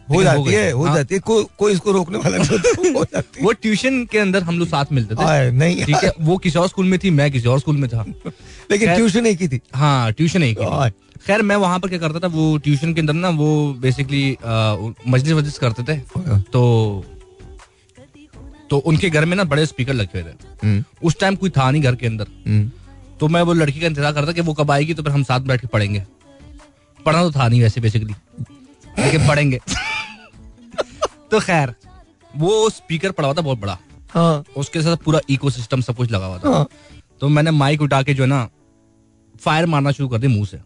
हो 0.08 0.20
लेकिन 0.20 0.24
जाती 0.24 0.52
है 0.52 0.70
हो 0.70 0.84
हाँ, 0.84 0.94
जाती 0.96 1.14
है 1.14 1.20
कोई 1.20 1.44
कोई 1.58 1.72
इसको 1.72 1.92
रोकने 1.92 2.18
वाला 2.18 2.36
नहीं 2.38 2.48
होता 2.48 2.98
हो 2.98 3.04
जाती 3.04 3.38
है। 3.40 3.44
वो 3.44 3.52
ट्यूशन 3.52 4.04
के 4.12 4.18
अंदर 4.18 4.42
हम 4.42 4.58
लोग 4.58 4.68
साथ 4.68 4.92
मिलते 4.92 5.14
थे। 5.14 5.50
नहीं 5.52 5.84
ठीक 5.84 6.04
है 6.04 6.12
वो 6.20 6.36
किसी 6.38 6.58
और 6.58 6.68
स्कूल 6.68 6.86
में 6.86 6.98
थी 7.04 7.10
मैं 7.10 7.30
किसी 7.32 7.48
और 7.48 7.60
स्कूल 7.60 7.76
में 7.76 7.88
था। 7.90 8.04
लेकिन 8.70 8.94
ट्यूशन 8.94 9.26
एक 9.26 9.40
ही 9.40 9.48
थी। 9.48 9.60
हाँ 9.74 10.12
ट्यूशन 10.12 10.42
एक 10.42 10.60
ही 10.60 10.90
खैर 11.26 11.42
मैं 11.42 11.56
वहाँ 11.56 11.78
पर 11.80 11.88
क्या 11.88 11.98
करता 11.98 12.20
था 12.20 12.26
वो 12.32 12.56
ट्यूशन 12.64 12.94
के 12.94 13.00
अंदर 13.00 13.12
ना 13.14 13.28
वो 13.40 13.48
बेसिकली 13.80 14.24
मजलिस 14.44 15.32
वजलिस 15.32 15.58
करते 15.58 15.82
थे। 15.82 15.98
तो 16.52 17.04
तो 18.70 18.78
उनके 18.90 19.08
घर 19.10 19.24
में 19.24 19.36
ना 19.36 19.44
बड़े 19.44 19.64
स्पीकर 19.66 19.94
लगे 19.94 20.20
हुए 20.20 20.30
थे। 20.30 20.66
हम्म, 20.66 20.84
उस 21.02 21.18
टाइम 21.20 21.34
कोई 21.36 21.50
था 21.50 21.70
नहीं 21.70 21.82
घर 21.82 21.94
के 21.94 22.06
अंदर। 22.06 22.26
हम्म, 22.46 22.70
तो 23.20 23.28
मैं 23.28 23.42
वो 23.42 23.52
लड़की 23.52 23.80
का 23.80 23.86
इंतज़ार 23.86 24.12
करता 24.12 24.32
कि 24.32 24.40
वो 24.40 24.54
कब 24.54 24.70
आएगी 24.70 24.94
तो 24.94 25.02
फिर 25.02 25.12
हम 25.12 25.22
साथ 25.24 25.40
बैठ 25.42 25.60
के 25.60 25.66
पढ़ेंगे। 25.66 26.02
पढ़ना 26.98 27.22
तो 27.22 27.30
था 27.30 27.48
नहीं 27.48 27.62
वैसे 27.62 27.80
बेसिकली 27.80 28.14
लेकिन 28.98 29.26
पढ़ेंगे। 29.28 29.60
तो 31.30 31.40
खैर 31.40 31.74
वो 32.34 32.68
स्पीकर 32.70 33.10
पड़ा 33.10 33.28
हुआ 33.28 33.36
था 33.36 33.42
बहुत 33.42 33.58
बड़ा। 33.58 33.78
हाँ। 34.10 34.44
उसके 34.56 34.82
साथ 34.82 34.96
पूरा 34.96 35.20
इको 35.30 35.50
सिस्टम 35.50 35.80
सब 35.80 35.96
कुछ 35.96 36.10
लगा 36.10 36.26
हुआ 36.26 36.38
था। 36.38 36.50
हाँ। 36.50 36.66
तो 37.20 37.28
मैंने 37.28 37.50
माइक 37.52 37.82
उठा 37.82 38.02
के 38.02 38.14
जो 38.14 38.22
है 38.22 38.28
ना 38.28 38.48
फायर 39.34 39.66
मारना 39.66 39.90
शुरू 39.92 40.08
कर 40.08 40.18
दी 40.18 40.26
मुँह 40.26 40.46
से। 40.46 40.56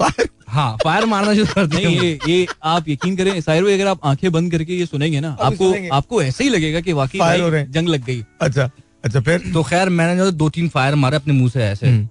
फायर 0.00 0.28
हाँ 0.48 0.76
फायर 0.84 1.04
मारना 1.06 1.34
शुरू 1.34 1.46
कर 1.46 1.66
नहीं 1.68 1.98
दी 1.98 2.06
ये 2.06 2.18
ये 2.28 2.46
आप 2.64 2.88
यकीन 2.88 3.16
करें 3.16 3.40
साहिर 3.40 3.64
भाई 3.64 3.74
अगर 3.74 3.86
आप 3.86 4.06
आँखें 4.06 4.30
बंद 4.32 4.50
करके 4.52 4.74
ये 4.74 4.86
सुनेंगे 4.86 5.20
ना 5.20 5.36
आपको 5.40 5.64
सुनेंगे। 5.64 5.88
आपको 5.88 6.22
ऐसे 6.22 6.44
ही 6.44 6.50
लगेगा 6.50 6.80
कि 6.80 6.92
वाकई। 6.92 7.18
जंग 7.64 7.88
लग 7.88 8.04
गई। 8.04 8.24
अच्छा। 8.40 8.70
अच्छा 9.04 9.20
फिर? 9.20 9.38
तो 9.54 9.62
खैर 9.62 9.88
मैंने 9.88 10.16
जो 10.16 10.30
दो 10.30 10.50
तीन 10.50 10.68
फायर 10.68 10.94
मारे 10.94 11.16
अपने 11.16 11.34
मुँह 11.34 11.50
से 11.50 11.64
ऐसे। 11.64 11.88
हम्म। 11.88 12.08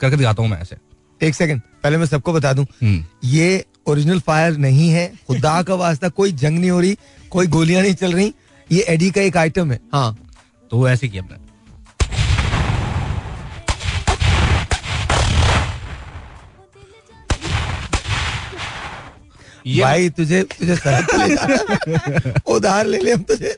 करके 0.00 0.16
दिखाता 0.16 0.42
हूँ 0.42 0.50
मैं 0.50 0.60
ऐसे। 0.60 0.76
एक 1.26 1.34
सेकंड 1.34 1.60
पहले 1.82 1.96
मैं 1.98 2.06
सबको 2.06 2.32
बता 2.32 2.52
दूँ। 2.52 2.64
हम्म। 2.64 3.04
ये 3.24 3.64
ओरिजिनल 3.86 4.20
फायर 4.20 4.56
नहीं 4.56 4.90
है। 4.90 5.12
खुदा 5.26 5.62
का 5.62 5.74
वास्ता 5.74 6.08
कोई 6.08 6.32
जंग 6.32 6.58
नहीं 6.58 6.70
हो 6.70 6.80
रही 6.80 6.98
कोई 7.30 7.46
गोलियाँ 7.46 7.82
नहीं 7.82 7.94
चल 7.94 8.12
रही। 8.12 8.34
ये 8.72 8.82
एडी 8.82 9.10
का 9.10 9.20
एक 9.20 9.36
आइटम 9.36 9.72
है। 9.72 9.80
हाँ। 9.92 10.28
तो 10.70 10.76
वो 10.76 10.88
ऐसे 10.88 11.08
किया 11.08 11.22
मैंने 11.22 11.46
भाई 19.80 20.08
तुझे 20.08 20.42
तुझे। 20.42 20.72
उधार 22.46 22.86
ले 22.86 22.98
ले 22.98 23.12
हम 23.12 23.22
तुझे। 23.22 23.56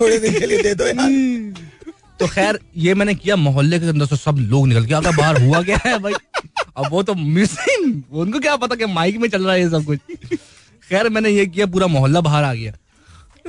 थोड़े 0.00 0.18
दिन 0.18 0.38
के 0.38 0.46
लिए 0.46 0.62
दे 0.62 0.74
दो 0.74 0.86
यार। 0.86 1.70
तो 2.20 2.26
खैर 2.28 2.58
ये 2.76 2.94
मैंने 2.94 3.14
किया 3.14 3.36
मोहल्ले 3.36 3.78
के 3.80 3.86
अंदर 3.88 4.06
से 4.06 4.16
सब 4.16 4.36
लोग 4.50 4.66
निकल 4.68 4.86
के 4.86 4.94
अगर 4.94 5.16
बाहर 5.16 5.42
हुआ 5.42 5.62
क्या 5.62 5.78
है 5.86 5.98
भाई? 5.98 6.12
अब 6.76 6.90
वो 6.90 7.02
तो 7.02 7.14
मिसिंग 7.14 8.02
उनको 8.22 8.40
क्या 8.40 8.56
पता 8.56 8.74
कि 8.76 8.86
माइक 8.94 9.16
में 9.20 9.28
चल 9.28 9.44
रहा 9.44 9.54
है 9.54 9.60
ये 9.62 9.68
सब 9.70 9.84
कुछ। 9.84 9.98
खैर 10.88 11.08
मैंने 11.08 11.30
ये 11.30 11.46
किया 11.46 11.66
पूरा 11.66 11.86
मोहल्ला 11.86 12.20
बाहर 12.20 12.44
आ 12.44 12.52
गया। 12.54 12.72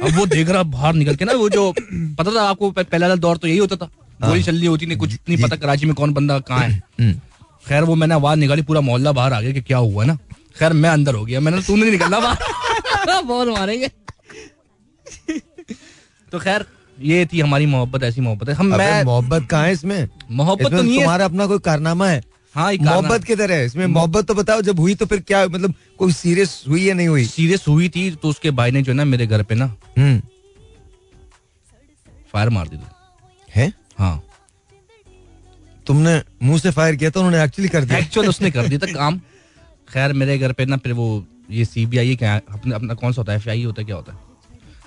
अब 0.04 0.18
वो 0.18 0.26
देख 0.26 0.50
रहा 0.50 0.64
बाहर 0.76 0.94
निकल 0.94 1.16
के 1.16 1.26
ना 1.26 1.34
वो 1.34 1.50
जो 1.50 1.72
पता 2.18 2.36
था 2.36 2.44
आपको 2.50 2.72
पहला 2.72 3.16
दौर 3.16 3.38
तो 3.38 3.48
यही 3.48 3.58
होता 3.58 3.76
था। 3.76 3.90
गोली 4.28 4.44
चल 4.44 4.56
रही 4.56 4.66
होती 4.66 4.86
नहीं 4.86 4.98
कुछ 4.98 5.14
नहीं 5.30 5.42
पता 5.44 5.56
कराची 5.56 5.86
में 5.86 5.96
कौन 5.96 6.14
बंदा 6.14 6.40
कहाँ 6.40 6.60
है। 6.60 6.78
हम्म। 7.00 7.14
खैर 7.68 7.84
वो 7.84 7.96
मैंने 7.96 8.14
आवाज़ 8.14 8.40
निकाली 8.40 8.62
पूरा 8.62 8.82
मोहल्ला 8.82 9.12
बाहर 9.12 9.34
आ 9.34 9.42
गया 9.42 9.52
कि 9.52 9.62
क्या 9.62 9.78
हुआ 9.78 10.04
ना। 10.06 10.18
खैर 10.60 10.74
मैं 10.74 10.90
अंदर 10.90 11.16
हो 11.16 11.26
गया 11.26 11.40
मैंने 11.40 11.62
तू 11.62 11.76
नहीं 11.76 11.92
निकलना 11.92 12.20
बाहर। 12.20 13.22
बहुत 13.32 13.48
मारेंगे। 13.48 13.88
तो 16.32 16.40
खैर 16.40 16.66
ये 17.02 17.26
थी 17.26 17.40
हमारी 17.40 17.66
मोहब्बत 17.66 18.04
ऐसी 18.04 18.22
मोहब्बत 18.22 18.50
है। 18.50 18.56
हम 18.56 18.66
मैं 18.78 19.04
मोहब्बत 19.04 19.48
कहाँ 19.50 19.66
है 19.66 19.72
इसमें? 19.74 20.08
मोहब्बत 20.32 20.72
तो 20.72 20.82
नहीं 20.82 20.94
है। 20.94 21.00
तुम्हारा 21.00 21.26
अपना 21.26 21.46
कोई 21.48 21.60
कारनामा 21.60 22.08
है? 22.08 22.22
हाँ 22.56 22.72
मोहब्बत 22.74 23.24
की 23.24 23.36
तरह 23.36 23.62
इसमें 23.64 23.86
मोहब्बत 23.88 24.26
तो 24.26 24.34
बताओ 24.34 24.62
जब 24.62 24.80
हुई 24.80 24.96
तो 24.96 25.06
फिर 25.06 25.20
क्या 25.28 25.46
मतलब 25.48 25.74
कोई 25.98 26.12
सीरियस 26.14 26.64
हुई 26.68 26.82
या 26.84 26.94
नहीं 26.94 27.08
हुई? 27.08 27.26
सीरियस 27.26 27.66
हुई 27.68 27.90
थी 27.90 28.10
तो 28.16 28.30
उसके 28.30 28.52
भाई 28.52 28.72
ने 28.72 28.82
जो 28.82 28.92
है 28.92 28.96
ना 28.98 29.06
मेरे 29.06 29.28
घर 29.28 29.44
पे 29.44 29.56
ना 29.56 29.66
हम्म। 29.98 30.22
फायर 32.34 32.50
मार 32.50 32.68
दी 32.68 32.78
थी। 32.78 32.86
है? 33.56 33.74
हाँ। 34.00 34.22
तुमने 35.88 36.22
मुँह 36.44 36.60
से 36.60 36.72
फायर 36.72 36.96
किया 36.96 37.10
था 37.10 37.20
उन्होंने 37.20 37.44
एक्चुअली 37.44 37.70
कर 37.70 37.86
दिया। 37.86 38.00
एक्चुअल 38.00 38.28
उसने 38.30 38.52
कर 38.52 38.68
दिया 38.68 38.80
था 38.80 38.92
काम। 38.96 39.20
खैर 39.94 40.14
मेरे 40.14 40.38
घर 40.38 40.52
पे 40.52 40.66
ना 40.66 40.78
फिर 40.78 40.94
वो 40.94 41.26
ये 41.52 41.66
सीबीआई 41.66 42.16
क्या 42.16 42.34
है, 42.34 42.42
अपना 42.52 42.76
अपना 42.76 42.94
कौन 42.94 43.14
सा 43.14 43.22
होता 43.22 43.32
है? 43.32 43.38
एफआई 43.38 43.64
होता 43.64 43.82
है 43.82 43.86
क्या 43.86 43.96
होता 43.96 44.14
है? 44.14 44.20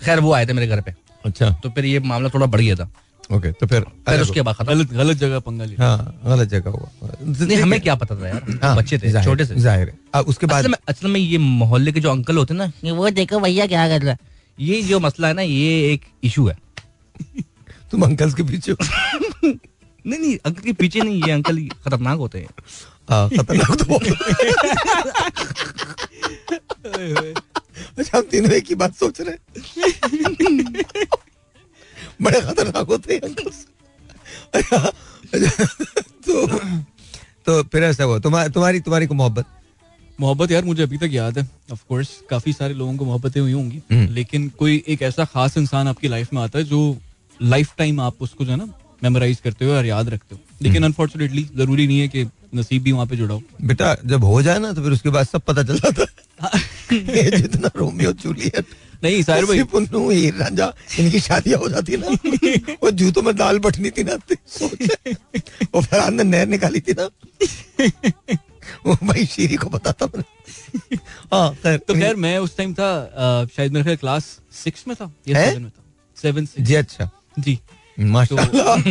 खैर 0.05 0.21
वो 0.21 0.33
आए 0.33 0.47
थे 0.47 0.53
मेरे 0.53 0.67
घर 0.69 0.81
पे। 0.81 0.95
अच्छा। 1.25 1.51
तो 1.63 1.71
फिर 1.71 1.85
ये 1.85 1.99
मामला 2.01 2.29
थोड़ा 2.35 2.47
बढ़ 2.47 2.61
गया 2.61 2.75
था। 2.77 2.91
ओके 3.33 3.51
तो 3.53 3.67
फिर 3.67 3.81
फिर 4.09 4.21
उसके 4.21 4.43
बाद 4.43 4.57
गलत 4.67 4.91
गलत 4.93 5.17
जगह 5.17 5.39
पंगा 5.41 5.65
लिया। 5.65 5.85
हाँ 5.85 6.21
गलत 6.27 6.49
जगह 6.49 6.71
हुआ। 6.71 6.89
नहीं 7.21 7.57
हमें 7.57 7.81
क्या 7.81 7.95
पता 7.95 8.17
था 8.17 8.29
यार? 8.29 8.59
हाँ, 8.63 8.77
बच्चे 8.77 8.99
थे 8.99 9.25
छोटे 9.25 9.45
से। 9.45 9.55
ज़ाहिर 9.57 9.93
है। 10.15 10.23
उसके 10.23 10.47
बाद 10.47 10.75
असल 10.89 11.09
में 11.09 11.21
ये 11.21 11.39
मोहल्ले 11.39 11.93
के 11.93 12.01
जो 12.01 12.11
अंकल 12.11 12.37
होते 12.37 12.55
ना 12.55 12.71
वो 12.93 13.11
देखो 13.11 13.41
भैया 13.41 13.67
क्या 13.67 13.89
कर 13.89 14.03
रहा 14.03 14.13
है। 14.13 14.19
ये 14.59 14.83
जो 14.83 15.01
मसला 15.01 15.29
है 15.29 15.35
ना 15.35 15.43
ये 15.43 15.93
एक 15.93 16.05
इशू 16.25 16.47
है। 16.49 16.57
तुम 17.91 18.03
अंकल्स 18.03 18.35
के 18.35 18.43
पीछे 18.43 18.73
नहीं 18.73 20.19
नहीं 20.19 20.37
अंकल 20.37 20.63
के 20.63 20.73
पीछे 20.73 21.01
नहीं 21.01 21.23
ये 21.23 21.33
अंकल 21.33 21.59
खतरनाक 21.85 22.19
होते 22.19 22.39
हैं। 22.39 22.49
हाँ 23.11 23.29
खतरनाक 23.31 23.77
तो 23.83 23.85
अच्छा 27.99 28.19
हम 28.19 28.25
तीनों 28.25 28.51
एक 28.51 28.65
ही 28.69 28.75
बात 28.75 28.95
सोच 28.95 29.21
रहे 29.21 29.37
बड़े 32.23 32.41
खतरनाक 32.41 32.87
होते 32.87 33.15
हैं 33.15 33.21
अच्छा, 34.55 34.77
अच्छा, 35.35 35.65
तो 36.27 36.47
तो 37.47 37.63
फिर 37.63 37.83
ऐसा 37.83 38.05
हुआ। 38.05 38.19
तुम्हारी 38.19 38.51
तुम्हारी 38.51 38.81
तुम्हारी 38.81 39.07
को 39.07 39.15
मोहब्बत? 39.15 39.45
मोहब्बत 40.21 40.51
यार 40.51 40.65
मुझे 40.65 40.83
अभी 40.83 40.99
तक 40.99 41.11
याद 41.13 41.39
है। 41.39 41.49
ऑफ़ 41.73 41.83
कोर्स 41.89 42.09
काफ़ी 42.31 42.53
सारे 42.53 42.75
लोगों 42.75 42.97
को 42.97 43.05
मोहब्बतें 43.05 43.41
हुई 43.41 43.53
होंगी। 43.53 43.81
हम्म। 43.93 44.15
लेकिन 44.15 44.49
कोई 44.49 44.83
एक 44.89 45.03
ऐसा 45.03 45.25
खास 45.25 45.57
इंसान 45.59 45.89
आपकी 45.89 46.09
लाइफ 46.09 46.33
में 46.33 46.43
आता 46.43 46.59
है 46.59 46.65
जो 46.65 46.97
लाइफ 47.43 47.73
टाइम 47.79 48.01
आप 48.01 48.15
उसको 48.21 48.45
जो 48.45 48.51
है 48.51 48.57
ना 48.57 48.69
मेमोराइज 49.03 49.41
करते 49.41 49.65
हो 49.65 49.73
और 49.73 49.87
याद 49.87 50.09
रखते 50.09 50.35
हो। 50.35 50.41
लेकिन 50.63 50.77
हम्म। 50.77 50.87
अनफॉर्चुनेटली 50.87 51.43
ज़रूरी 51.57 51.87
नहीं 51.87 51.99
है 52.01 52.09
कि 52.09 52.25
नसीब 52.55 52.83
भी 52.83 52.93
वहाँ 52.93 53.07
पे 53.07 53.17
जुड़ा 53.17 53.35
हो 53.35 53.43
बेटा 53.63 53.97
जब 54.07 54.25
हो 54.25 54.41
जाए 54.43 54.59
ना 54.59 54.73
तो 54.73 54.83
फिर 54.83 54.93
उसके 54.93 55.11
बाद 55.11 55.27
सब 55.27 55.43
पता 55.47 55.63
चल 55.63 55.79
जाता 55.79 56.07
है 56.45 56.61
ये 56.93 57.31
जितना 57.31 57.71
रोमियो 57.77 58.13
जूलियट 58.15 58.65
नहीं 59.05 59.23
साहिर 59.23 59.45
भाई। 59.45 59.63
पुन्नू 59.73 60.11
हीर 60.11 60.35
रांझा 60.35 60.73
इनकी 60.99 61.21
शादियाँ 61.21 61.59
हो 61.61 61.69
जाती 61.69 61.97
ना। 61.97 62.09
वो 62.83 62.91
जूतों 62.93 63.23
में 63.23 63.35
दाल 63.37 63.59
बटनी 63.59 63.91
थी 63.91 64.05
ना 64.05 64.17
सोच 64.49 64.89
वो 65.75 65.81
फरहाद 65.81 66.13
ने 66.13 66.25
नहर 66.25 66.47
निकाली 66.49 66.81
थी 66.81 66.95
ना। 66.99 67.09
वो 68.87 68.95
भाई 69.03 69.27
शीरी 69.27 69.57
को 69.57 69.69
पता 69.69 69.93
था। 69.93 70.07
मैंने 70.07 70.97
हाँ 71.33 71.55
खैर 71.55 71.79
तो 71.79 71.95
खैर 71.95 72.17
मैं 72.17 72.37
उस 72.39 72.57
टाइम 72.57 72.75
था 72.75 72.89
शायद 73.57 73.73
मेरे 73.73 73.85
ख्याल 73.85 73.97
क्लास 73.97 74.25
सिक्स 74.65 74.85
में 74.89 74.97
था 74.97 75.13
या? 75.29 75.45
सेवन 75.45 75.63
में 75.63 75.71
था। 75.71 75.83
सेवन 76.17 76.49
जी 76.59 76.75
अच्छा। 76.75 77.11
जी। 77.39 77.59
माशाल्लाह। 77.99 78.83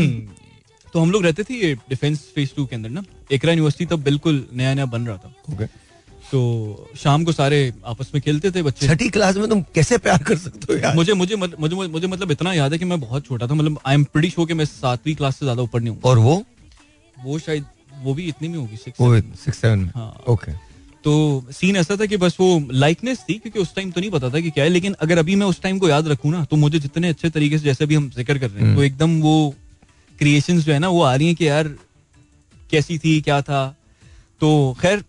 तो 0.94 1.00
हम 1.00 1.12
लोग 1.12 1.24
रहते 1.24 1.44
थे 1.44 1.54
ये 1.56 1.74
डिफेंस 1.90 2.20
फ़ेज़ 2.36 2.50
टू 2.56 2.66
के 2.66 2.76
अंदर 2.76 2.90
ना। 2.90 3.04
एकरा 3.32 3.52
यूनिवर्सिटी 3.52 3.86
तब 3.86 4.04
बिल्कुल 4.04 4.46
नया 4.54 4.74
नया 4.74 4.86
बन 4.88 5.08
रहा 5.08 5.18
था। 5.18 5.54
ओके 5.54 5.66
तो 6.26 6.90
शाम 6.98 7.24
को 7.24 7.32
सारे 7.32 7.58
आपस 7.86 8.12
में 8.14 8.22
खेलते 8.24 8.52
थे 8.52 8.62
बच्चे। 8.64 8.88
छठी 8.88 9.10
क्लास 9.10 9.38
में 9.38 9.48
तुम 9.50 9.62
कैसे 9.76 9.98
प्यार 10.00 10.24
कर 10.24 10.38
सकते 10.38 10.74
हो 10.74 10.80
यार? 10.80 10.96
मुझे 10.96 11.14
मुझे 11.14 11.36
मुझे 11.36 11.56
मुझे 11.58 11.88
मुझे 11.88 12.08
मतलब 12.08 12.32
इतना 12.32 12.54
याद 12.54 12.74
है 12.74 12.80
कि 12.80 12.86
मैं 12.86 13.00
बहुत 13.02 13.26
छोटा 13.26 13.48
था। 13.48 13.54
मतलब 13.54 13.80
आई 13.86 13.96
एम 13.96 14.04
प्रीटी 14.06 14.30
श्योर 14.30 14.48
कि 14.48 14.54
मैं 14.54 14.66
सातवीं 14.66 15.16
क्लास 15.16 15.36
से 15.36 15.46
ज़्यादा 15.46 15.62
ऊपर 15.62 15.82
नहीं 15.82 15.94
हूँ। 15.94 16.02
और 16.04 16.18
वो? 16.20 16.44
वो 17.18 17.40
शायद 17.40 17.66
वो 18.04 18.14
भी 18.14 18.28
इतनी 18.28 18.48
में 18.48 18.58
होगी 18.58 18.78
सिक्स 18.78 19.60
सेवन 19.60 19.90
हाँ। 19.96 20.14
ओके 20.30 20.52
तो 21.04 21.14
सीन 21.52 21.76
ऐसा 21.78 21.96
था 21.98 22.06
कि 22.06 22.18
बस 22.18 22.38
वो 22.40 22.48
लाइकनेस 22.72 23.24
थी 23.30 23.34
क्योंकि 23.34 23.60
उस 23.60 23.74
टाइम 23.76 23.92
तो 23.92 24.02
नहीं 24.02 24.10
पता 24.12 24.30
था 24.30 24.40
कि 24.40 24.52
क्या 24.52 24.64
है 24.64 24.70
लेकिन 24.70 24.94
अगर 25.02 25.18
अभी 25.18 25.36
मैं 25.36 25.46
उस 25.46 25.62
टाइम 25.62 25.80
को 25.80 25.90
याद 25.90 26.08
रखूँ 26.08 26.32
ना 26.32 26.44
तो 26.46 26.56
मुझे 26.58 26.80
जितने 26.80 27.10
अच्छे 27.10 27.30
तरीके 27.30 27.58
से 27.58 27.66
जैसे 27.66 27.86
भी 27.86 27.96
हम 27.96 28.10
ज़िक्र 28.10 28.38
कर 28.38 28.50
रहे 28.50 28.66
हैं 28.66 28.76
तो 28.76 28.84
एकदम 28.84 29.20
वो 29.22 29.34
क्रिएशन 30.20 30.60
जो 30.60 30.72
है 30.74 30.80
ना 30.80 30.90
वो 30.90 31.02
आ 31.04 31.16
रही 31.16 31.28
है 31.28 31.34
कि 31.36 31.48
यार 31.48 31.68
कैसी 32.72 32.98
थी 33.00 33.20
क्या 33.22 33.42
था? 33.42 33.68
तो 34.42 34.76
खैर 34.82 35.04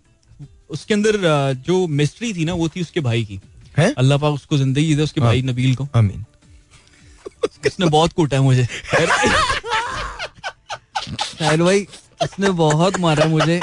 उसके 0.70 0.94
अंदर 0.94 1.18
जो 1.66 1.86
मिस्ट्री 1.88 2.32
थी 2.34 2.44
ना 2.44 2.54
वो 2.54 2.68
थी 2.68 2.80
उसके 2.80 3.00
भाई 3.00 3.24
की। 3.24 3.40
अल्लाह 3.78 4.18
पाक 4.18 4.34
उसको 4.34 4.56
ज़िंदगी 4.58 4.94
दे 4.94 5.02
उसके 5.02 5.20
हाँ। 5.20 5.28
भाई 5.28 5.42
नबील 5.42 5.74
को। 5.76 5.88
आमीन। 5.96 6.24
उसने 7.66 7.86
बहुत 7.88 8.12
कूटा 8.12 8.36
है 8.36 8.42
मुझे। 8.42 8.66
साहिल 11.12 11.62
भाई 11.62 11.86
उसने 12.22 12.50
बहुत 12.58 12.98
मारा 13.00 13.24
मुझे। 13.28 13.60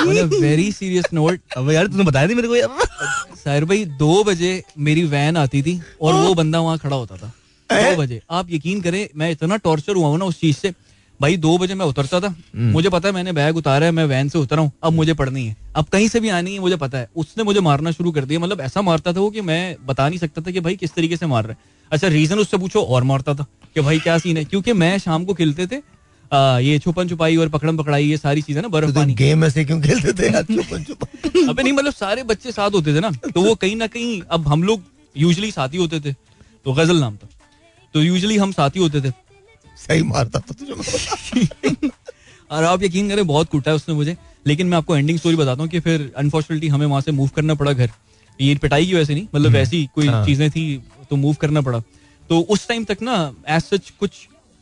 वेरी 0.00 0.70
सीरियस 0.72 1.04
नोट 1.14 1.40
अब 1.56 1.70
यार 1.70 1.86
तूने 1.86 2.04
बताया 2.04 2.26
नहीं 2.26 2.36
मेरे 2.36 2.48
को 2.48 2.56
यार 2.56 3.36
साहिर 3.36 3.64
भाई 3.64 3.84
दो 3.98 4.22
बजे 4.24 4.62
मेरी 4.78 5.04
वैन 5.06 5.36
आती 5.36 5.62
थी 5.62 5.80
और 6.02 6.14
वो 6.14 6.34
बंदा 6.34 6.60
वहाँ 6.60 6.78
खड़ा 6.78 6.96
होता 6.96 7.16
था। 7.16 7.32
दो 7.70 7.96
बजे। 7.96 8.20
आप 8.30 8.50
यकीन 8.50 8.80
करें 8.80 9.08
मैं 9.16 9.30
इतना 9.30 9.56
टॉर्चर 9.58 9.94
हुआ 9.94 10.08
हूँ 10.08 10.18
ना 10.18 10.24
उस 10.24 10.40
चीज़ 10.40 10.56
से। 10.56 10.72
भाई 11.20 11.36
दो 11.36 11.56
बजे 11.58 11.74
मैं 11.74 11.86
उतरता 11.86 12.20
था। 12.20 12.34
मुझे 12.56 12.88
पता 12.88 13.08
है 13.08 13.14
मैंने 13.14 13.32
बैग 13.32 13.56
उतारा 13.56 13.86
है 13.86 13.92
मैं 13.92 14.04
वैन 14.06 14.28
से 14.28 14.38
उतरा 14.38 14.62
हूँ। 14.62 14.70
अब 14.82 14.92
मुझे 14.92 15.14
पढ़नी 15.14 15.46
है। 15.46 15.56
अब 15.76 15.84
कहीं 15.84 16.08
से 16.08 16.20
भी 16.20 16.28
आनी 16.30 16.52
है 16.54 16.60
मुझे 16.60 16.76
पता 16.76 16.98
है। 16.98 17.08
उसने 17.16 17.44
मुझे 17.44 17.60
मारना 17.60 17.90
शुरू 17.90 18.12
कर 18.12 18.24
दिया। 18.24 18.40
मतलब 18.40 18.60
ऐसा 18.60 18.82
मारता 18.82 19.12
था 19.12 19.20
वो 19.20 19.30
कि 19.30 19.40
मैं 19.40 19.76
बता 19.86 20.08
नहीं 20.08 20.18
सकता 20.18 20.42
था 20.42 20.50
कि 20.50 20.60
भाई 20.60 20.76
किस 20.76 20.94
तरीके 20.94 21.16
से 21.16 21.26
मार 21.26 21.44
रहा 21.44 21.52
है। 21.52 21.58
अच्छा 21.90 22.08
रीजन 22.08 22.38
उससे 22.38 22.58
पूछो 22.58 22.82
और 22.82 23.04
मारता 23.04 23.34
था 23.34 23.46
कि 23.74 23.80
भाई 23.80 23.98
क्या 23.98 24.18
सीन 24.18 24.36
है? 24.36 24.44
क्योंकि 24.44 24.72
मैं 24.74 24.98
शाम 24.98 25.24
को 25.24 25.34
खेलते 25.34 25.66
थे 25.66 25.80
आ, 26.30 26.58
ये 26.58 26.78
छुपन 26.78 27.08
छुपाई 27.08 27.36
और 27.36 27.48
पकड़म 27.48 27.76
पकड़ाई 27.76 28.04
ये 28.04 28.16
सारी 28.16 28.42
चीज़ें 28.42 28.60
ना 28.62 28.68
बर्फ़ 28.68 28.90
तो 28.90 28.94
पानी। 28.94 29.14
गेम 29.14 29.44
ऐसे 29.44 29.64
क्यों 29.64 29.80
खेलते 29.82 30.12
थे? 30.12 30.26
यार 30.26 30.42
छुपन 30.44 30.82
छुपन 30.84 31.48
अबे 31.48 31.62
नहीं 31.62 31.72
मतलब 31.72 31.92
सारे 31.94 32.22
बच्चे 32.24 32.52
साथ 32.52 32.70
होते 32.70 32.94
थे 32.94 33.00
ना 33.00 33.10
तो 33.10 33.42
वो 33.42 33.54
कहीं 33.56 33.76
ना 33.76 33.86
कहीं 33.86 34.20
अब 34.30 34.48
हम 34.48 34.62
लोग 34.62 34.82
यूजली 35.16 35.50
साथी 35.50 35.76
होते 35.76 36.00
थे 36.00 36.12
तो 36.12 36.72
गज़ल 36.72 37.00
नाम 37.00 37.16
था। 37.16 37.28
तो 37.94 38.02
यूजली 38.02 38.36
हम 38.36 38.52
साथी 38.52 38.80
होते 38.80 39.00
थे। 39.00 39.10
सही 39.76 40.02
मारता 40.02 40.40
था 40.40 40.54
तुझे। 40.54 41.90
और 42.50 42.64
आप 42.64 42.82
यकीन 42.82 43.08
करें 43.08 43.26
बहुत 43.26 43.48
कूटा 43.48 43.70
है 43.70 43.74
उसने 43.74 43.94
मुझे। 43.94 44.16
लेकिन 44.46 44.66
मैं 44.66 44.76
आपको 44.78 44.96
एंडिंग 44.96 45.18
स्टोरी 45.18 45.36
बताता 45.36 45.62
हूँ 45.62 45.70
कि 45.70 45.80
फिर 45.80 46.12
अनफॉर्चुनेटली 46.16 46.68
हमें 46.68 46.86
वहाँ 46.86 47.00
से 47.00 47.12
मूव 47.12 47.28
करना 47.28 47.54
पड़ा 47.54 47.72
घर। 47.72 47.90
ये 48.40 48.54
पिटाई 48.54 48.86
की 48.86 48.94
वजह 48.94 49.04
से 49.04 49.14
नहीं 49.14 49.26
मतलब 49.34 49.52
वैसी 49.52 49.88
कोई 49.94 50.06
हाँ। 50.06 50.24
चीज़ें 50.26 50.50
थी 50.50 50.82
तो 51.10 51.16
मूव 51.16 51.34
करना 51.34 51.60
पड़ा। 51.60 51.80
तो 52.30 52.40
उस 52.40 52.68
टाइम 52.68 52.84
तक 52.84 53.02
ना 53.02 53.34
एज 53.48 53.62
सच 53.62 53.90
कुछ 53.90 54.10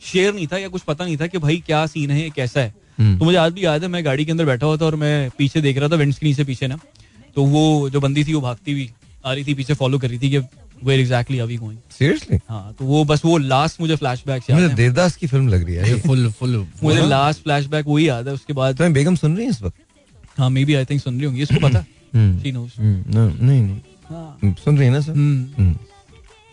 शेयर 0.02 0.34
नहीं 0.34 0.46
था 0.46 0.58
या 0.58 0.68
कुछ 0.68 0.82
पता 0.82 1.04
नहीं 1.04 1.16
था 1.16 1.26
कि 1.26 1.38
भाई 1.38 1.62
क्या 1.66 1.86
सीन 1.86 2.10
है 2.10 2.28
कैसा 2.30 2.60
है। 2.60 2.74
हम्म। 2.98 3.18
तो 3.18 3.24
मुझे 3.24 3.38
आज 3.38 3.52
भी 3.52 3.64
याद 3.64 3.82
है 3.82 3.88
मैं 3.88 4.04
गाड़ी 4.04 4.24
के 4.24 4.30
अंदर 4.32 4.44
बैठा 4.44 4.66
हुआ 4.66 4.76
था 4.76 4.84
और 4.84 4.96
मैं 4.96 5.30
पीछे 5.38 5.60
देख 5.60 5.78
रहा 5.78 5.88
था 5.88 5.96
विंड 5.96 6.12
स्क्रीन 6.12 6.34
से 6.34 6.44
पीछे 6.44 6.66
ना। 6.66 6.78
तो 7.36 7.44
वो 7.44 7.90
जो 7.90 8.00
बंदी 8.00 8.24
थी 8.24 8.34
वो 8.34 8.40
भागती 8.40 8.72
हुई 8.72 8.90
आ 9.26 9.32
रही 9.32 9.44
थी 9.44 9.54
पीछे 9.54 9.74
फॉलो 9.74 9.98
कर 9.98 10.08
रही 10.08 10.18
थी 10.18 10.30
कि 10.30 10.38
वेयर 10.84 11.00
एग्जैक्टली 11.00 11.38
अभी 11.38 11.56
गोइंग 11.56 11.78
सीरियसली 11.98 12.38
हाँ 12.48 12.74
तो 12.78 12.84
वो 12.84 13.04
बस 13.04 13.24
वो 13.24 13.36
लास्ट 13.38 13.80
मुझे 13.80 13.96
फ्लैशबैक 13.96 14.50
याद 14.50 14.60
मुझे 14.60 14.74
देवदास 14.74 15.16
की 15.16 15.26
फ़िल्म 15.26 15.48
लग 15.48 15.64
रही 15.66 15.74
है। 15.74 15.98
फुल 16.00 16.28
फुल 16.30 16.56
मुझे 16.82 17.06
लास्ट 17.06 17.42
फ्लैशबैक 17.42 17.86
वही 17.88 18.08
याद 18.08 18.28
है 18.28 18.34
उसके 18.34 18.52
बाद 18.52 18.76
तुम्हें 18.76 18.92
बेगम 18.94 19.14
सुन 19.16 19.36
रही 19.36 19.44
है 19.44 19.50
इस 19.50 19.62
वक्त? 19.62 19.76
हाँ 20.38 20.50
मे 20.50 20.64
बी 20.64 20.74
आई 20.74 20.84
थिंक 20.84 21.00
सुन 21.02 21.16
रही 21.16 21.24
होंगी 21.24 21.42
इसको 21.42 21.60
पता 21.68 21.84
हम्म। 22.14 22.40
शी 22.42 22.52
नोस 22.52 22.74
हम्म, 22.78 23.04
नहीं 23.46 23.62
नहीं। 23.62 23.80
हाँ। 24.10 24.38
हम्म, 24.42 24.52
सुन 24.64 24.78
रही 24.78 24.86
है 24.86 24.92
ना 24.92 25.00
सर? 25.00 25.12
हम्म, 25.12 25.46
हम्म। 25.58 25.74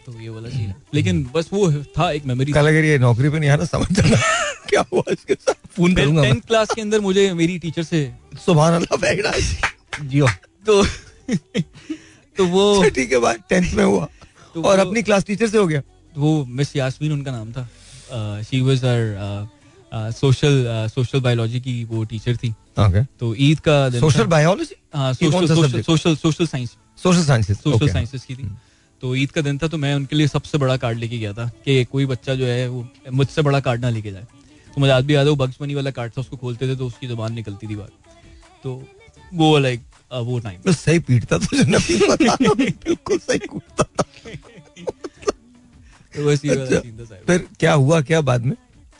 तो 0.05 0.19
ये 0.21 0.29
वाला 0.29 0.49
सीन 0.49 0.59
है। 0.59 0.75
लेकिन 0.93 1.23
बस 1.35 1.49
वो 1.53 1.71
था 1.97 2.11
एक 2.11 2.25
मेमोरी 2.25 2.51
कल 2.51 2.67
अगर 2.67 2.83
ये 2.85 2.97
नौकरी 2.99 3.29
पे 3.29 3.39
नहीं 3.39 3.49
आना 3.49 3.65
समझ 3.65 3.91
जाना 3.91 4.17
क्या 4.69 4.83
हुआ 4.93 5.03
इसके 5.11 5.33
साथ? 5.33 5.53
फ़ोन 5.75 5.93
करूँगा 5.95 6.21
मैं। 6.21 6.31
टेंथ 6.31 6.41
क्लास 6.47 6.67
के 6.75 6.81
अंदर 6.81 6.99
मुझे 7.01 7.31
मेरी 7.33 7.57
टीचर 7.59 7.83
से 7.83 8.11
सुबह 8.45 8.67
अल्लाह 8.67 9.39
जियो 10.03 10.27
तो 10.65 10.83
तो 12.37 12.45
वो 12.47 12.83
छठी 12.83 13.05
के 13.07 13.17
बाद 13.17 13.43
टेंथ 13.49 13.73
में 13.73 13.83
हुआ। 13.83 14.07
तो 14.55 14.61
और 14.63 14.79
अपनी 14.79 15.03
क्लास 15.03 15.25
टीचर 15.25 15.47
से 15.47 15.57
हो 15.57 15.67
गया। 15.67 15.81
वो 16.13 16.45
मिस 16.47 16.75
यास्मीन 16.75 17.11
उनका 17.11 17.31
नाम 17.31 17.51
था। 17.51 18.41
She 18.43 18.61
was 18.61 18.85
our 18.85 20.11
social 20.11 20.65
social 20.93 21.21
biology 21.21 21.59
की 21.61 21.83
वो 21.85 22.03
टीचर 22.03 22.35
थी। 22.37 22.49
ओके 22.79 23.03
तो 23.19 23.33
ईद 23.39 23.59
का 23.59 23.77
दिन 23.89 23.99
सोशल। 23.99 24.25
बायोलॉजी 24.27 24.75
हाँ 24.95 25.13
social 25.13 25.81
social 25.81 26.15
social 26.15 26.45
science 26.47 26.75
social 27.03 27.23
sciences 27.23 27.57
social 27.59 27.89
sciences 27.89 28.23
की 28.25 28.35
थी। 28.35 28.49
तो 29.03 29.15
ईद 29.15 29.31
का 29.31 29.41
दिन 29.41 29.57
था 29.57 29.67
तो 29.67 29.77
मैं 29.77 29.93
उनके 29.95 30.15
लिए 30.15 30.27
सबसे 30.27 30.57
बड़ा 30.57 30.77
कार्ड 30.77 30.97
लेके 30.97 31.17
गया 31.17 31.33
था 31.33 31.45
कि 31.65 31.83
कोई 31.85 32.05
बच्चा 32.05 32.35
जो 32.35 32.45
है 32.45 32.67
वो 32.69 32.87
मुझसे 33.13 33.41
बड़ा 33.41 33.59
कार्ड 33.59 33.81
ना 33.81 33.89
लेके 33.89 34.11
जाए। 34.11 34.23
तो 34.67 34.81
मुझे 34.81 34.91
आज 34.93 35.05
भी 35.05 35.15
याद 35.15 35.25
है 35.25 35.29
वो 35.29 35.35
बग्स 35.37 35.57
मनी 35.61 35.75
वाला 35.75 35.91
कार्ड 35.91 36.11
था 36.11 36.21
उसको 36.21 36.37
खोलते 36.37 36.67
थे 36.67 36.75
तो 36.75 36.85
उसकी 36.87 37.07
ज़ुबान 37.07 37.33
निकलती 37.33 37.67
थी 37.67 37.75
बाहर। 37.75 37.89
तो 38.63 38.83
वो 39.33 39.57
लाइक 39.59 39.81
वो 40.19 40.39
टाइम 40.39 40.59
मैं 40.65 40.73
सही 40.73 40.99
पीटता 40.99 41.37
तुझे 41.37 41.63
नबी 41.63 41.97
रहा 41.97 42.33
हूँ, 42.47 42.55
बिल्कुल 42.57 43.17
सही 43.17 43.39
कूदता 43.39 43.83
था 43.83 44.03
तो 46.15 46.29
अच्छा। 46.29 46.79
फिर 47.27 47.47
क्या 47.59 47.73
हुआ 47.73 48.01
क्या 48.01 48.21
बाद 48.21 48.45
में? 48.45 48.55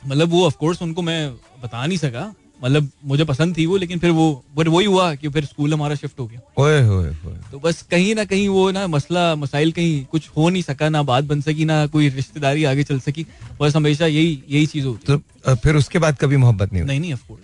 मतलब 0.08 0.30
वो 0.30 0.46
ऑफ़ 0.46 0.58
कोर्स 0.58 0.82
उनको 0.82 1.02
मैं 1.02 1.34
बता 1.64 1.86
नहीं 1.86 1.98
सका। 1.98 2.34
मतलब 2.64 2.90
मुझे 3.06 3.24
पसंद 3.24 3.58
थी 3.58 3.66
वो 3.66 3.78
लेकिन 3.78 4.00
फिर 4.00 4.12
वो 4.12 4.44
बट 4.56 4.68
वही 4.68 4.86
हुआ 4.86 5.16
कि 5.16 5.30
फिर 5.30 5.46
स्कूल 5.46 5.74
हमारा 5.74 5.96
शिफ्ट 5.96 6.20
हो 6.20 6.28
गया। 6.28 6.40
ओए 6.58 6.82
होए 6.82 7.14
होए 7.14 7.36
तो 7.52 7.60
बस 7.60 7.82
कहीं 7.82 8.16
ना 8.16 8.26
कहीं 8.26 8.50
वो 8.50 8.72
ना 8.72 8.88
मसला 8.88 9.36
मसाइल 9.36 9.72
कहीं 9.72 10.06
कुछ 10.06 10.30
हो 10.38 10.50
नहीं 10.50 10.62
सका 10.62 10.90
ना 10.90 11.04
बात 11.04 11.24
बन 11.24 11.42
सकी 11.42 11.66
ना 11.66 11.88
कोई 11.88 12.10
रिश्तेदारी 12.10 12.64
आगे 12.64 12.84
चल 12.84 13.00
सकी। 13.00 13.26
बस 13.62 13.76
हमेशा 13.76 14.06
यही 14.06 14.44
यही 14.50 14.66
चीज़ 14.66 14.86
होती 14.86 15.18
तो 15.18 15.56
फिर 15.56 15.76
उसके 15.76 16.00
बाद 16.00 16.18
कभी 16.18 16.38
मोहब्बत 16.38 16.74
नहीं 16.74 16.82
हुई? 16.82 16.88
नहीं 16.88 17.00
नहीं 17.00 17.14
ऑफ़ 17.14 17.28
कोर्स 17.28 17.44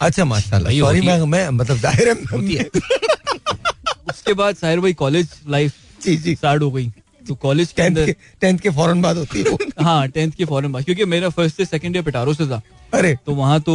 अच्छा 0.00 0.24
माशाल्लाह। 0.24 0.78
सॉरी 0.78 1.00
मैं 1.00 1.18
मैं 1.26 1.48
मतलब 1.50 1.76
ज़ाहिर 1.78 2.08
है 2.08 2.14
उसके 4.10 4.32
बाद 4.34 4.56
साहिर 4.56 4.80
भाई 4.80 4.92
कॉलेज 4.94 5.28
लाइफ 5.48 5.74
जी 6.04 6.16
जी। 6.16 6.34
स्टार्ट 6.34 6.62
हो 6.62 6.70
गई। 6.70 6.90
तो 7.26 7.34
कॉलेज 7.36 7.72
के 7.72 7.82
अंदर 7.82 8.14
टेंथ 8.40 8.58
के 8.58 8.70
फ़ौरन 8.70 9.00
बाद 9.02 9.16
होती 9.18 9.42
है 9.42 9.56
हाँ 9.84 10.08
टेंथ 10.08 10.32
के 10.32 10.44
फॉरन 10.44 10.72
बाद 10.72 10.84
क्योंकि 10.84 11.04
मेरा 11.04 11.28
फ़र्स्ट 11.28 11.56
से 11.56 11.64
सेकंड 11.64 11.96
ईयर 11.96 12.04
पिटारो 12.04 12.34
से 12.34 12.46
था। 12.46 12.60
अरे। 12.94 13.14
तो 13.26 13.34
वहाँ 13.34 13.60
तो 13.60 13.74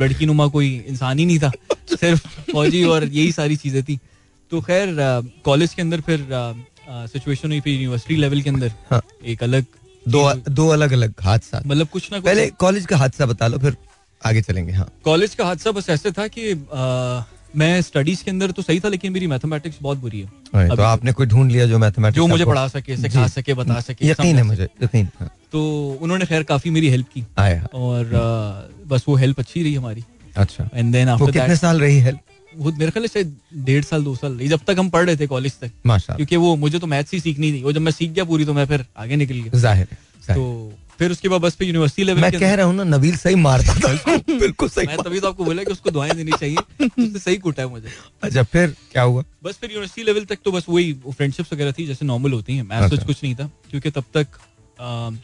लड़की 0.00 0.26
नुमा 0.26 0.46
कोई 0.48 0.68
इंसान 0.88 1.18
ही 1.18 1.26
नहीं 1.26 1.38
था। 1.38 1.50
सिर्फ़ 2.00 2.26
फौजी 2.52 2.82
और 2.84 3.04
यही 3.04 3.32
सारी 3.32 3.56
चीज़ें 3.56 3.82
थी। 3.84 3.98
तो 4.52 4.60
खैर 4.60 4.94
कॉलेज 5.44 5.74
के 5.74 5.82
अंदर 5.82 6.00
फिर 6.00 6.26
सिचुएशन 6.88 7.48
हुई 7.48 7.60
फिर 7.60 7.72
यूनिवर्सिटी 7.72 8.16
लेवल 8.16 8.40
के 8.42 8.50
अंदर। 8.50 8.72
हाँ। 8.90 9.02
एक 9.24 9.42
अलग 9.42 9.64
दो 10.06 10.32
दो 10.50 10.68
अलग 10.68 10.92
अलग 10.92 11.14
हादसा। 11.22 11.62
मतलब 11.66 11.88
कुछ 11.88 12.12
ना 12.12 12.20
पहले 12.20 12.46
कॉलेज 12.60 12.86
का 12.86 12.96
हादसा 12.96 13.26
बता 13.26 13.46
लो 13.46 13.58
फिर। 13.58 13.76
आगे 14.22 14.42
चलेंगे 14.42 14.72
हाँ। 14.72 14.88
कॉलेज 15.04 15.34
का 15.34 15.44
हादसा 15.44 15.70
बस 15.72 15.88
ऐसे 15.90 16.12
था 16.12 16.26
कि 16.28 16.54
मैं 17.56 17.80
स्टडीज़ 17.82 18.22
के 18.24 18.30
अंदर 18.30 18.50
तो 18.50 18.62
सही 18.62 18.80
था 18.80 18.88
लेकिन 18.88 19.12
मेरी 19.12 19.26
मैथमेटिक्स 19.26 19.78
बहुत 19.82 19.98
बुरी 19.98 20.20
है। 20.20 20.68
तो 20.68 20.82
आपने 20.84 21.12
कोई 21.12 21.26
ढूंढ 21.26 21.50
लिया 21.52 21.66
जो 21.66 21.78
मैथमेटिक्स 21.78 22.16
जो 22.16 22.26
मुझे 22.26 22.44
पढ़ा 22.44 22.66
सके 22.68 22.96
सिखा 22.96 23.26
सके 23.28 23.54
बता 23.54 23.80
सके 23.80 24.08
यकीन 24.08 24.36
है 24.36 24.42
मुझे 24.42 24.68
यकीन 24.82 25.08
हाँ, 25.20 25.30
तो 25.52 25.62
उन्होंने 26.02 26.26
खैर 26.26 26.42
काफ़ी 26.44 26.70
मेरी 26.70 26.88
हेल्प 26.90 27.06
की। 27.14 27.24
और 27.74 28.10
बस 28.86 29.04
वो 29.08 29.16
हेल्प 29.16 29.38
अच्छी 29.38 29.62
रही 29.62 29.74
हमारी। 29.74 30.04
अच्छा। 30.36 30.68
एंड 30.74 30.92
देन 30.92 31.08
आफ्टर 31.08 31.30
कितने 31.32 31.56
साल 31.56 31.80
रही 31.80 31.98
है 31.98 32.12
वो 32.52 32.72
मेरे 32.72 32.90
ख्याल 32.90 33.06
से 33.06 33.24
डेढ़ 33.64 33.84
साल 33.84 34.04
दो 34.04 34.14
साल 34.16 34.32
रही 34.32 34.48
जब 34.48 34.60
तक 34.66 34.76
हम 34.78 34.88
पढ़ 34.90 35.04
रहे 35.06 35.16
थे 35.16 35.26
कॉलेज 35.26 35.58
तक। 35.60 35.70
क्योंकि 35.86 36.36
वो 36.36 36.54
मुझे 36.56 36.78
तो 36.78 36.86
मैथ्स 36.86 37.12
ही 37.12 37.20
सीखनी 37.20 37.52
थी 37.52 37.62
वो 37.62 37.72
जब 37.72 37.80
मैं 37.80 37.92
सीख 37.92 38.10
गया 38.10 38.24
पूरी 38.24 38.44
तो 38.44 38.54
मैं 38.54 38.66
फिर 38.66 38.84
आगे 38.96 39.16
निकल 39.16 39.34
गया। 39.36 39.58
ज़ाहिर। 39.58 39.86
तो 40.28 40.72
फिर 41.00 41.10
उसके 41.10 41.28
बाद 41.28 41.40
बस 41.40 41.54
फिर 41.56 41.66
यूनिवर्सिटी 41.68 42.04
लेवल 42.04 42.20
मैं 42.20 42.30
कह 42.32 42.54
रहा 42.54 42.66
हूँ 42.66 42.74
ना 42.76 42.84
नबील 42.84 43.16
सही 43.16 43.34
मारता 43.34 43.74
था। 43.74 44.16
बिल्कुल 44.40 44.68
सही 44.68 44.86
मैं 44.86 44.96
तभी 44.96 45.20
तो 45.20 45.28
आपको 45.28 45.44
बोला 45.44 45.62
कि 45.64 45.72
उसको 45.72 45.90
दुआएँ 45.90 46.12
देनी 46.14 46.32
चाहिए 46.32 46.56
उसने 46.82 47.18
सही 47.18 47.36
कूटा 47.36 47.62
है 47.62 47.68
मुझे। 47.68 47.88
अच्छा 48.22 48.42
फिर 48.42 48.74
क्या 48.92 49.02
हुआ? 49.02 49.22
बस 49.44 49.58
फिर 49.60 49.70
यूनिवर्सिटी 49.70 50.02
लेवल 50.06 50.24
तक 50.24 50.38
तो 50.44 50.52
बस 50.52 50.66
वही 50.68 50.92
फ्रेंडशिप्स 51.08 51.52
वगैरह 51.52 51.72
थी 51.78 51.86
जैसे 51.86 52.06
नॉर्मल 52.06 52.32
होती 52.32 52.56
हैं। 52.56 52.62
मैथ्स 52.62 52.92
अच्छा। 52.92 53.06
कुछ 53.06 53.22
नहीं 53.24 53.34
था 53.34 53.50
क्योंकि 53.70 53.90
तब 53.90 54.04
तक 54.16 54.38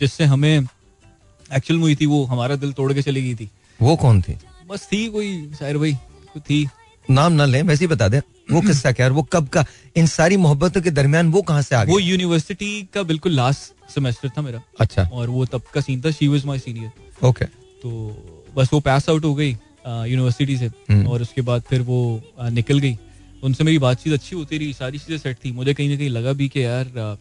जिससे 0.01 0.25
हमें 0.25 0.59
एक्चुअल 0.59 1.81
हुई 1.81 1.95
थी 1.97 2.07
वो 2.07 2.25
हमारा 2.25 2.57
दिल 2.57 2.73
तोड़ 2.73 2.93
के 2.93 3.03
चली 3.03 3.23
गई 3.23 3.35
थी। 3.35 3.51
वो 3.81 3.97
कौन 3.97 4.23
थी? 4.23 4.39
बस 4.69 4.89
थी 4.93 5.07
कोई 5.09 5.31
शायर 5.59 5.79
भाई 5.79 5.95
थी। 6.41 6.67
नाम 7.11 7.33
ना 7.33 7.45
लें 7.45 7.63
वैसे 7.63 7.85
ही 7.85 7.89
बता 7.89 8.09
दे। 8.09 8.23
वो 8.53 8.61
किस्सा 8.63 8.93
क्या 8.93 9.07
है 9.07 9.13
वो 9.13 9.23
कब 9.33 9.49
का 9.49 9.65
इन 9.97 10.07
सारी 10.07 10.37
मोहब्बतों 10.37 10.81
के 10.83 10.91
दरमियान 10.91 11.31
वो 11.33 11.43
कहाँ 11.43 11.63
से 11.63 11.75
आ 11.77 11.85
गया? 11.85 11.93
वो 11.93 11.99
यूनिवर्सिटी 12.01 12.89
का 12.95 13.03
बिल्कुल 13.03 13.33
लास्ट 13.33 13.73
सेमेस्टर 13.91 14.29
था 14.29 14.43
मेरा। 14.43 14.63
अच्छा। 14.81 15.03
और 15.05 15.31
वो 15.31 15.45
तब 15.47 15.63
का 15.75 15.81
सीन 15.81 16.01
था 16.01 16.11
she 16.11 16.29
was 16.29 16.45
my 16.45 16.59
senior 16.59 17.27
okay 17.27 17.45
तो 17.45 18.53
बस 18.57 18.73
वो 18.73 18.81
पास 18.83 19.09
आउट 19.11 19.25
हो 19.25 19.35
गई 19.35 19.51
यूनिवर्सिटी 19.51 20.57
से। 20.57 20.67
हम्म। 20.67 21.07
और 21.07 21.23
उसके 21.23 21.43
बाद 21.43 21.63
फिर 21.63 21.83
वो 21.83 21.99
निकल 22.41 22.79
गई। 22.79 22.99
उनसे 23.43 23.65
मेरी 23.65 23.79
बातचीत 23.79 24.13
अच्छी 24.13 24.37
होती 24.37 24.59
रही 24.59 24.73
सारी 24.73 24.99
चीज़ें 24.99 25.19
सेट 25.19 25.37
थी। 25.45 25.53
मुझे 25.53 25.75
कहीं 25.75 25.89
ना 25.89 25.97
कहीं 25.97 26.11
लगा 26.11 26.33
भी 26.33 26.49
कि 26.49 26.65
यार 26.65 27.19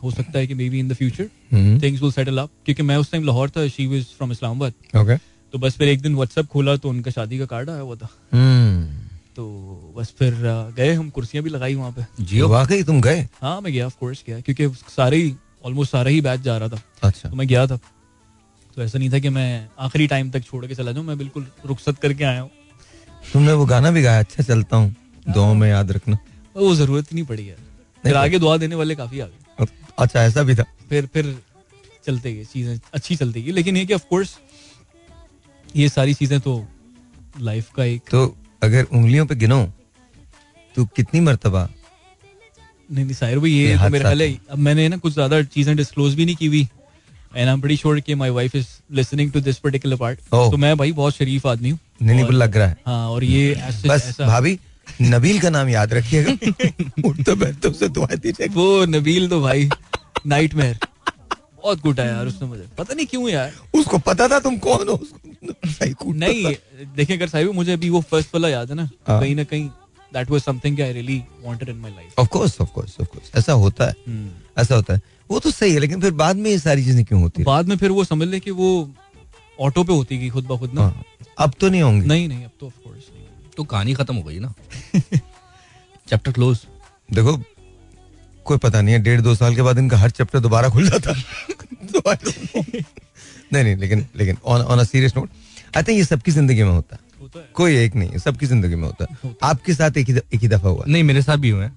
हो 0.00 0.10
सकता 0.10 0.38
है 0.38 0.46
कि 0.46 0.54
maybe 0.70 0.78
in 0.78 0.88
the 0.88 0.94
future 0.94 1.24
things 1.82 2.02
will 2.02 2.12
settle 2.12 2.38
up 2.38 2.50
क्योंकि 2.64 2.82
मैं 2.82 2.96
उस 2.96 3.10
टाइम 3.12 3.24
लाहौर 3.24 3.50
था 3.50 3.66
she 3.68 3.86
was 3.86 4.04
from 4.16 4.32
Islamabad. 4.32 4.98
Okay 4.98 5.16
तो 5.54 5.58
बस 5.58 5.76
फिर 5.76 5.88
एक 5.88 6.00
दिन 6.00 6.14
व्हाट्सएप 6.14 6.46
खोला 6.46 6.76
तो 6.76 6.88
उनका 6.88 7.10
शादी 7.10 7.38
का 7.38 7.46
कार्ड 7.46 7.70
आया 7.70 7.80
हुआ 7.80 7.96
था। 7.96 8.08
हम्म, 8.32 8.84
तो 9.36 9.94
बस 9.96 10.14
फिर 10.18 10.34
गए 10.76 10.92
हम 10.92 11.08
कुर्सियाँ 11.10 11.44
भी 11.44 11.50
लगाई 11.50 11.74
वहाँ 11.74 11.92
पे। 11.92 12.24
जियो 12.24 12.48
वाकई 12.48 12.82
तुम 12.82 13.00
गए? 13.00 13.20
हाँ 13.42 13.60
मैं 13.60 13.72
गया 13.72 13.86
ऑफ़ 13.86 13.96
कोर्स 14.00 14.22
गया। 14.26 14.40
क्योंकि 14.40 14.68
सारे 14.88 15.20
ऑलमोस्ट 15.64 15.92
सारा 15.92 16.10
ही 16.10 16.20
बैच 16.20 16.40
जा 16.40 16.56
रहा 16.58 16.68
था। 16.68 16.80
अच्छा। 17.02 17.28
तो 17.28 17.36
मैं 17.36 17.46
गया 17.48 17.66
था। 17.66 17.76
तो 18.76 18.82
ऐसा 18.82 18.98
नहीं 18.98 19.10
था 19.12 19.18
कि 19.18 19.28
मैं 19.28 19.68
आखिरी 19.78 20.06
टाइम 20.06 20.30
तक 20.30 20.44
छोड़ 20.44 20.64
के 20.66 20.74
चला 20.74 20.92
जाऊँ 20.92 21.04
मैं 21.06 21.16
बिल्कुल 21.18 21.46
रुखसत 21.66 21.98
करके 21.98 22.24
आया 22.24 22.40
हूँ। 22.40 22.50
तुमने 23.32 23.52
वो 23.52 23.64
गाना 23.66 23.90
भी 23.90 24.02
गाया 24.02 24.18
अच्छा 24.18 24.42
चलता 24.42 24.76
हूँ 24.76 24.94
दुआओं 25.28 25.54
में 25.54 25.68
याद 25.68 25.90
रखना। 25.92 26.18
वो 26.56 26.74
ज़रूरत 26.74 27.12
नहीं 27.12 27.24
पड़ी 27.24 27.48
यार। 27.50 27.58
फिर 28.04 28.16
आगे 28.16 28.38
दुआ 28.38 28.56
देने 28.56 28.74
वाले 28.74 28.94
काफ़ी 28.94 29.20
आ 29.20 29.26
गए। 29.26 29.66
अच्छा 29.98 30.22
ऐसा 30.22 30.42
भी 30.42 30.54
था। 30.54 30.64
फिर 30.88 31.06
फिर 31.06 31.36
चलते 32.04 32.32
गए 32.34 32.44
चीज़ें 32.44 32.78
अच्छी 32.94 33.16
चलती 33.16 33.42
गई। 33.42 33.52
लेकिन 33.52 33.76
ये 33.76 33.84
कि 33.86 33.94
ऑफ़ 33.94 34.04
कोर्स 34.10 34.38
ये 35.76 35.88
सारी 35.88 36.14
चीज़ें 36.14 36.40
तो 36.40 36.64
लाइफ 37.40 37.70
का 37.72 37.84
एक 37.84 38.08
तो 38.10 38.24
अगर 38.62 38.84
उंगलियों 38.84 39.26
पे 39.26 39.34
गिनो 39.34 39.64
तो 40.74 40.84
कितनी 40.96 41.20
मर्तबा 41.20 41.68
नहीं 42.90 43.04
नहीं 43.04 43.14
साहिर 43.14 43.38
भाई 43.38 43.50
ये 43.50 43.76
तो 43.78 43.88
मेरे 43.90 44.04
ख्याल 44.04 44.22
है 44.22 44.36
अब 44.50 44.58
मैंने 44.58 44.88
ना 44.88 44.96
कुछ 44.96 45.12
ज़्यादा 45.12 45.42
चीज़ें 45.54 45.74
डिस्क्लोज 45.76 46.14
भी 46.14 46.24
नहीं 46.24 46.36
की 46.36 46.46
हुई 46.46 46.62
and 47.36 47.48
I 47.48 47.52
am 47.52 47.60
pretty 47.60 47.76
sure 47.76 48.00
कि 48.00 48.14
my 48.14 48.30
wife 48.30 48.54
is 48.56 48.66
listening 48.92 49.32
to 49.32 49.40
this 49.40 49.58
particular 49.58 49.96
part 49.96 50.18
तो 50.30 50.56
मैं 50.56 50.76
भाई 50.76 50.92
बहुत 50.92 51.16
शरीफ 51.16 51.46
आदमी 51.46 51.70
हूँ। 51.70 51.78
नहीं 52.02 52.22
नहीं 52.22 52.32
लग 52.32 52.56
रहा 52.56 52.66
है। 52.66 52.76
हाँ 52.86 53.08
और 53.10 53.24
ये 53.24 53.54
बस 53.86 54.16
भाभी 54.20 54.58
नबील 55.02 55.38
का 55.40 55.50
नाम 55.50 55.68
याद 55.68 55.92
रखिएगा। 55.94 56.32
उठते 57.08 57.34
बैठते 57.34 57.68
उसे 57.68 57.88
दुआ 57.88 58.06
दीजिएगा 58.14 58.54
वो 58.54 58.84
नबील 58.86 59.28
तो 59.28 59.40
भाई 59.42 59.68
नाइट 60.26 60.54
बहुत 60.54 61.80
गुड 61.82 62.00
है 62.00 62.06
यार 62.06 62.26
उसने 62.26 62.48
मुझे। 62.48 62.64
पता 62.78 62.94
नहीं 62.94 63.06
क्यों 63.06 63.28
यार। 63.28 63.52
उसको 63.74 63.98
पता 63.98 64.28
था 64.28 64.38
तुम 64.40 64.56
कौन 64.58 64.88
हो 64.88 64.94
उसको 64.94 66.12
नहीं 66.14 66.54
देखिए 66.96 67.16
अगर 67.16 67.28
साहिब 67.28 67.52
मुझे 67.54 67.72
अभी 67.72 67.88
वो 67.90 68.00
फ़र्स्ट 68.10 68.34
वाला 68.34 68.48
याद 68.48 68.70
है 68.70 68.76
ना 68.76 68.88
हाँ। 69.08 69.20
कहीं 69.20 69.34
ना 69.36 69.44
कहीं 69.44 69.68
that 70.12 70.30
was 70.30 70.42
something 70.42 70.80
I 70.80 70.92
really 70.92 71.22
wanted 71.42 71.68
in 71.68 71.76
my 71.76 71.90
life 71.90 72.18
of 72.18 72.28
course 72.28 72.60
of 72.60 72.70
course 72.70 72.96
of 73.00 73.08
course 73.08 73.30
ऐसा 73.36 73.52
होता 73.52 73.84
है। 73.84 73.94
हम्म। 74.08 74.30
ऐसा 74.58 74.74
होता 74.74 74.94
है। 74.94 75.00
वो 75.30 75.38
तो 75.38 75.50
सही 75.50 75.72
है 75.72 75.78
लेकिन 75.78 76.00
फिर 76.00 76.10
बाद 76.10 76.36
में 76.36 76.50
ये 76.50 76.58
सारी 76.58 76.84
चीज़ें 76.84 77.04
क्यों 77.04 77.20
होती 77.22 77.42
है? 77.42 77.44
बाद 77.46 77.68
में 77.68 77.76
फिर 77.76 77.90
वो 77.90 78.04
समझ 78.04 78.28
ले 78.28 78.40
कि 78.40 78.50
वो 78.50 78.90
ऑटो 79.60 79.84
पे 79.84 79.92
होती 79.92 80.18
गई 80.18 80.30
खुद 80.30 80.46
ब 80.46 80.58
खुद 80.58 80.74
ना। 80.74 80.82
हाँ, 80.82 81.04
अब 81.38 81.52
तो 81.60 81.68
नहीं 81.68 81.82
होंगी। 81.82 82.06
नहीं 82.06 82.28
नहीं 82.28 82.44
अब 82.44 82.50
तो 82.60 82.66
ऑफ़ 82.66 82.74
कोर्स 82.84 83.08
नहीं 83.14 83.24
तो 83.56 83.64
कहानी 83.64 83.94
खत्म 83.94 84.14
हो 84.16 84.22
गई 84.22 84.38
ना। 84.38 84.54
चैप्टर 86.08 86.32
क्लोज 86.32 86.58
देखो 87.12 87.42
कोई 88.44 88.58
पता 88.58 88.80
नहीं 88.80 88.94
है 88.94 89.02
डेढ़ 89.02 89.20
दो 89.20 89.34
साल 89.34 89.54
के 89.54 89.62
बाद 89.62 89.78
इनका 89.78 89.96
हर 89.96 90.10
चैप्टर 90.10 90.40
दोबारा 90.40 90.68
खुल 90.68 90.88
जाता 90.88 91.12
तो. 91.94 92.00
नहीं 93.52 93.64
नहीं 93.64 93.76
लेकिन 93.76 94.06
लेकिन 94.16 94.36
on 94.44 94.60
on 94.60 94.78
a 94.78 94.84
serious 94.84 95.16
note 95.16 95.30
I 95.76 95.82
think 95.82 95.98
ये 95.98 96.04
सबकी 96.04 96.30
ज़िंदगी 96.30 96.62
में 96.62 96.70
होता 96.70 96.76
होता 96.76 96.96
है। 96.96 97.09
कोई 97.54 97.76
एक 97.76 97.94
नहीं 97.94 98.18
सबकी 98.18 98.46
ज़िंदगी 98.46 98.74
में 98.74 98.86
होता 98.86 99.04
है। 99.04 99.34
आपके 99.42 99.74
साथ 99.74 99.96
एक 99.96 100.08
ही 100.08 100.14
एक 100.16 100.40
ही 100.40 100.48
दफ़ा 100.48 100.68
हुआ 100.68 100.84
नहीं 100.88 101.02
मेरे 101.04 101.22
साथ 101.22 101.36
भी 101.36 101.50
हुए 101.50 101.68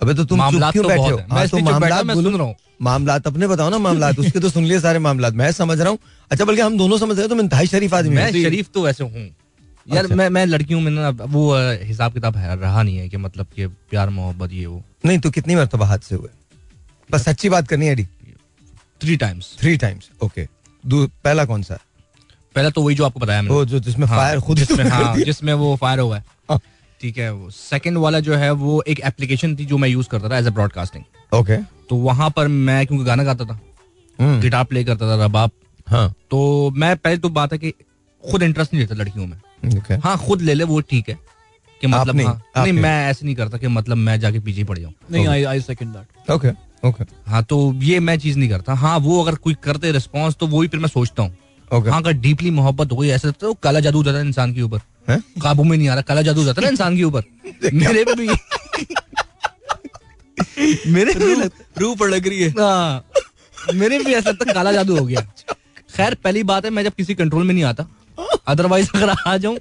अबे 0.00 0.14
तो 0.14 0.24
तुम 0.24 0.38
चुप 0.38 0.44
मामलात 0.44 0.72
क्यों 0.72 0.82
तो 0.82 0.88
बैठे 0.88 1.02
हो? 1.02 1.16
मैं 1.16 1.26
हाँ, 1.30 1.38
तो 1.40 1.58
इसलिए 1.58 1.62
चुप 1.62 1.80
बैठा, 1.80 1.80
मामलात 1.80 2.04
मैं 2.06 2.14
सुन 2.14 2.34
रहा 2.34 2.42
हूँ। 2.42 2.54
मामलात 2.82 3.26
अपने 3.26 3.46
बताओ 3.46 3.70
ना 3.70 3.78
मामलात 3.78 4.18
उसके 4.18 4.40
तो 4.40 4.48
सुन 4.50 4.64
लिए 4.64 4.80
सारे 4.80 4.98
मामलात। 4.98 5.34
मैं 5.34 5.50
समझ 5.52 5.80
रहा 5.80 5.90
हूँ। 5.90 5.98
अच्छा 6.30 6.44
बल्कि 6.44 6.60
हम 6.60 6.76
दोनों 6.78 6.98
समझ 6.98 7.16
रहे 7.16 7.22
हैं 7.22 7.28
तुम 7.28 7.40
इंतहाई 7.40 7.66
शरीफ 7.66 7.94
आदमी 7.94 8.14
मैं 8.16 8.30
शरीफ 8.32 8.68
तो 8.74 8.82
वैसे 8.84 9.04
हूँ। 9.04 9.24
यार 9.86 10.04
अच्छा। 10.04 10.16
मैं 10.16 10.28
मैं 10.30 10.44
लड़कियों 10.46 10.80
में 10.80 10.90
ना 10.92 11.08
वो 11.10 11.54
हिसाब 11.82 12.12
किताब 12.12 12.36
है 12.36 12.56
रहा 12.60 12.82
नहीं 12.82 12.96
है 12.98 13.08
कि 13.08 13.16
मतलब 13.16 13.46
कि 13.56 13.66
प्यार 13.66 14.10
मोहब्बत 14.10 14.52
ये 14.52 14.66
वो। 14.66 14.82
नहीं 15.04 15.18
तो 15.18 15.30
कितनी 15.30 15.54
मरतबा 15.54 15.86
हाथ 15.86 15.98
से 16.08 16.14
हुए? 16.14 16.28
बस 17.10 17.24
सच्ची 17.24 17.48
बात 17.48 17.68
करनी 17.68 17.86
है 17.86 17.96
three 19.00 19.16
times 19.16 19.56
three 19.60 19.76
times 19.76 20.10
okay 20.22 20.48
पहला 20.84 21.44
कौन 21.44 21.62
सा? 21.62 21.74
है? 21.74 21.80
पहला 22.54 22.70
तो 22.70 22.82
वही 22.82 22.94
जो 22.96 23.04
आपको 23.04 23.20
बताया 23.20 23.42
मैंने। 23.42 23.54
वो 23.54 23.64
जो 23.64 23.78
जिसमें 23.80 24.06
हाँ, 24.06 24.16
फायर 24.18 24.40
खुद 24.40 24.58
जिसमें 24.58 24.84
हाँ 24.84 25.16
जिसमें 25.16 25.52
वो 25.54 25.74
फायर 25.76 25.98
हुआ 26.00 26.16
है। 26.16 26.24
हाँ, 26.50 26.58
ठीक 27.00 27.18
है 27.18 27.32
वो 27.32 27.50
सेकंड 27.50 27.98
वाला 27.98 28.20
जो 28.20 28.34
है 28.34 28.50
वो 28.52 28.82
एक 28.88 29.00
एप्लीकेशन 29.04 29.56
थी 29.56 29.64
जो 29.64 29.78
मैं 29.78 29.88
यूज़ 29.88 30.08
करता 30.08 30.28
था 30.30 30.38
एज 30.38 30.46
अ 30.46 30.50
ब्रॉडकास्टिंग 30.50 31.36
ओके 31.38 31.56
तो 31.88 31.96
वहाँ 31.98 32.30
पर 32.30 32.48
मैं 32.48 32.86
क्योंकि 32.86 33.04
गाना 33.04 33.24
गाता 33.24 33.44
था 33.44 33.58
हम्म, 34.18 34.40
गिटार 34.40 34.64
प्ले 34.64 34.84
करता 34.84 35.08
था 35.08 35.24
रबाब। 35.24 35.50
हाँ। 35.86 36.14
तो 36.30 36.70
मैं 36.76 36.96
पहले 36.96 37.18
तो 37.18 37.28
बात 37.30 37.52
है 37.52 37.58
कि 37.58 37.70
खुद 38.24 38.42
इंटरेस्ट 38.42 38.72
नहीं 38.72 38.82
लेता 38.82 38.94
लड़कियों 38.94 39.26
में। 39.26 39.78
ओके 39.78 39.94
हाँ 40.04 40.16
खुद 40.18 40.42
ले 40.42 40.54
ले 40.54 40.64
वो 40.64 40.80
ठीक 40.80 41.08
है 41.08 41.18
कि 41.80 41.86
मतलब 41.86 42.08
आप 42.08 42.14
नहीं, 42.14 42.26
हाँ, 42.26 42.42
आप 42.56 42.64
नहीं। 42.64 42.72
मैं 42.74 43.10
ऐसे 43.10 43.26
नहीं 43.26 43.34
करता 43.36 43.58
कि 43.58 43.68
मतलब 43.68 43.96
मैं 43.96 44.18
जाके 44.20 44.40
पीछे 44.40 44.64
पड़ 44.64 44.78
जाऊँ। 44.78 44.92
नहीं 45.10 45.26
I 45.28 45.44
I 45.44 45.60
second 45.60 45.96
that 45.96 46.30
okay 46.30 46.50
okay 46.88 47.04
हाँ 47.26 47.42
तो 47.44 47.58
ये 47.82 47.98
मैं 48.00 48.18
चीज़ 48.18 48.38
नहीं 48.38 48.48
करता। 48.48 48.74
हाँ 48.74 48.98
वो 48.98 49.22
अगर 49.22 49.34
कोई 49.34 49.54
करते 49.62 49.92
रिस्पॉन्स 49.92 50.36
तो 50.36 50.46
वो 50.46 50.62
ही 50.62 50.68
फिर 50.68 50.80
मैं 50.80 50.88
सोचता 50.88 51.22
हूँ। 51.22 51.36
हाँ 51.72 51.96
अगर 51.96 52.12
डीपली 52.14 52.50
मोहब्बत 52.50 52.92
हो 52.92 52.96
गई 52.96 53.08
ऐसे 53.10 53.30
तो 53.32 53.52
काला 53.62 53.80
जादू 53.80 53.98
हो 53.98 54.04
जाता 54.04 54.18
है 54.18 54.26
इंसान 54.26 54.54
के 54.54 54.62
ऊपर। 54.62 54.80
काबू 55.42 55.64
में 55.64 55.76
नहीं 55.76 55.88
आ 55.88 55.94
रहा 55.94 56.02
काला 56.02 56.22
जादू 56.22 56.40
हो 56.40 56.46
जाता 56.46 56.60
है 56.60 56.66
ना 56.66 56.70
इंसान 56.70 56.96
के 56.96 57.04
ऊपर। 57.04 57.22
मेरे 57.74 58.04
पे 58.04 58.14
भी 58.14 58.28
मेरे 60.92 61.14
पे 61.14 61.24
भी 61.24 61.34
लगता 61.34 61.80
रूह 61.80 62.06
लग 62.08 62.26
रही 62.28 62.42
है। 62.42 62.50
हाँ, 62.50 63.04
मेरे 63.74 63.98
भी 63.98 64.14
ऐसा 64.14 64.30
लगता 64.30 64.52
काला 64.52 64.72
जादू 64.72 64.96
हो 64.98 65.04
गया। 65.06 65.20
खैर 65.96 66.14
पहली 66.24 66.42
बात 66.42 66.64
है 66.64 66.70
मैं 66.70 66.84
जब 66.84 66.92
किसी 66.92 67.14
कंट्रोल 67.14 67.44
में 67.44 67.54
नहीं 67.54 67.64
आता 67.64 67.86
अदरवाइज़ 68.48 68.90
अगर 68.94 69.10
आ 69.26 69.36
जाऊँ 69.36 69.58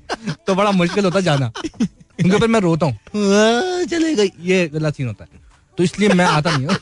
तो 0.48 0.56
बड़ा 0.56 0.72
मुश्किल 0.72 1.06
होता 1.06 1.20
जाना। 1.22 1.52
क्योंकि 1.58 2.40
फिर 2.40 2.48
मैं 2.48 2.60
रोता 2.62 2.86
हूँ। 2.86 2.98
चले 3.86 4.14
गई। 4.16 4.32
ये 4.42 4.68
गलत 4.74 4.96
सीन 4.96 5.08
होता 5.08 5.24
है। 5.24 5.42
तो 5.78 5.84
इसलिए 5.84 6.10
मैं 6.10 6.26
आता 6.26 6.58
नहीं 6.58 6.68
हूँ। 6.68 6.76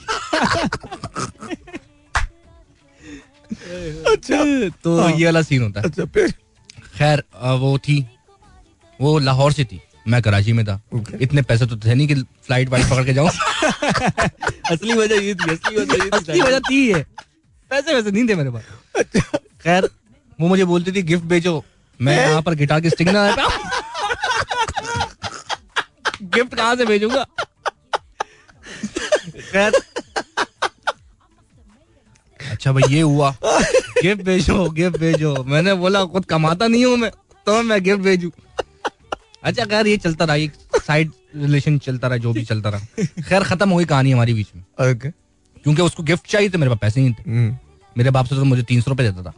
अच्छा। 4.11 4.43
तो 4.83 4.99
हाँ। 4.99 5.11
ये 5.11 5.25
वाला 5.25 5.41
सीन 5.41 5.61
होता 5.63 5.79
है। 5.79 5.85
अच्छा 5.87 6.05
फिर? 6.05 6.31
खैर 6.97 7.23
वो 7.59 7.77
थी 7.87 8.05
वो 8.99 9.17
लाहौर 9.19 9.51
से 9.53 9.63
थी 9.65 9.79
मैं 10.07 10.21
कराची 10.21 10.53
में 10.53 10.65
था। 10.65 10.79
Okay. 10.95 11.21
इतने 11.21 11.41
पैसे 11.41 11.65
तो 11.65 11.77
थे 11.77 11.93
नहीं 11.95 12.07
कि 12.07 12.15
फ़्लाइट 12.15 12.69
वाइट 12.69 12.85
पकड़ 12.89 13.03
के 13.05 13.13
जाऊँ। 13.13 13.29
असली 14.71 14.93
वजह 14.93 15.15
ये 15.25 15.33
थी 15.35 15.51
असली 15.51 15.75
वजह 15.77 16.17
असली 16.17 16.41
वजह 16.41 16.59
थी 16.69 16.87
ये। 16.87 17.03
पैसे 17.71 17.93
वैसे 17.93 18.11
नहीं 18.11 18.27
थे 18.29 18.35
मेरे 18.35 18.49
पास। 18.49 18.63
खैर 19.63 19.89
वो 20.39 20.47
मुझे 20.47 20.65
बोलती 20.65 20.91
थी 20.91 21.01
गिफ्ट 21.11 21.23
भेजो 21.25 21.63
मैं 21.99 22.17
यहाँ 22.19 22.41
पर 22.41 22.55
गिटार 22.55 22.81
की 22.81 22.89
स्टिंग 22.89 23.09
ना 23.09 23.27
गिफ्ट 26.23 26.55
कहाँ 26.55 26.75
से 26.75 26.85
भेजूँगा? 26.85 27.23
खैर 29.51 29.71
अच्छा 32.61 32.71
भाई 32.73 32.93
ये 32.93 33.01
हुआ। 33.01 33.29
गिफ्ट 33.41 34.21
भेजो 34.23 34.69
गिफ्ट 34.71 34.97
भेजो। 34.99 35.33
मैंने 35.43 35.73
बोला 35.73 36.03
खुद 36.05 36.25
कमाता 36.25 36.67
नहीं 36.67 36.85
हूँ 36.85 36.97
मैं 36.97 37.09
तो 37.47 37.61
मैं 37.63 37.81
गिफ्ट 37.83 38.01
भेजू। 38.01 38.29
अच्छा 39.43 39.65
खैर 39.65 39.87
ये 39.87 39.95
चलता 39.97 40.25
रहा 40.25 40.35
एक 40.35 40.53
साइड 40.81 41.11
रिलेशन 41.35 41.77
चलता 41.79 42.07
रहा 42.07 42.17
जो 42.17 42.33
भी 42.33 42.43
चलता 42.45 42.69
रहा। 42.69 43.05
खैर 43.21 43.43
खत्म 43.43 43.69
हो 43.69 43.77
गई 43.77 43.85
कहानी 43.85 44.11
हमारी 44.11 44.33
बीच 44.33 44.47
में। 44.55 44.91
ओके 44.91 45.09
क्योंकि 45.09 45.81
उसको 45.81 46.03
गिफ्ट 46.03 46.27
चाहिए 46.31 46.49
थे 46.49 46.57
मेरे 46.57 46.69
पास 46.69 46.79
पैसे 46.81 47.01
नहीं 47.01 47.13
थे। 47.13 47.29
हम्म, 47.29 47.57
मेरे 47.95 48.09
बाप 48.11 48.25
से 48.25 48.35
तो 48.35 48.43
मुझे 48.45 48.63
तीन 48.63 48.81
सौ 48.81 48.91
रुपए 48.91 49.03
देता 49.03 49.23
था। 49.23 49.33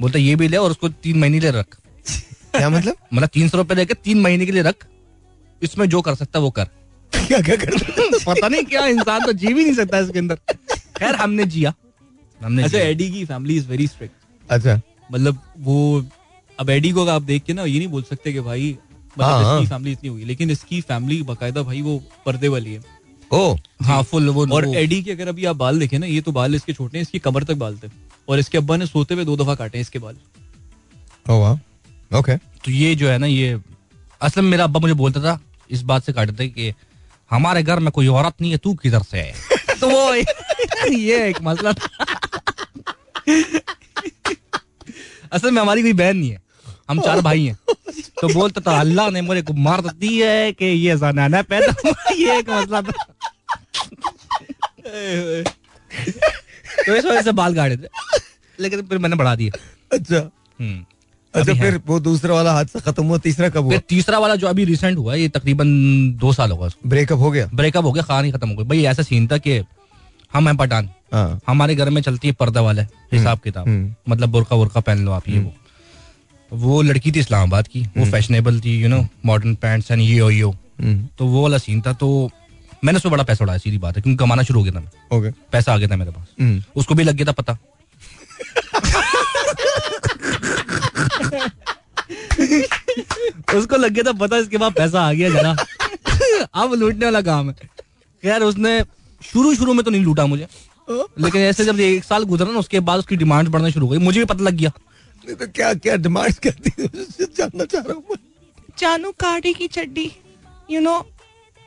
बोलता 0.00 0.18
ये 0.18 0.36
भी 0.36 0.48
ले 0.48 0.56
और 0.56 0.70
उसको 0.70 0.88
तीन 0.88 1.18
महीने 1.18 1.40
लिए 1.40 1.50
रख। 1.50 1.76
क्या 2.06 2.68
मतलब? 2.70 2.96
मतलब 3.14 3.28
तीन 3.28 3.48
सौ 3.48 3.58
रुपए 3.58 3.74
लेके 3.74 3.94
तीन 3.94 4.20
महीने 4.20 4.46
के 4.46 4.52
लिए 4.52 4.62
रख। 4.62 4.86
इसमें 5.62 5.88
जो 5.88 6.00
कर 6.02 6.14
सकता 6.14 6.38
है 6.38 6.42
वो 6.42 6.50
कर। 6.50 6.68
क्या 7.12 7.40
क्या 7.40 7.56
कर 7.56 7.78
पता 8.26 8.48
नहीं 8.48 8.64
क्या 8.64 8.86
इंसान 8.86 9.24
तो 9.24 9.32
जी 9.32 9.54
भी 9.54 9.64
नहीं 9.64 9.74
सकता 9.74 9.98
इसके 9.98 10.18
अंदर। 10.18 10.34
खैर 10.98 11.14
हमने 11.14 11.44
जिया। 11.46 11.74
हमने 12.44 12.62
अच्छा 12.62 12.78
एडी 12.78 13.10
की 13.10 13.24
फैमिली 13.24 13.56
इज़ 13.56 13.68
वेरी 13.68 13.86
स्ट्रिक्ट 13.86 14.50
अच्छा। 14.50 14.80
मतलब 15.12 15.38
वो 15.60 16.04
अब 16.58 16.70
एडी 16.70 16.90
को 16.92 17.06
आप 17.06 17.22
देख 17.22 17.42
के 17.44 17.52
ना 17.52 17.64
ये 17.64 17.78
नहीं 17.78 17.88
बोल 17.88 18.02
सकते 18.02 18.32
कि 18.32 18.40
भाई 18.40 18.70
मतलब 19.18 19.24
हाँ, 19.24 19.44
हाँ। 19.44 19.56
इसकी 19.56 19.68
फैमिली 19.68 19.92
इतनी 19.92 20.08
हुई 20.08 20.24
लेकिन 20.24 20.50
इसकी 20.50 20.80
फैमिली 20.80 21.22
बकायदा 21.22 21.62
भाई 21.62 21.80
वो 21.82 22.02
पर्दे 22.26 22.48
वाली 22.48 22.72
है। 22.74 22.80
ओ। 23.30 23.54
हाँ 23.84 24.02
फुल 24.02 24.28
वो 24.28 24.46
और 24.54 24.66
एडी 24.76 25.02
के 25.02 25.10
अगर 25.12 25.28
अभी 25.28 25.44
आप 25.44 25.56
बाल 25.56 25.78
देखें 25.80 25.98
ना 25.98 26.06
ये 26.06 26.20
तो 26.20 26.32
बाल 26.32 26.54
इसके 26.54 26.72
छोटे 26.72 26.98
हैं 26.98 27.02
इसकी 27.02 27.18
कमर 27.18 27.44
तक 27.44 27.54
बाल 27.56 27.78
थे। 27.82 27.88
और 28.28 28.38
इसके 28.38 28.58
अब्बा 28.58 28.76
ने 28.76 28.86
सोते 28.86 29.14
हुए 29.14 29.24
दो 29.24 29.36
दफ़ा 29.36 29.54
काटे 29.54 29.78
हैं 29.78 29.82
इसके 29.82 29.98
बाल। 29.98 30.16
ओ 31.30 31.38
वाह। 31.40 32.18
ओके 32.18 32.36
तो 32.36 32.70
ये 32.70 32.94
जो 32.94 33.08
है 33.08 33.18
ना 33.18 33.26
ये 33.26 33.60
असल 34.22 34.42
में 34.42 34.50
मेरा 34.50 34.64
अब्बा 34.64 34.80
मुझे 34.80 34.94
बोलता 34.94 35.20
था 35.20 35.38
इस 35.70 35.82
बात 35.82 36.04
से 36.04 36.12
काटते 36.12 36.44
थे 36.44 36.48
कि 36.48 36.72
हमारे 37.30 37.62
घर 37.62 37.78
में 37.80 37.90
कोई 37.92 38.06
औरत 38.06 38.34
नहीं 38.40 38.50
है 38.52 38.58
तू 38.58 38.74
किधर 38.82 39.02
से 39.02 39.18
है? 39.18 39.34
तो 39.80 39.88
वो 39.88 40.14
ये 40.94 41.28
एक 41.28 41.42
मसला 41.42 41.72
था। 41.72 42.18
असल 45.32 45.50
में 45.50 45.62
हमारी 45.62 45.82
कोई 45.82 45.92
बहन 45.92 46.16
नहीं 46.16 46.30
है। 46.30 46.42
हम 46.90 47.00
चार 47.00 47.20
भाई 47.20 47.44
हैं। 47.44 47.58
तो 48.20 48.34
बोलता 48.34 48.60
था 48.60 48.80
अल्लाह 48.80 49.10
ने 49.10 49.20
मुझे 49.20 49.42
को 49.42 49.52
मार 49.52 49.80
दी 49.80 50.20
है 50.20 50.52
कि 50.52 50.64
ये 50.64 50.96
जनाना 50.96 51.42
पैदा 51.42 51.74
हुआ 51.84 52.14
ये 52.14 52.38
एक 52.38 52.50
मसला 52.50 52.82
था 52.82 52.92
तो 56.86 56.96
इस 56.96 57.04
वजह 57.04 57.22
से 57.22 57.32
बाल 57.32 57.54
काटे 57.54 57.76
थे। 57.76 57.88
लेकिन 58.60 58.82
फिर 58.82 58.98
मैंने 58.98 59.16
बढ़ा 59.16 59.34
दिया। 59.36 59.52
अच्छा। 59.92 60.30
हम्म। 60.60 60.84
अच्छा 61.34 61.54
फिर 61.54 61.80
वो 61.86 62.00
दूसरा 62.00 62.34
वाला 62.34 62.52
हादसा 62.52 62.80
खत्म 62.80 63.04
हुआ 63.04 63.18
तीसरा 63.18 63.48
कब 63.48 63.64
हुआ? 63.64 63.76
तीसरा 63.88 64.18
वाला 64.18 64.36
जो 64.36 64.46
अभी 64.46 64.64
रिसेंट 64.64 64.98
हुआ 64.98 65.14
ये 65.14 65.28
तकरीबन 65.28 65.68
दो 66.20 66.32
साल 66.32 66.50
होगा 66.50 66.68
ब्रेकअप 66.86 67.18
हो 67.18 67.30
गया? 67.30 67.50
ब्रेकअप 67.54 67.84
हो 67.84 67.92
गया 67.92 68.02
कहानी 68.02 68.32
खत्म 68.32 68.48
हो 68.48 68.54
गया। 68.54 68.64
भाई 68.64 68.84
ऐसा 68.84 69.02
सीन 69.02 69.28
था 69.28 69.38
कि 69.38 69.60
हम 70.34 70.48
हैं 70.48 70.56
पठान। 70.56 70.90
हाँ। 71.12 71.40
हमारे 71.46 71.74
घर 71.74 71.90
में 71.90 72.00
चलती 72.02 72.28
है 72.28 72.34
पर्दा 72.34 72.60
वाला 72.60 72.82
हिसाब 73.12 73.38
किताब। 73.38 73.68
हम्म। 73.68 73.94
मतलब 74.08 74.28
बुरका 74.28 74.56
वुरका 74.56 74.80
पहन 74.80 75.04
लो 75.04 75.12
आप 75.12 75.28
ये 75.28 75.38
वो। 75.38 75.54
वो 76.52 76.80
लड़की 76.82 77.12
थी 77.12 77.20
इस्लामाबाद 77.20 77.68
की 77.68 77.82
वो 77.96 78.04
फैशनेबल 78.10 78.60
थी 78.60 78.76
you 78.76 78.88
know 78.88 79.06
modern 79.26 79.54
pants 79.54 79.90
and 79.90 80.00
ये 80.00 80.16
यो। 80.16 80.50
हम्म, 80.50 81.06
तो 81.18 81.26
वो 81.26 81.42
वाला 81.42 81.58
सीन 81.58 81.80
था 81.80 81.92
तो 81.92 82.30
मैंने 82.84 82.96
उसमें 82.96 83.12
बड़ा 83.12 83.24
पैसा 83.24 83.44
उड़ाया 83.44 83.58
सीधी 83.58 83.78
बात 83.78 83.96
है 83.96 84.02
क्योंकि 84.02 84.16
कमाना 84.18 84.42
शुरू 84.42 84.60
हो 84.60 84.64
गया 84.64 84.74
था 84.74 84.80
मैं 84.80 85.18
ओके 85.18 85.30
पैसा 85.52 85.74
आ 85.74 85.76
गया 85.78 85.88
था 85.88 85.96
मेरे 85.96 86.10
पास। 86.10 86.26
हम्म, 86.40 86.62
उसको 86.76 86.94
भी 86.94 87.04
लग 87.04 87.14
गया 87.14 87.26
था 87.26 87.32
पता। 87.32 87.58
उसको 93.54 93.76
लग 93.76 93.90
गया 93.90 94.04
था 94.04 94.12
पता 94.18 94.36
इसके 94.36 94.58
बाद 94.58 94.72
पैसा 94.72 95.02
आ 95.02 95.12
गया 95.12 95.30
जरा। 95.30 95.56
अब 96.54 96.74
लूटने 96.74 97.04
वाला 97.04 97.20
काम 97.22 97.48
है। 97.48 97.54
खैर 98.22 98.42
उसने 98.42 98.80
शुरू 99.24 99.54
शुरू 99.54 99.72
में 99.74 99.84
तो 99.84 99.90
नहीं 99.90 100.02
लूटा 100.04 100.26
मुझे। 100.26 100.46
लेकिन 100.90 101.40
ऐसे 101.40 101.64
जब 101.64 101.80
एक 101.80 102.04
साल 102.04 102.24
गुजरा 102.24 102.52
ना 102.52 102.58
उसके 102.58 102.80
बाद 102.80 102.98
उसकी 102.98 103.16
डिमांड 103.16 103.48
बढ़ना 103.48 103.70
शुरू 103.70 103.86
हो 103.86 103.92
गई। 103.92 103.98
मुझे 103.98 104.18
भी 104.20 104.24
पता 104.24 104.44
लग 104.44 104.54
गया। 104.54 104.72
नहीं 105.24 105.36
तो 105.36 105.46
क्या 105.46 105.72
क्या 105.74 105.96
डिमांड 105.96 106.34
करती 106.46 106.72
है? 106.78 106.88
जानना 107.36 107.64
चाह 107.64 107.82
रहा 107.82 107.94
हूँ 107.94 108.04
मैं। 108.10 108.16
चानू 108.78 109.10
काटी 109.20 109.52
की 109.54 109.68
चड्डी। 109.68 110.10
You 110.70 110.80
know 110.80 110.98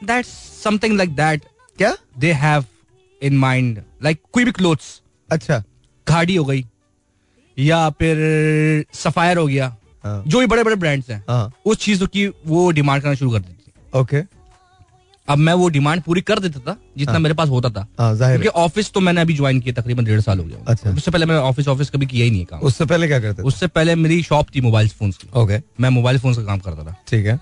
that's 0.01 0.29
something 0.63 0.97
like 0.97 1.15
that 1.15 1.43
क्या? 1.77 1.95
They 2.19 2.31
have 2.33 2.65
in 3.21 3.37
mind 3.37 3.81
like 4.03 4.21
कोई 4.33 4.45
भी 4.45 4.51
क्लोथ्स 4.51 5.01
अच्छा। 5.29 5.63
घाड़ी 6.07 6.35
हो 6.35 6.45
गई। 6.45 6.65
या 7.57 7.89
फिर 7.89 8.85
सफायर 8.93 9.37
हो 9.37 9.47
गया। 9.47 9.75
हाँ। 10.03 10.23
जो 10.27 10.39
भी 10.39 10.45
बड़े 10.45 10.63
बड़े 10.63 10.75
ब्रांड्स 10.75 11.09
हैं 11.09 11.23
हाँ। 11.29 11.51
उस 11.65 11.77
चीज़ 11.77 12.03
की 12.05 12.27
वो 12.27 12.69
डिमांड 12.71 13.01
करना 13.03 13.15
शुरू 13.15 13.31
कर 13.31 13.39
देती 13.39 13.63
है। 13.67 14.01
ओके 14.01 14.21
अब 15.27 15.37
मैं 15.37 15.53
वो 15.53 15.67
डिमांड 15.69 16.01
पूरी 16.01 16.21
कर 16.21 16.39
देता 16.39 16.59
था 16.59 16.77
जितना 16.97 17.13
हाँ। 17.13 17.21
मेरे 17.21 17.35
पास 17.35 17.49
होता 17.49 17.69
था। 17.69 17.87
हाँ 17.99 18.17
क्योंकि 18.17 18.47
ऑफ़िस 18.47 18.91
तो 18.93 18.99
मैंने 18.99 19.21
अभी 19.21 19.33
ज्वाइन 19.33 19.59
किया 19.59 19.81
तकरीबन 19.81 20.05
डेढ़ 20.05 20.19
साल 20.21 20.39
हो 20.39 20.45
गया। 20.45 20.57
अच्छा। 20.67 20.91
उससे 20.91 21.11
पहले 21.11 21.25
मैं 21.25 21.37
ऑफ़िस 21.37 21.67
ऑफ़िस 21.67 21.89
कभी 21.89 22.05
किया 22.05 22.25
ही 22.25 22.31
नहीं 22.31 22.39
है 22.39 22.45
काम। 22.45 22.59
उससे 22.59 22.85
पहले 22.85 23.07
क्या 23.07 23.19
करते 23.19 23.41
उससे 23.41 23.67
पहले 23.67 23.95
मेरी 23.95 24.21
शॉप 24.23 24.47
थी 24.55 24.61
मोबाइल 24.61 24.89
फ़ोन 24.89 25.11
की। 25.11 25.29
ओके 25.35 25.59
मैं 25.79 25.89
मोबाइल 25.89 26.19
फ़ोन 26.19 26.35
का 26.35 26.43
काम 26.43 26.59
करता 26.59 26.83
था। 26.83 26.95
ठीक 27.07 27.25
है। 27.25 27.39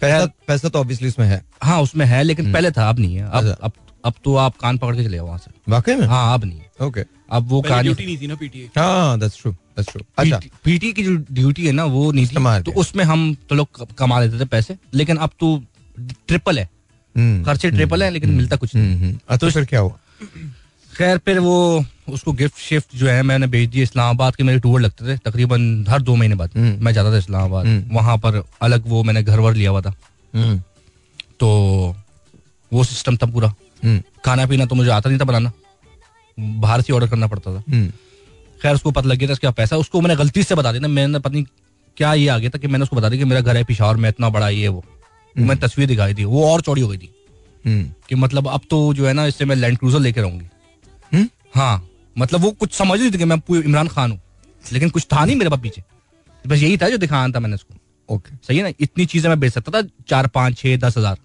पैसा 0.00 0.24
पैसा 0.46 0.68
तो 0.68 0.78
ऑब्वियसली 0.78 1.08
इसमें 1.08 1.26
है। 1.26 1.42
हाँ 1.62 1.80
उसमें 1.82 2.06
है 2.06 2.22
लेकिन 2.22 2.52
पहले 2.52 2.70
था 2.70 2.88
अब 2.88 2.98
नहीं 2.98 3.16
है। 3.16 3.22
अब 3.22 3.34
हम्म। 3.34 3.50
अच्छा। 3.50 3.66
अब 3.66 3.72
अब 4.04 4.14
तो 4.24 4.34
आप 4.36 4.56
कान 4.56 4.78
पकड़ 4.78 4.96
के 4.96 5.04
चले 5.04 5.20
वहाँ 5.20 5.38
से। 5.38 5.50
वाकई 5.68 5.94
में? 5.94 6.06
हाँ 6.06 6.34
अब 6.34 6.44
नहीं 6.44 6.58
है। 6.58 6.86
ओके 6.86 7.04
अब 7.32 7.48
वो 7.48 7.60
कहानी 7.62 7.82
ड्यूटी 7.82 8.04
नहीं 8.06 8.18
थी 8.18 8.26
ना 8.26 8.34
पीटीए 8.34 8.70
हाँ 8.76 9.18
दैट्स 9.20 9.40
ट्रू 9.40 9.52
दैट्स 9.52 9.92
ट्रू 9.92 10.02
अच्छा। 10.18 10.40
पीटी 10.64 10.92
की 10.92 11.02
जो 11.02 11.14
ड्यूटी 11.32 11.66
है 11.66 11.72
ना 11.72 11.84
वो 11.84 12.10
नहीं 12.12 12.26
थी। 12.26 12.62
तो 12.62 12.72
उसमें 12.80 13.04
हम 13.04 13.34
तो 13.48 13.54
लोग 13.54 13.86
कमा 13.94 14.20
लेते 14.20 14.40
थे 14.40 14.44
पैसे 14.44 14.76
लेकिन 14.94 15.16
अब 15.16 15.30
तो 15.40 15.56
ट्रिपल 16.28 16.58
है। 16.58 16.64
हम्म, 16.64 16.75
खर्चे 17.16 17.70
ट्रिपल 17.70 18.02
है 18.02 18.10
लेकिन 18.10 18.30
मिलता 18.30 18.56
कुछ 18.56 18.74
नहीं। 18.74 18.94
हम्म, 18.94 19.04
हम्म। 19.04 19.18
अच्छा 19.28 19.50
फिर 19.50 19.64
क्या 19.64 19.80
हुआ? 19.80 19.92
खैर 20.96 21.18
फिर 21.18 21.38
वो 21.38 21.84
उसको 22.08 22.32
गिफ्ट 22.32 22.58
शिफ्ट 22.58 22.96
जो 22.96 23.08
है 23.08 23.22
मैंने 23.22 23.46
भेज 23.46 23.68
दिया 23.70 23.82
इस्लामाबाद 23.82 24.36
के 24.36 24.42
मेरे 24.42 24.58
टूर 24.58 24.80
लगते 24.80 25.04
थे 25.04 25.16
तकरीबन 25.18 25.86
हर 25.88 26.02
दो 26.02 26.14
महीने 26.16 26.34
बाद 26.34 26.50
हम्म। 26.56 26.84
मैं 26.84 26.92
जाता 26.92 27.12
था 27.12 27.18
इस्लामाबाद। 27.18 27.66
हम्म। 27.66 27.94
वहाँ 27.94 28.16
पर 28.18 28.42
अलग 28.62 28.82
वो 28.86 29.02
मैंने 29.02 29.22
घर 29.22 29.40
वर 29.40 29.54
लिया 29.54 29.70
हुआ 29.70 29.80
था। 29.80 29.94
हम्म, 30.34 30.58
तो 31.40 31.48
वो 32.72 32.84
सिस्टम 32.84 33.16
था 33.16 33.26
पूरा। 33.26 33.54
हम्म, 33.84 34.02
खाना 34.24 34.46
पीना 34.46 34.66
तो 34.66 34.74
मुझे 34.74 34.90
आता 34.90 35.10
नहीं 35.10 35.20
था 35.20 35.24
बनाना। 35.24 35.52
बाहर 36.38 36.80
से 36.80 36.92
ऑर्डर 36.92 37.08
करना 37.08 37.26
पड़ता 37.26 37.54
था। 37.54 37.62
हम्म, 37.68 37.88
खैर 38.62 38.74
उसको 38.74 38.90
पता 38.90 39.08
लग 39.08 39.16
गया 39.16 39.28
था 39.28 39.32
इसका 39.32 39.50
पैसा। 39.50 39.76
उसको 39.76 40.00
मैंने 40.00 40.16
गलती 40.16 40.42
से 40.42 40.54
बता 40.54 40.72
दिया 40.72 40.80
ना 40.80 40.88
मैंने 40.88 41.18
पता 41.18 41.30
नहीं 41.30 41.44
क्या 41.96 42.14
ये 42.14 42.28
आ 42.28 42.38
गया 42.38 42.50
था 42.50 42.58
कि 42.58 42.66
मैंने 42.66 42.82
उसको 42.82 42.96
बता 42.96 43.08
दिया 43.08 43.18
कि 43.18 43.24
मेरा 43.24 43.40
घर 43.40 43.56
है 43.56 43.64
पिशावर 43.64 43.96
में 43.96 44.08
इतना 44.08 44.28
बड़ा 44.28 44.48
ये 44.48 44.68
वो। 44.68 44.84
वो 45.36 45.44
मैंने 45.44 45.60
तस्वीर 45.60 45.88
दिखाई 45.88 46.14
थी 46.14 46.24
वो 46.26 46.46
और 46.50 46.60
चौड़ी 46.60 46.82
हो 46.82 46.88
गई 46.88 46.98
थी। 46.98 47.12
हम्म, 47.64 47.84
कि 48.08 48.14
मतलब 48.14 48.48
अब 48.48 48.60
तो 48.70 48.78
जो 48.94 49.06
है 49.06 49.12
ना 49.12 49.26
इससे 49.26 49.44
मैं 49.44 49.56
लैंड 49.56 49.78
क्रूजर 49.78 50.00
लेके 50.00 50.20
रहूँगी 50.20 50.46
हम्म? 51.12 51.28
हाँ 51.54 51.88
मतलब 52.16 52.40
वो 52.40 52.50
कुछ 52.52 52.72
समझ 52.74 52.98
नहीं 53.00 53.10
थी 53.12 53.18
कि 53.18 53.24
मैं 53.24 53.36
इमरान 53.56 53.88
खान 53.88 54.10
हूँ। 54.10 54.20
लेकिन 54.64 54.90
कुछ 54.90 55.06
था 55.12 55.24
नहीं 55.24 55.36
मेरे 55.36 55.50
पास 55.50 55.60
पीछे। 55.60 55.82
बस 56.44 56.58
यही 56.58 56.76
था 56.78 56.88
जो 56.88 56.98
दिखाना 56.98 57.34
था 57.34 57.40
मैंने 57.40 57.54
उसको। 57.54 57.74
ओके 58.08 58.36
सही 58.36 58.56
है 58.56 58.62
ना? 58.62 58.72
इतनी 58.80 59.06
चीज़ें 59.06 59.28
मैं 59.28 59.38
बेच 59.40 59.52
सकता 59.52 59.72
था 59.72 59.88
चार 60.08 60.26
पाँच 60.28 60.56
छह 60.58 60.76
दस 60.78 60.96
हज़ार। 60.98 61.18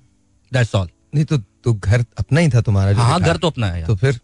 दैट्स 0.51 0.75
ऑल 0.75 0.89
नहीं 1.15 1.25
तो 1.25 1.37
तो 1.37 1.73
घर 1.73 2.05
अपना 2.17 2.39
ही 2.39 2.49
था 2.49 2.61
तुम्हारा 2.61 3.03
हाँ 3.03 3.19
घर 3.21 3.37
तो 3.37 3.47
अपना 3.47 3.67
है 3.67 3.85
तो 3.87 3.95
फिर? 3.95 4.19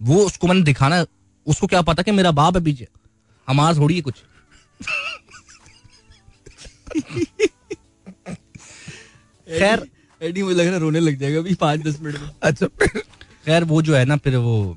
वो 0.00 0.24
उसको 0.24 0.46
मैंने 0.46 0.62
दिखाना 0.62 1.04
उसको 1.46 1.66
क्या 1.66 1.82
पता 1.82 2.02
कि 2.02 2.10
मेरा 2.12 2.30
बाप 2.32 2.56
है 2.56 2.62
पीछे। 2.64 2.86
हमारा 3.48 3.76
थोड़ी 3.78 3.94
है 3.94 4.00
कुछ। 4.00 4.22
खैर 9.48 9.86
एडी 10.22 10.42
मुझे 10.42 10.54
लग 10.54 10.64
रहा 10.64 10.74
है 10.74 10.80
रोने 10.80 11.00
लग 11.00 11.18
जाएगा 11.18 11.38
अभी 11.38 11.54
पाँच 11.54 11.80
दस 11.80 11.98
मिनट 12.02 12.18
में। 12.18 12.30
अच्छा। 12.42 12.66
खैर 13.46 13.64
वो 13.64 13.82
जो 13.82 13.94
है 13.96 14.04
ना 14.04 14.16
फिर 14.16 14.36
वो 14.36 14.76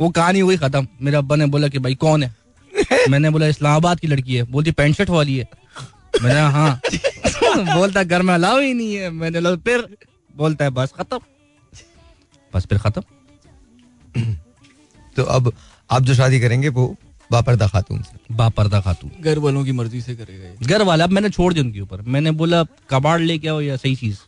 वो 0.00 0.08
कहानी 0.10 0.40
हुई 0.40 0.56
खत्म। 0.56 0.88
मेरे 1.02 1.16
अब्बा 1.16 1.36
ने 1.36 1.46
बोला 1.46 1.68
कि 1.68 1.78
भाई 1.78 1.94
कौन 1.94 2.22
है? 2.22 2.34
मैंने 3.10 3.30
बोला 3.30 3.46
इस्लामाबाद 3.46 4.00
की 4.00 4.06
लड़की 4.06 4.36
है। 4.36 4.42
बोलती 4.42 4.70
पैंट 4.70 4.96
शर्ट 4.96 5.10
वाली 5.10 5.36
है। 5.36 5.48
मैंने 6.22 6.40
हाँ। 6.40 6.80
बोलता 7.78 8.02
घर 8.02 8.22
में 8.22 8.34
अलाव 8.34 8.60
ही 8.60 8.74
नहीं 8.74 8.94
है। 8.94 9.10
मैंने 9.10 9.40
बोला 9.40 9.56
फिर? 9.56 9.96
बोलता 10.36 10.64
है 10.64 10.70
बस 10.70 10.92
खत्म। 10.98 11.20
बस 12.54 12.66
फिर 12.66 12.78
खत्म। 12.78 13.02
तो 15.16 15.22
अब 15.22 15.52
आप 15.90 16.02
जो 16.02 16.14
शादी 16.14 16.40
करेंगे 16.40 16.68
वो 16.68 16.96
बापर्दा 17.32 17.66
खातून 17.66 18.02
से। 18.02 18.34
बापर्दा 18.34 18.80
खातून। 18.80 19.10
घर 19.20 19.38
वालों 19.38 19.64
की 19.64 19.72
मर्ज़ी 19.72 20.00
से 20.00 20.14
करेगा 20.16 20.66
घर 20.66 20.82
वाला 20.82 21.04
अब 21.04 21.10
मैंने 21.10 21.30
छोड़ 21.30 21.52
दिया 21.54 21.64
उनके 21.64 21.80
ऊपर। 21.80 22.00
मैंने 22.02 22.30
बोला 22.30 22.64
कबाड़ 22.90 23.20
लेके 23.20 23.48
आओ 23.48 23.60
या 23.60 23.76
सही 23.76 23.96
चीज़। 23.96 24.18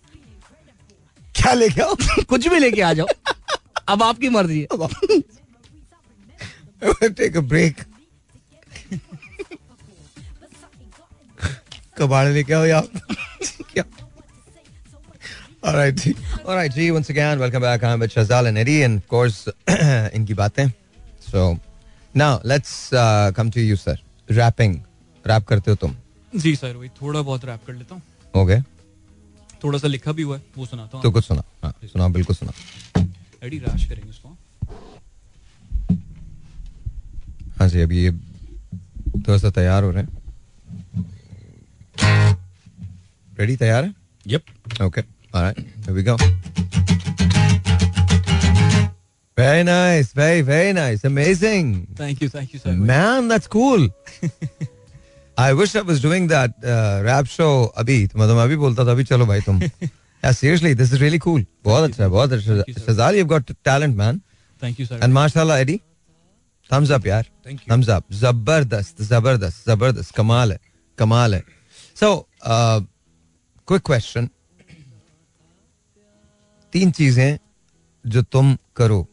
क्या 1.34 1.52
लेके 1.54 1.80
आओ? 1.80 1.94
कुछ 2.28 2.48
भी 2.48 2.58
लेके 2.58 2.80
आ 2.80 2.92
जाओ। 2.92 3.06
अब 3.88 4.02
आपकी 4.02 4.28
मर्ज़ी 4.28 4.60
है। 4.60 4.66
टेक 7.08 7.36
अ 7.36 7.40
ब्रेक 7.40 7.76
कबाड़ 11.98 12.28
लेके 12.28 12.52
आओ 12.52 12.64
या 12.64 12.80
क्या? 13.72 13.84
Alright, 15.64 15.98
Alright, 16.48 16.72
ji. 16.74 16.90
Once 16.90 17.10
again, 17.10 17.38
welcome 17.38 17.62
back. 17.62 17.82
I'm 17.84 18.00
with 18.00 18.14
Shazal 18.14 18.46
and 18.46 18.58
Eddie, 18.58 18.82
and 18.82 18.98
of 18.98 19.08
course, 19.08 19.48
इनकी 20.14 20.34
बातें. 20.34 20.72
So, 21.32 21.42
now 22.14 22.40
let's 22.44 22.92
uh, 22.92 23.30
come 23.32 23.50
to 23.50 23.60
you, 23.60 23.76
sir. 23.76 23.96
Rapping. 24.28 24.78
Rap 25.24 25.44
करते 25.46 25.70
हो 25.70 25.76
तुम 25.76 25.94
जी 26.32 26.54
सर 26.56 26.76
वही 26.76 26.88
थोड़ा 27.00 27.20
बहुत 27.20 27.44
रैप 27.44 27.64
कर 27.66 27.72
लेता 27.74 27.94
हूँ 27.94 28.02
हो 28.36 28.44
गए 28.46 28.60
थोड़ा 29.64 29.78
सा 29.78 29.88
लिखा 29.88 30.12
भी 30.12 30.22
हुआ 30.22 30.36
है 30.36 30.42
वो 30.56 30.66
सुनाता 30.66 30.96
हूँ 30.96 31.02
तो 31.02 31.10
कुछ 31.12 31.24
सुना 31.24 31.42
हाँ 31.64 31.72
सुना 31.82 32.08
बिल्कुल 32.08 32.36
सुना 32.36 32.52
एडी 33.44 33.58
रैश 33.58 33.84
करेंगे 33.88 34.10
इसको 34.10 34.28
हाँ 37.58 37.68
जी 37.68 37.80
अभी 37.82 38.02
ये 38.04 38.12
थोड़ा 38.12 39.38
सा 39.38 39.50
तैयार 39.60 39.84
हो 39.84 39.90
रहे 39.90 40.02
हैं 40.02 40.08
रेडी 43.38 43.56
तैयार 43.56 43.84
है 43.84 43.94
yup 44.26 44.42
Okay. 44.80 45.02
All 45.34 45.42
right. 45.42 45.58
Here 45.84 45.94
we 45.94 46.02
go. 46.02 46.16
Very 49.40 49.62
nice. 49.64 50.12
Very, 50.20 50.40
very 50.42 50.72
nice. 50.78 51.04
Amazing. 51.10 51.68
Thank 52.00 52.22
you 52.22 52.28
thank 52.28 52.54
you 52.54 52.60
sir 52.60 52.76
Man, 52.90 53.28
that's 53.32 53.50
cool. 53.56 53.88
I 55.36 55.52
wish 55.58 55.74
I 55.80 55.82
was 55.90 56.00
doing 56.04 56.26
that 56.30 56.56
uh, 56.72 57.02
rap 57.04 57.28
show 57.34 57.52
अभी 57.82 58.06
तो 58.06 58.18
मतलब 58.18 58.36
मैं 58.36 58.42
अभी 58.44 58.56
बोलता 58.62 58.84
था 58.86 58.90
अभी 58.92 59.04
चलो 59.10 59.26
भाई 59.26 59.40
तुम 59.40 59.60
yeah, 59.60 60.32
seriously 60.40 60.72
this 60.80 60.92
is 60.94 61.00
really 61.02 61.20
cool 61.26 61.44
बहुत 61.64 61.90
अच्छा 61.90 62.02
है 62.02 62.08
बहुत 62.10 62.32
अच्छा 62.32 62.56
Thank 62.56 62.68
you, 62.68 62.74
है 62.78 62.84
sir. 62.84 62.92
Shazal 62.92 63.18
you've 63.18 63.30
got 63.32 63.52
talent 63.68 63.96
man 64.02 64.20
thank 64.62 64.80
you 64.80 64.86
sir 64.86 65.00
and 65.04 65.14
mashallah 65.18 65.58
Eddie 65.64 65.78
thumbs 66.70 66.90
up 66.98 67.06
यार 67.06 67.24
Thank 67.46 67.62
you. 67.62 67.72
thumbs 67.72 67.88
up 67.96 68.12
ज़बरदस्त 68.22 69.02
ज़बरदस्त 69.02 69.64
ज़बरदस्त 69.70 70.14
कमाल 70.16 70.52
है 70.52 70.58
कमाल 70.98 71.34
है 71.34 71.42
so 72.02 72.10
uh, 72.46 72.80
quick 73.68 73.86
question 73.92 74.28
तीन 76.72 76.90
चीज़ें 76.90 77.38
जो 78.04 78.22
तुम 78.22 78.56
करो 78.76 79.06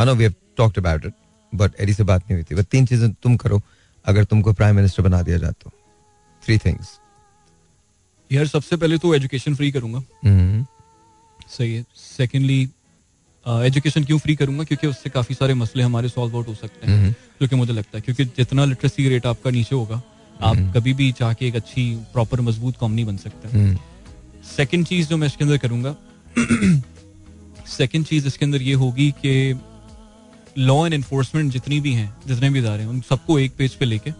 I 0.00 0.06
know 0.06 0.14
we 0.14 0.24
have 0.24 0.34
talked 0.56 0.78
about 0.78 1.04
it 1.06 1.14
but 1.52 1.80
Eddie 1.80 1.92
से 1.92 2.04
बात 2.04 2.22
नहीं 2.22 2.34
हुई 2.34 2.44
थी। 2.50 2.54
बट 2.54 2.66
तीन 2.72 2.86
चीज़ें 2.86 3.12
तुम 3.12 3.36
करो 3.36 3.60
अगर 4.04 4.24
तुमको 4.24 4.52
प्राइम 4.52 4.76
मिनिस्टर 4.76 5.02
बना 5.02 5.22
दिया 5.22 5.38
जाए 5.38 5.52
तो। 5.62 5.70
थ्री 6.42 6.58
थिंग्स 6.58 6.98
यार 8.30 8.46
सबसे 8.46 8.76
पहले 8.76 8.98
तो 8.98 9.14
एजुकेशन 9.14 9.54
फ्री 9.54 9.70
करूँगा। 9.72 10.02
सही 11.48 11.74
है। 11.74 11.84
सेकेंडली 11.96 12.60
एजुकेशन 13.46 14.04
क्यों 14.04 14.18
फ्री 14.18 14.34
करूँगा? 14.36 14.64
क्योंकि 14.64 14.86
उससे 14.86 15.10
काफ़ी 15.10 15.34
सारे 15.34 15.54
मसले 15.54 15.82
हमारे 15.82 16.08
सॉल्व 16.08 16.36
आउट 16.36 16.48
हो 16.48 16.54
सकते 16.54 16.90
हैं 16.90 17.10
जो 17.42 17.48
कि 17.48 17.56
मुझे 17.56 17.72
लगता 17.72 17.96
है। 17.98 18.02
क्योंकि 18.02 18.24
जितना 18.36 18.64
लिटरेसी 18.64 19.08
रेट 19.08 19.26
आपका 19.26 19.50
नीचे 19.50 19.74
होगा 19.74 20.00
आप 20.42 20.56
कभी 20.76 20.92
भी 20.94 21.10
चाह 21.12 21.32
के 21.34 21.46
एक 21.46 21.56
अच्छी 21.56 21.84
प्रॉपर 22.12 22.40
मज़बूत 22.40 22.76
कॉम 22.76 22.92
नहीं 22.92 23.04
बन 23.04 23.16
सकते 23.16 23.74
सेकंड 24.48 24.86
चीज़ 24.86 25.08
जो 25.08 25.16
मैं 25.16 25.26
इसके 25.26 25.44
अंदर 25.44 25.58
करूँगा 25.58 25.94
सेकंड 27.68 28.06
चीज़ 28.06 28.26
इसके 28.26 28.44
अंदर 28.44 28.62
ये 28.62 28.74
होगी 28.74 29.10
कि 29.24 29.32
लॉ 30.58 30.84
एंड 30.86 30.94
एनफोर्समेंट 30.94 31.52
जितनी 31.52 31.80
भी 31.80 31.92
हैं 31.92 32.14
जितने 32.26 32.50
भी 32.50 32.58
इदारे 32.58 32.82
हैं 32.82 32.90
उन 32.90 33.00
सबको 33.00 33.38
एक 33.38 33.52
पेज 33.58 33.74
पे 33.74 33.84
लेके 33.84 34.12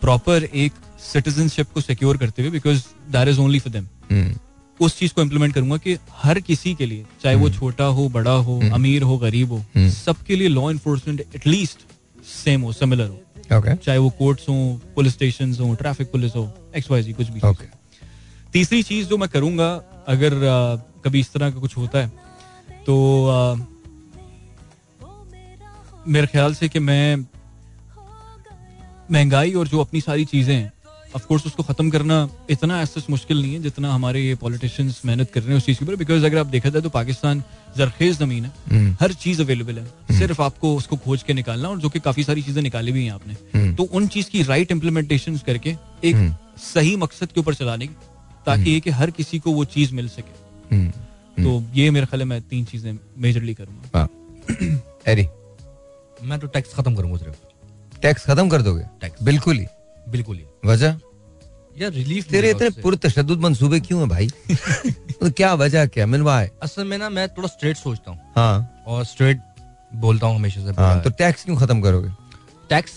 प्रॉपर 0.00 0.44
एक 0.44 0.72
सिटीजनशिप 1.12 1.70
को 1.74 1.80
सिक्योर 1.80 2.16
करते 2.16 2.42
हुए 2.42 2.50
because 2.50 2.82
that 3.12 3.28
is 3.28 3.40
only 3.40 3.58
for 3.58 3.72
them 3.72 4.34
उस 4.80 4.98
चीज़ 4.98 5.12
को 5.14 5.22
इम्प्लीमेंट 5.22 5.54
करूँगा 5.54 5.76
कि 5.76 5.96
हर 6.12 6.40
किसी 6.40 6.74
के 6.74 6.86
लिए 6.86 7.04
चाहे 7.22 7.36
वो 7.36 7.50
छोटा 7.50 7.84
हो 7.84 8.08
बड़ा 8.08 8.32
हो 8.46 8.60
अमीर 8.72 9.02
हो 9.02 9.18
गरीब 9.18 9.52
हो 9.52 9.88
सबके 9.90 10.36
लिए 10.36 10.48
law 10.48 10.70
enforcement 10.70 11.20
at least 11.20 11.78
same 12.44 12.62
हो 12.62 12.72
सिमिलर 12.72 13.08
हो। 13.08 13.58
ओके 13.58 13.74
चाहे 13.76 13.98
वो 13.98 14.10
कोर्ट्स 14.10 14.48
हो 14.48 14.80
पुलिस 14.94 15.12
स्टेशन 15.12 15.54
हो 15.54 15.74
ट्रैफ़िक 15.74 16.10
पुलिस 16.12 16.36
हो 16.36 16.50
एक्स 16.76 16.90
वाई 16.90 17.02
जी 17.02 17.12
कुछ 17.12 17.28
भी। 17.28 17.40
Okay. 17.40 17.66
तीसरी 18.52 18.82
चीज़ 18.82 19.08
जो 19.08 19.16
मैं 19.16 19.28
करूँगा 19.28 19.68
अगर 20.08 20.34
आ, 20.34 20.76
कभी 21.04 21.20
इस 21.20 21.32
तरह 21.32 21.50
का 21.50 21.60
कुछ 21.60 21.76
होता 21.76 21.98
है 21.98 22.12
तो 22.86 22.96
आ, 23.26 23.54
मेरे 26.08 26.26
ख्याल 26.26 26.54
से 26.54 26.68
कि 26.68 26.78
मैं 26.78 27.16
महँगाई 29.10 29.52
और 29.54 29.68
जो 29.68 29.80
अपनी 29.80 30.00
सारी 30.00 30.24
चीज़ें 30.24 30.54
हैं 30.54 30.72
ऑफ़ 31.14 31.26
कोर्स 31.26 31.46
उसको 31.46 31.62
खत्म 31.62 31.90
करना 31.90 32.28
इतना 32.50 32.80
ऐसा 32.82 33.00
मुश्किल 33.10 33.40
नहीं 33.42 33.52
है 33.54 33.60
जितना 33.62 33.92
हमारे 33.92 34.20
ये 34.20 34.34
पॉलिटिशियंस 34.34 35.00
मेहनत 35.06 35.30
कर 35.30 35.40
रहे 35.40 35.50
हैं 35.50 35.56
उस 35.56 35.66
चीज़ 35.66 35.78
के 35.78 35.84
ऊपर। 35.84 35.96
बिकॉज़ 35.96 36.24
अगर 36.26 36.38
आप 36.38 36.46
देखा 36.46 36.68
जाए 36.68 36.82
तो 36.82 36.88
पाकिस्तान 36.90 37.42
जरखेज 37.76 38.16
ज़मीन 38.18 38.44
है 38.44 38.94
हर 39.00 39.12
चीज़ 39.14 39.42
अवेलेबल 39.42 39.78
है। 39.78 40.18
सिर्फ़ 40.18 40.42
आपको 40.42 40.74
उसको 40.76 40.96
खोज 40.96 41.22
के 41.22 41.32
निकालना 41.34 41.68
और 41.68 41.78
जो 41.78 41.88
कि 41.88 42.00
काफ़ी 42.00 42.24
सारी 42.24 42.42
चीज़ें 42.42 42.62
निकाली 42.62 42.92
भी 42.92 43.04
हैं 43.04 43.12
आपने। 43.12 43.74
तो 43.74 43.82
उन 43.84 44.06
चीज़ 44.06 44.30
की 44.30 44.42
राइट 44.42 44.72
इम्प्लीमेंटेशन 44.72 45.36
करके 45.46 45.76
एक 46.04 46.16
सही 46.62 46.96
मकसद 46.96 47.32
के 47.32 47.40
ऊपर 47.40 47.54
चलाने 47.54 47.86
की 47.86 47.94
ताकि 48.46 48.70
ये 48.70 48.80
कि 48.80 48.90
हर 48.92 49.10
किसी 49.10 49.38
को 49.38 49.52
वो 49.52 49.64
चीज़ 49.66 49.94
मिल 49.94 50.08
सके। 50.08 50.90
तो 51.36 51.62
ये 51.74 51.90
मेरे 51.90 52.06
ख्याल 52.06 52.20
है 52.20 52.26
मैं 52.26 52.40
तीन 52.42 52.64
चीज़ें 52.64 52.98
मेजरली 53.18 53.54
करूँगा। 53.54 54.08
एडी 55.08 55.26
मैं 56.22 56.38
तो 56.38 56.46
टैक्स 56.46 56.74
खत्म 56.74 56.94
करूँगा 56.94 57.16
सिर्फ़। 57.16 58.00
टैक्स 58.02 58.26
खत्म 58.26 58.48
कर 58.48 58.62
दोगे. 58.62 58.84
बिल्कुल 59.22 59.58
ही। 59.58 59.66
बिल्कुल 60.08 60.36
ही। 60.36 60.44
वजह? 60.64 60.96
यार 61.78 61.90
रिलीफ 61.90 62.28
तेरे 62.30 62.50
इतने 62.50 62.70
पुरतशद 62.70 63.30
मंसूबे 63.30 63.80
क्यों 63.80 64.00
हैं 64.00 64.08
भाई? 64.08 64.28
तो 65.20 65.30
क्या 65.30 65.54
वजह 65.54 65.86
क्या 65.86 66.06
मिलवाए? 66.06 66.50
असल 66.62 66.84
में 66.84 66.98
ना 66.98 67.08
मैं 67.08 67.28
थोड़ा 67.28 67.48
स्ट्रेट 67.48 67.76
सोचता 67.76 68.10
हूँ। 68.10 68.20
हाँ। 68.36 68.82
और 68.86 69.04
स्ट्रेट 69.04 69.40
बोलता 69.94 70.26
हूँ 70.26 70.36
हमेशा 70.36 70.60
से। 70.60 70.82
हाँ 70.82 71.00
तो 71.02 71.10
टैक्स 71.10 71.44
क्यों 71.44 71.56
खत्म 71.56 71.80
करोगे? 71.80 72.10
टैक्स 72.68 72.92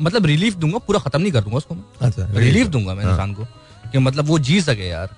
मतलब 0.00 0.26
रिलीफ 0.26 0.54
दूँगा 0.54 0.78
पूरा 0.78 0.98
खत्म 0.98 1.20
नहीं 1.20 1.32
कर 1.32 1.40
दूँगा 1.40 1.56
उसको 1.56 1.74
मैं। 1.74 1.84
अच्छा 2.00 2.28
रिलीफ 2.34 2.66
दूँगा 2.66 2.94
मैं 2.94 3.04
हाँ। 3.04 3.12
इंसान 3.12 3.34
को 3.34 3.44
कि 3.92 3.98
मतलब 3.98 4.26
वो 4.26 4.38
जी 4.38 4.60
सके 4.60 4.88
यार। 4.88 5.16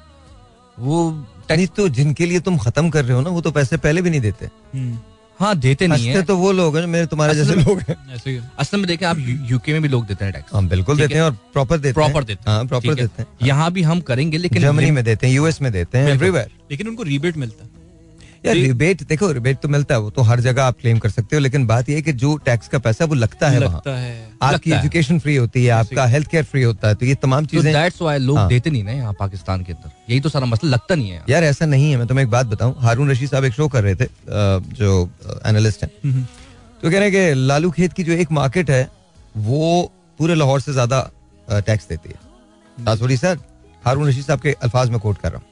वो 0.79 1.11
नहीं 1.51 1.67
तो 1.67 1.89
जिनके 1.89 2.27
लिए 2.27 2.41
तुम 2.41 2.59
खत्म 2.59 2.91
कर 2.91 3.05
रहे 3.05 3.15
हो 3.15 3.21
ना 3.21 3.31
वो 3.31 3.41
तो 3.41 3.51
पैसे 3.51 3.77
पहले 3.77 4.03
भी 4.03 4.11
नहीं 4.11 4.21
देते। 4.21 4.47
हम्म, 4.47 4.99
हाँ 5.41 5.55
देते 5.57 5.87
नहीं 5.87 6.07
है। 6.07 6.23
तो 6.23 6.37
वो 6.37 6.53
लोग 6.53 6.77
हैं 6.77 6.87
मेरे 6.87 7.07
तुम्हारे 7.07 7.35
जैसे 7.35 7.55
लोग 7.55 7.81
हैं। 7.81 7.97
है। 8.27 8.51
असल 8.59 8.79
में 8.79 8.87
देखें 8.87 9.07
आप 9.07 9.17
यूके 9.51 9.73
में 9.73 9.83
भी 9.83 9.89
लोग 9.89 10.07
देते 10.07 10.25
हैं 10.25 10.35
टैक्स 10.35 10.55
हम 10.55 10.69
बिल्कुल 10.69 10.99
देते 10.99 11.15
हैं? 11.15 11.23
और 11.23 11.33
प्रॉपर 11.33 11.79
देते 11.79 12.01
हैं। 12.01 12.11
प्रॉपर 12.11 12.25
देते 12.25 12.51
हैं। 12.51 12.57
हाँ 12.57 12.67
प्रॉपर 12.67 12.95
देते 12.95 13.23
हैं। 13.23 13.29
यहाँ 13.43 13.73
भी 13.73 13.83
हम 13.83 14.01
करेंगे 14.01 14.39
लेकिन 14.39 14.63
जर्मनी 14.63 14.91
में 14.91 15.05
देते 15.05 15.27
हैं 15.27 15.35
यूएस 15.35 15.63
में 15.63 15.73
देते 15.73 15.99
हैं 15.99 16.09
एवरीवेयर 16.09 16.51
लेकिन 16.71 16.89
उनको 16.89 17.03
रिबेट 17.03 17.37
मिलता 17.37 17.65
है। 17.65 17.80
यार 18.45 18.55
रिबेट 18.55 19.03
देखो 19.03 19.31
रिबेट 19.33 19.59
तो 19.61 19.69
मिलता 19.69 19.95
है 19.95 20.01
वो 20.01 20.11
तो 20.11 20.23
हर 20.23 20.41
जगह 20.41 20.65
आप 20.65 20.77
क्लेम 20.81 20.99
कर 20.99 21.11
सकते 21.11 21.37
हो 21.37 21.41
लेकिन 21.41 21.67
बात 21.67 21.89
ये 21.89 21.95
है 21.97 22.03
कि 22.03 22.13
जो 22.15 22.37
टैक्स 22.45 22.69
का 22.69 22.79
पैसा 22.79 23.05
वो 23.05 23.15
लगता 23.15 23.49
है 23.49 23.59
लगता 23.61 23.97
है। 23.97 24.15
आपकी 24.43 24.73
एजुकेशन 24.73 25.19
फ्री 25.19 25.35
होती 25.37 25.65
है 25.65 25.71
आपका 25.73 26.07
हेल्थ 26.07 26.29
केयर 26.31 26.45
फ्री 26.45 26.63
होता 26.63 26.89
है 26.89 26.95
तो 26.95 27.07
ये 27.07 27.15
तमाम 27.23 27.45
तो 27.45 27.51
चीज़ें 27.51 27.73
दैट्स 27.73 28.01
व्हाई 28.03 28.19
लोग 28.19 28.39
हाँ। 28.39 28.49
देते 28.49 28.71
नहीं 28.71 28.85
ना 28.85 28.93
यहाँ 28.93 29.13
पाकिस्तान 29.19 29.65
के 29.65 29.73
अंदर। 29.73 29.91
यही 30.11 30.21
तो 30.21 30.29
सारा 30.29 30.47
मसला 30.47 30.71
लगता 30.71 30.95
नहीं 30.95 31.11
है 31.11 31.23
यार 31.31 31.45
ऐसा 31.45 31.67
नहीं 31.67 31.91
है 31.91 31.97
मैं 31.99 32.07
तुम्हें 32.07 32.25
एक 32.25 32.31
बात 32.31 32.47
बताऊँ। 32.47 32.75
हारून 32.81 33.11
रशीद 33.11 33.31
साहब 33.31 33.45
एक 33.45 33.53
शो 33.53 33.69
कर 33.69 33.83
रहे 33.83 33.95
थे 33.95 34.07
जो 34.75 35.11
एनालिस्ट 35.47 35.83
हैं। 35.83 35.91
हम्म, 36.05 36.23
तो 36.83 36.91
कह 36.91 36.99
रहे 36.99 37.03
हैं 37.03 37.13
कि 37.13 37.41
लालू 37.43 37.71
खेत 37.71 37.93
की 37.93 38.05
जो 38.05 38.13
एक 38.15 38.33
मार्केट 38.33 38.71
है 38.71 38.89
वो 39.39 39.91
पूरे 40.19 40.35
लाहौर 40.35 40.61
से 40.61 40.73
ज़्यादा 40.73 41.11
टैक्स 41.49 41.89
देती 41.89 42.09
है। 42.09 43.17
सर 43.17 43.39
हारून 43.83 44.09
रशीद 44.09 44.25
साहब 44.25 44.41
के 44.41 44.57
अल्फाज 44.63 44.91
में 44.91 44.99
कोट 45.01 45.19
कर 45.19 45.31
रहा 45.31 45.39
हूँ। 45.39 45.50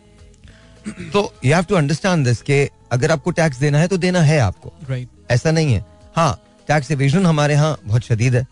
तो 1.13 1.33
you 1.45 1.55
have 1.55 1.65
to 1.65 1.75
understand 1.75 2.25
this 2.27 2.43
के 2.43 2.71
अगर 2.93 3.11
आपको 3.11 3.31
टैक्स 3.31 3.59
देना 3.59 3.79
है 3.79 3.89
तो 3.89 3.97
देना 3.97 4.21
है 4.21 4.39
आपको। 4.39 4.73
Right 4.91 5.09
right. 5.09 5.31
ऐसा 5.31 5.51
नहीं 5.51 5.73
है। 5.75 5.85
हाँ 6.17 6.33
टैक्स 6.69 6.91
एविजन 6.91 7.27
हमारे 7.27 7.55
यहाँ 7.55 7.79
बहुत 7.87 8.03
शदीद 8.03 8.35
है। 8.35 8.47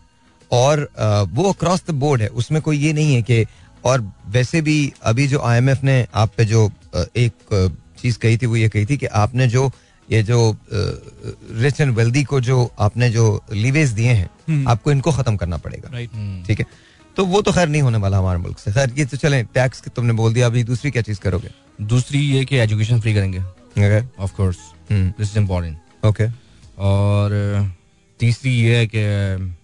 और 0.51 0.79
अ, 0.97 1.21
वो 1.21 1.51
अक्रॉस 1.51 1.83
द 1.87 1.91
बोर्ड 1.95 2.21
है। 2.21 2.27
उसमें 2.27 2.61
कोई 2.61 2.77
ये 2.77 2.93
नहीं 2.93 3.15
है 3.15 3.21
कि 3.21 3.45
और 3.85 4.01
वैसे 4.27 4.61
भी 4.61 4.93
अभी 5.03 5.27
जो 5.27 5.39
आईएमएफ 5.39 5.83
ने 5.83 6.05
आप 6.13 6.31
पे 6.37 6.45
जो 6.45 6.69
एक 6.95 7.75
चीज़ 8.01 8.17
कही 8.19 8.37
थी 8.37 8.45
वो 8.45 8.55
ये 8.55 8.69
कही 8.69 8.85
थी 8.85 8.97
कि 8.97 9.05
आपने 9.05 9.47
जो 9.47 9.71
ये 10.11 10.21
जो 10.23 10.55
रिच 10.71 11.81
एंड 11.81 11.93
वेल्दी 11.95 12.23
को 12.23 12.39
जो 12.41 12.71
आपने 12.79 13.09
जो 13.09 13.43
लीवेज 13.51 13.89
दिए 13.91 14.11
हैं 14.11 14.29
हम्म। 14.49 14.67
आपको 14.67 14.91
इनको 14.91 15.11
खत्म 15.11 15.35
करना 15.37 15.57
पड़ेगा। 15.57 15.89
Right 15.93 16.13
hmm. 16.13 16.43
ठीक 16.43 16.59
है? 16.59 16.65
तो 17.17 17.25
वो 17.25 17.41
तो 17.41 17.51
खैर 17.51 17.67
नहीं 17.69 17.81
होने 17.81 17.97
वाला 17.97 18.17
हमारे 18.17 18.39
मुल्क 18.39 18.59
से। 18.59 18.71
खैर 18.71 18.93
ये 18.97 19.05
तो 19.05 19.17
चलें 19.17 19.45
टैक्स 19.45 19.83
तुमने 19.95 20.13
बोल 20.13 20.33
दिया 20.33 20.45
अभी 20.45 20.63
दूसरी 20.63 20.91
क्या 20.91 21.01
चीज़ 21.01 21.19
करोगे? 21.19 21.49
दूसरी 21.81 22.19
ये 22.19 22.43
कि 22.45 22.57
एजुकेशन 22.57 22.99
फ्री 22.99 23.13
करेंगे। 23.13 24.03
Of 24.19 24.33
course 24.35 24.57
this 24.91 25.31
is 25.31 25.37
important 25.39 26.05
okay 26.05 26.25
और 26.77 27.31
तीसरी 28.19 28.51
ये 28.51 28.77
है 28.77 28.87
कि 28.87 29.55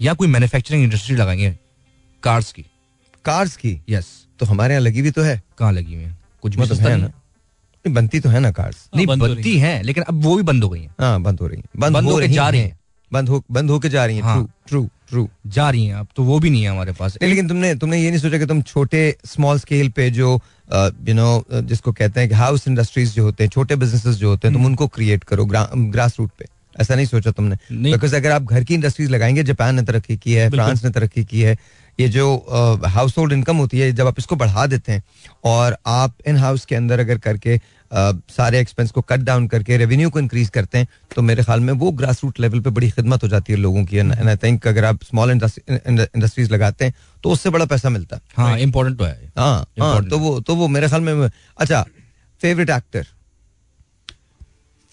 या 0.00 0.14
कोई 0.14 0.28
मैन्युफैक्चरिंग 0.28 0.82
इंडस्ट्री 0.84 1.16
लगाएँगे 1.16 1.58
कार्स 2.22 2.52
की। 2.52 2.64
कार्स 3.24 3.56
की? 3.56 3.80
यस 3.88 4.06
तो 4.40 4.46
हमारे 4.46 4.74
यहाँ 4.74 4.82
लगी 4.82 5.00
हुई 5.00 5.10
तो 5.10 5.22
है। 5.22 5.42
कहाँ 5.58 5.72
लगी 5.72 5.94
हुई 5.94 6.04
है? 6.04 6.16
कुछ 6.42 6.56
भी 6.56 6.62
मतलब 6.62 6.80
है 6.80 6.96
ना? 6.96 7.06
नहीं, 7.06 7.94
बनती 7.94 8.20
तो 8.20 8.28
है 8.28 8.40
ना 8.40 8.50
कार्स 8.50 8.88
नहीं 8.96 9.06
बंद 9.06 9.22
बनती 9.22 9.58
है। 9.58 9.82
लेकिन 9.82 10.04
अब 10.04 10.22
वो 10.22 10.36
भी 10.36 10.42
बंद 10.42 10.64
हो 10.64 10.70
गई 10.70 10.82
है। 10.82 10.90
हाँ 11.00 11.20
बंद 11.22 11.40
हो 11.40 11.46
रही 11.46 11.58
है। 11.58 11.64
बंद 11.78 11.96
हो 11.96 12.10
होके 12.10 12.28
जा 12.28 12.48
रही 12.48 12.60
हैं। 12.60 12.78
बंद 13.12 13.28
हो 13.28 13.42
बंद 13.50 13.70
होके 13.70 13.88
जा 13.88 14.04
रही 14.06 14.16
है। 14.16 14.22
हाँ। 14.22 14.36
ट्रू 14.36 14.48
ट्रू 14.66 14.88
ट्रू 15.10 15.28
जा 15.46 15.68
रही 15.70 15.84
हैं 15.86 15.94
अब 15.94 16.08
तो 16.16 16.22
वो 16.22 16.38
भी 16.40 16.50
नहीं 16.50 16.62
है 16.62 16.70
हमारे 16.70 16.92
पास। 16.92 17.16
लेकिन 17.22 17.48
तुमने 17.48 17.74
तुमने 17.74 17.98
ये 17.98 18.10
नहीं 18.10 18.20
सोचा 18.20 18.38
कि 18.38 18.46
तुम 18.46 18.62
छोटे 18.62 19.16
स्मॉल 19.24 19.58
स्केल 19.58 19.88
पे 19.88 20.10
जो 20.10 20.40
यू 21.08 21.14
नो 21.14 21.44
जिसको 21.52 21.92
कहते 21.92 22.20
हैं 22.20 22.28
कि 22.28 22.34
हाउस 22.34 22.68
इंडस्ट्रीज़ 22.68 23.14
जो 23.14 23.22
होते 23.22 23.44
हैं 23.44 23.50
छोटे 23.50 23.76
बिजनेसेस 23.76 24.16
जो 24.16 24.28
होते 24.28 24.48
हैं 24.48 24.56
तुम 24.56 24.66
उनको 24.66 24.86
क्रिएट 24.88 25.24
करो 25.24 25.44
ग्रास 25.46 26.16
रूट 26.20 26.30
पे। 26.38 26.46
ऐसा 26.80 26.94
नहीं 26.94 27.06
सोचा 27.06 27.30
तुमने? 27.30 27.56
बिकॉज़ 27.72 28.14
अगर 28.16 28.30
आप 28.30 28.42
घर 28.42 28.64
की 28.64 28.74
इंडस्ट्रीज़ 28.74 29.10
लगाएँगे 29.10 29.42
जापान 29.42 29.74
ने 29.74 29.82
तरक्की 29.82 30.16
की 30.16 30.32
है 30.32 30.48
फ्रांस 30.50 30.84
ने 30.84 30.90
तरक्की 30.90 31.24
की 31.24 31.40
है 31.40 31.56
ये 32.00 32.08
जो 32.08 32.24
हाउस 32.94 33.16
होल्ड 33.18 33.32
इनकम 33.32 33.56
होती 33.56 33.78
है 33.78 33.90
जब 33.92 34.06
आप 34.06 34.18
इसको 34.18 34.36
बढ़ा 34.36 34.66
देते 34.66 34.92
हैं 34.92 35.02
और 35.52 35.76
आप 35.86 36.14
इन 36.28 36.36
हाउस 36.36 36.64
के 36.64 36.74
अंदर 36.74 37.00
अगर 37.00 37.18
करके 37.18 37.56
अ, 37.56 38.12
सारे 38.30 38.58
एक्सपेंस 38.60 38.90
को 38.90 39.00
कट 39.10 39.20
डाउन 39.26 39.46
करके 39.48 39.76
रेवेन्यू 39.76 40.10
को 40.10 40.18
इंक्रीज 40.20 40.48
करते 40.54 40.78
हैं 40.78 40.88
तो 41.14 41.22
मेरे 41.22 41.42
ख्याल 41.44 41.60
में 41.60 41.72
वो 41.82 41.90
ग्रास 42.00 42.22
रूट 42.24 42.40
लेवल 42.40 42.60
पे 42.60 42.70
बड़ी 42.78 42.90
खिदमत 42.90 43.22
हो 43.22 43.28
जाती 43.28 43.52
है 43.52 43.58
लोगों 43.58 43.84
की। 43.84 43.96
एंड 43.98 44.12
आई 44.28 44.36
थिंक 44.42 44.66
अगर 44.68 44.84
आप 44.84 45.02
स्मॉल 45.04 45.30
इंडस्ट्रीज़ 45.30 46.52
लगाते 46.52 46.84
हैं 46.84 46.94
तो 47.24 47.30
उससे 47.32 47.50
बड़ा 47.50 47.64
पैसा 47.66 47.88
मिलता 47.90 48.16
है। 48.16 48.22
हाँ 48.36 48.58
इम्पोर्टेंट 48.58 48.98
तो 48.98 49.04
है। 49.04 49.32
हाँ 49.38 49.66
हाँ 49.80 50.04
तो 50.08 50.18
वो 50.18 50.38
तो 50.40 50.54
वो 50.56 50.68
मेरे 50.68 50.88
ख्याल 50.88 51.00
में 51.02 51.28
अच्छा 51.58 51.82
favourite 52.40 52.70
actor 52.70 53.06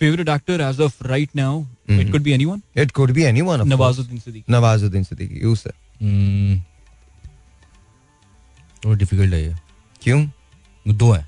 favourite 0.02 0.30
actor 0.30 0.62
as 0.62 0.80
of 0.82 1.04
right 1.08 1.30
now 1.36 1.60
hmm. 1.62 2.00
It 2.02 2.12
could 2.12 2.22
be 2.24 2.32
anyone 2.34 2.62
it 2.78 2.92
could 2.92 3.12
be 3.14 3.24
anyone 3.24 3.68
Nawazuddin 3.70 4.20
Siddiqui 4.20 4.54
Nawazuddin 4.54 5.04
Siddiqui 5.04 5.40
you 5.42 5.56
sir 5.56 5.74
hmm, 6.02 6.62
थोड़ा 8.86 8.98
डिफ़िकल्ट 8.98 9.34
है 9.34 9.42
ये। 9.44 9.56
क्यों? 10.02 10.26
दो 10.86 11.12
है। 11.12 11.28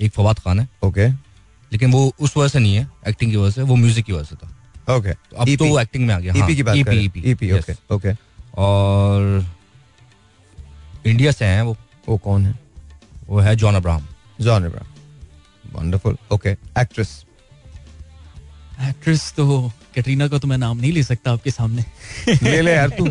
एक 0.00 0.12
फवाद 0.12 0.38
खान 0.38 0.60
है। 0.60 0.68
ओके 0.84 1.08
लेकिन 1.72 1.92
वो 1.92 2.12
उस 2.20 2.36
वजह 2.36 2.48
से 2.48 2.58
नहीं 2.58 2.74
है 2.76 2.88
एक्टिंग 3.08 3.30
की 3.30 3.36
वजह 3.36 3.50
से 3.50 3.62
वो 3.62 3.76
म्यूज़िक 3.76 4.04
की 4.04 4.12
वजह 4.12 4.24
से 4.24 4.36
था। 4.36 4.96
ओके 4.96 5.12
तो 5.12 5.36
अब 5.36 5.54
तो 5.58 5.66
वो 5.66 5.80
एक्टिंग 5.80 6.06
में 6.06 6.14
आ 6.14 6.18
गया। 6.18 6.32
हाँ, 6.32 6.42
ईपी 6.42 6.56
की 6.56 6.62
बात 6.62 6.76
EP, 6.76 6.84
कर। 6.84 6.90
रहे 6.90 7.08
EP, 7.08 7.16
हैं 7.16 7.30
ईपी 7.30 7.52
ओके 7.52 7.72
ओके 7.94 8.12
और 8.56 9.44
इंडिया 11.06 11.32
से 11.32 11.44
हैं 11.44 11.62
वो। 11.62 11.76
वो 12.08 12.16
कौन 12.18 12.46
है? 12.46 12.58
वो 13.28 13.40
है 13.40 13.54
John 13.56 13.74
Abraham 13.74 14.06
John 14.40 14.64
Abraham 14.64 14.92
wonderful 15.74 16.16
okay 16.32 16.50
actress 16.50 17.24
actress 18.80 19.32
तो 19.36 19.46
कैटरीना 19.94 20.28
का 20.28 20.38
तो 20.38 20.48
मैं 20.48 20.58
नाम 20.58 20.78
नहीं 20.78 20.92
ले 20.92 21.02
सकता 21.02 21.32
आपके 21.32 21.50
सामने। 21.50 21.84
ले 22.42 22.62
ले 22.62 22.72
यार 22.72 22.88
तू। 22.88 23.06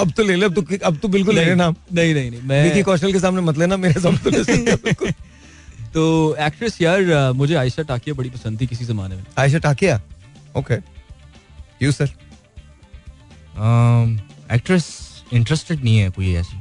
अब 0.00 0.10
तो 0.10 0.22
ले 0.22 0.36
ले 0.36 0.46
अब 0.46 0.54
तो 0.54 0.76
अब 0.84 0.98
तो 0.98 1.08
बिल्कुल 1.08 1.34
ले 1.34 1.44
ले 1.44 1.54
नाम 1.54 1.74
नहीं 1.92 2.14
नहीं 2.14 2.30
नहीं 2.30 2.40
विकी 2.40 2.74
मैं 2.74 2.84
कौशल 2.84 3.12
के 3.12 3.20
सामने 3.20 3.40
मत 3.40 3.58
लेना 3.58 3.76
मेरे 3.76 4.00
सामने 4.00 4.18
तो 4.18 4.30
ले 4.30 4.44
सकते 4.44 5.10
तो 5.94 6.36
एक्ट्रेस 6.40 6.80
यार 6.80 7.32
मुझे 7.32 7.54
आयशा 7.54 7.82
टाकिया 7.82 8.14
बड़ी 8.14 8.30
पसंद 8.30 8.60
थी 8.60 8.66
किसी 8.66 8.84
जमाने 8.84 9.16
में। 9.16 9.24
Ayesha 9.38 9.58
Takia? 9.58 10.00
Okay 10.56 10.74
you 11.84 11.92
sir 11.92 12.08
actress 14.54 14.86
interested 15.32 15.84
नहीं 15.84 15.98
है 15.98 16.10
कोई 16.10 16.34
ऐसी। 16.34 16.60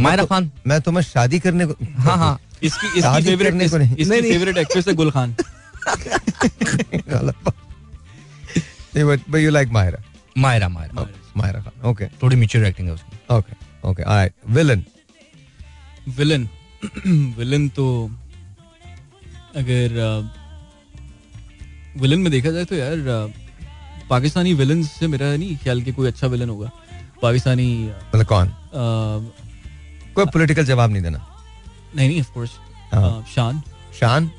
मायरा 0.00 0.24
खान। 0.24 0.50
मैं 0.66 0.80
तुम्हें 0.80 1.02
शादी 1.02 1.38
करने 1.38 1.66
को 1.66 1.74
हाँ 1.98 2.16
हाँ। 2.16 2.40
इसकी 2.62 2.86
इसकी 2.86 3.22
फेवरेट। 3.22 3.54
इसकी। 3.98 4.20
फेवरेट 4.20 4.58
एक्ट्रेस 4.58 4.88
है 4.88 4.94
गुल 4.94 5.10
खान। 5.10 5.36
गलत 5.88 7.34
बात। 7.44 7.54
नहीं 7.54 7.61
but 8.96 9.20
but 9.30 9.38
you 9.38 9.50
like 9.50 9.68
Mahira 9.72 9.98
Mahira 10.38 10.68
Mahira 10.68 11.06
Mahira 11.36 11.60
Khan 11.60 11.88
okay 11.90 12.06
थोड़ी 12.22 12.36
मेच्योर 12.36 12.64
एक्टिंग 12.66 12.88
है 12.88 12.94
उसकी। 12.94 13.34
Okay 13.34 13.52
okay 13.88 14.02
alright 14.02 14.32
villain 14.50 14.84
villain 16.18 16.48
villain 17.38 17.68
तो 17.76 17.86
अगर 19.56 19.98
विलन 22.00 22.20
में 22.20 22.30
देखा 22.32 22.50
जाए 22.50 22.64
तो 22.64 22.74
यार 22.74 23.32
पाकिस्तानी 24.10 24.54
विलन 24.54 24.82
से 24.84 25.06
मेरा 25.06 25.34
नहीं 25.36 25.56
ख्याल 25.56 25.82
कि 25.82 25.92
कोई 25.92 26.08
अच्छा 26.08 26.26
विलन 26.26 26.48
होगा। 26.48 26.70
पाकिस्तानी 27.22 27.66
मतलब 27.84 28.26
कौन? 28.26 28.52
कोई 30.14 30.24
पॉलिटिकल 30.26 30.64
जवाब 30.66 30.90
नहीं 30.90 31.02
देना। 31.02 31.26
नहीं 31.96 32.08
नहीं 32.08 32.20
ऑफ़ 32.20 32.32
कोर्स 32.34 32.50
हाँ। 32.92 33.24
शान 33.34 33.62
शान 34.00 34.30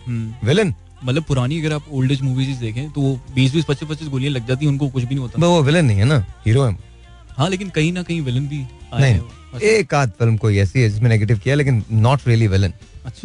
विलन 0.44 0.74
मतलब 1.04 1.24
पुरानी 1.24 1.60
अगर 1.60 1.74
आप 1.74 1.86
ओल्ड 1.92 2.12
एज 2.12 2.22
मूवीज़ 2.22 2.60
देखें 2.60 2.90
तो 2.92 3.02
वो 3.02 3.20
बीस 3.36 3.54
बीस 3.54 3.66
पच्चीस 3.66 3.90
पच्चीस 3.90 4.08
गोलियाँ 4.08 4.32
लग 4.34 4.48
जाती 4.48 4.66
हैं 4.66 4.72
उनको 4.72 4.88
कुछ 4.90 5.04
भी 5.04 5.16
नहीं 5.16 5.24
होता। 5.24 5.46
वो 5.46 5.62
विलन 5.64 5.86
नहीं 5.86 5.98
है 5.98 6.06
ना 6.06 6.26
हीरो 6.46 6.64
है। 6.64 6.78
हाँ 7.38 7.50
लेकिन 7.50 7.70
कहीं 7.76 7.92
ना 7.94 8.04
कहीं 8.04 8.22
विलन 8.22 8.48
भी 8.48 8.58
नहीं 8.58 9.14
हैं। 9.14 9.22
अच्छा, 9.54 9.68
एक 9.68 9.94
आध 9.94 10.12
फ़िल्म 10.20 10.38
कोई 10.38 10.58
ऐसी 10.60 10.82
है 10.82 10.90
जिसमें 10.90 11.10
नेगेटिव 11.10 11.38
किया 11.44 11.56
लेकिन 11.56 11.84
not 11.92 12.28
really 12.28 12.48
villain 12.48 12.74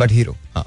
but 0.00 0.12
hero 0.12 0.36
हाँ। 0.54 0.66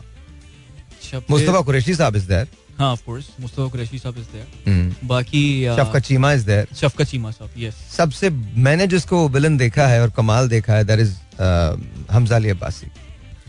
मुस्तफ़ा 1.30 1.62
कुरैशी 1.62 1.94
साहब 1.96 2.16
इज़ 2.16 2.28
देयर 2.28 2.48
हाँ 2.80 2.92
of 2.92 3.04
course 3.06 3.26
Mustafa 3.40 3.68
Qureshi 3.70 3.98
Sahab 4.00 4.18
is 4.18 4.26
there 4.34 4.96
बाकी 5.06 5.42
अ, 5.66 5.76
Shafqat 5.78 6.04
Cheema 6.04 6.32
is 6.34 6.46
there 6.46 6.68
Shafqat 6.76 7.08
Cheema 7.08 7.32
Sahab 7.32 7.50
yes 7.58 7.76
सबसे 7.98 8.30
मैंने 8.68 8.88
जिसको 8.88 9.28
विलन 9.30 9.58
देखा 9.58 9.88
है 9.88 10.02
और 10.02 10.10
कमाल 10.18 10.50
देखा 10.50 10.74
है 10.74 10.84
दैट 10.86 11.00
इज़ 11.00 11.14
हमजा 12.12 12.36
अली 12.36 12.50
अब्बासी 12.50 12.88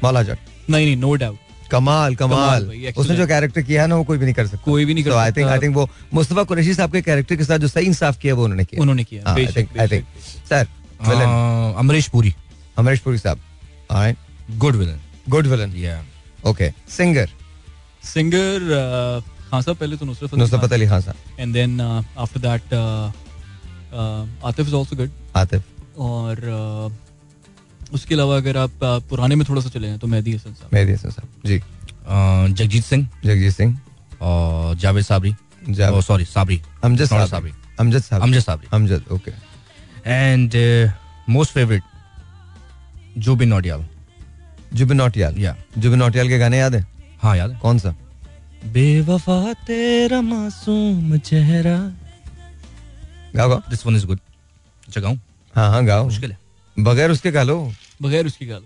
मौला 0.02 0.22
जट। 0.22 0.38
नहीं 0.70 0.84
नहीं 0.86 0.96
नो 0.96 1.14
डाउट 1.14 1.38
कमाल 1.72 2.14
कमाल। 2.16 2.62
कमाल 2.62 2.92
उसने 2.96 3.16
जो 3.16 3.26
कैरेक्टर 3.26 3.62
किया 3.62 3.86
ना 3.86 3.96
वो 3.96 4.04
कोई 4.04 4.18
भी 4.18 4.24
नहीं 4.24 4.34
कर 4.34 4.46
सकता। 4.46 4.62
कोई 4.64 4.84
भी 4.84 4.94
नहीं 4.94 5.04
कर 5.04 5.12
आई 5.12 5.32
थिंक। 5.32 5.48
आई 5.48 5.58
थिंक 5.58 5.74
वो 5.76 5.88
मुस्तफ़ा 6.14 6.42
कुरैशी 6.44 6.74
साहब 6.74 6.92
के 6.92 7.02
कैरेक्टर 7.02 7.36
के 7.36 7.44
साथ 7.44 7.58
जो 7.58 7.68
सही 7.68 7.86
इंसाफ 7.86 8.18
किया 8.18 8.34
वो 8.34 8.44
उन्होंने 8.44 8.64
किया। 8.64 8.80
उन्होंने 8.82 9.04
किया। 9.04 9.22
आई 9.28 9.46
थिंक 9.46 9.78
आई 9.80 9.88
थिंक 9.88 10.04
बेशक। 10.04 10.48
Sir 10.48 10.66
villain 11.08 11.74
Amrish 11.78 12.08
Puri. 12.08 12.34
Amrish 12.78 13.00
Puri 13.00 13.18
Sahab. 13.18 13.38
Good 14.58 14.76
villain 14.76 15.00
good 15.28 15.46
villain 15.46 15.76
या 15.76 16.02
okay 16.44 16.70
singer 16.90 17.28
singer 18.04 18.58
uh, 18.68 19.30
Khan 19.50 19.62
Sahab 19.62 19.76
पहले 19.76 19.96
तो 19.96 20.06
Nusrat 20.06 20.34
Nusrat 20.34 20.72
Ali 20.72 20.86
Khan 20.86 21.00
Sahab. 21.00 21.40
And 21.40 21.52
then 21.54 21.80
after 21.80 22.40
that 22.40 22.74
Atif 24.44 24.66
is 24.66 24.74
also 24.76 24.96
good 24.96 25.10
Atif. 25.36 25.62
और 25.98 26.38
अ, 26.38 27.11
उसके 27.92 28.14
अलावा 28.14 28.36
अगर 28.36 28.56
आप 28.56 28.84
पुराने 29.10 29.34
में 29.34 29.44
थोड़ा 29.48 29.62
सा 29.62 29.68
चले 29.68 29.88
हैं 29.88 29.98
तो 29.98 30.06
मेहदी 30.06 30.34
हसन 30.34 30.52
साहब। 30.52 30.70
मेहदी 30.74 30.92
हसन 30.92 31.10
साहब 31.10 31.28
जी। 31.46 31.58
जगजीत 32.54 32.84
सिंह। 32.84 33.08
जगजीत 33.24 33.52
सिंह। 33.52 33.78
और 34.22 34.76
Javed 34.76 35.04
Sabri. 35.04 35.34
Sorry 36.02 36.24
Sabri. 36.24 36.60
Amjad 36.84 37.06
Sabri. 37.06 37.52
Amjad 37.80 38.02
Sahab 38.02 38.22
Amjad 38.22 38.40
Sabri. 38.40 38.68
Amjad 38.72 39.04
okay 39.12 39.32
and 40.06 40.54
most 41.28 41.52
favourite 41.52 41.82
Jubin 43.18 43.48
Nautiyal 43.48 43.86
Jubin 44.74 44.96
Nautiyal 44.96 45.38
या 45.38 45.54
जुबिन 45.78 45.98
नौटियाल 45.98 46.28
के 46.28 46.38
गाने 46.38 46.58
याद 46.58 46.74
है? 46.74 46.86
हाँ 47.22 47.36
याद 47.36 47.58
कौन 47.62 47.78
सा? 47.78 47.94
बेवफा 48.72 49.52
तेरा 49.66 50.20
मासूम 50.22 51.16
चेहरा। 51.18 51.76
गाओ 53.36 53.48
गाओ। 53.48 53.60
दिस 53.70 53.86
वन 53.86 53.96
इज़ 53.96 54.06
गुड 54.06 54.18
अच्छा 54.88 55.00
गाऊं? 55.00 55.16
हाँ 55.54 55.68
हाँ 55.70 55.84
गाओ। 55.86 56.04
मुश्किल 56.04 56.32
है। 56.32 56.38
बगैर 56.76 57.10
उसके 57.10 57.30
गा 57.30 57.42
लो। 57.42 57.72
बगैर 58.02 58.26
उसकी 58.26 58.46
गाल। 58.46 58.62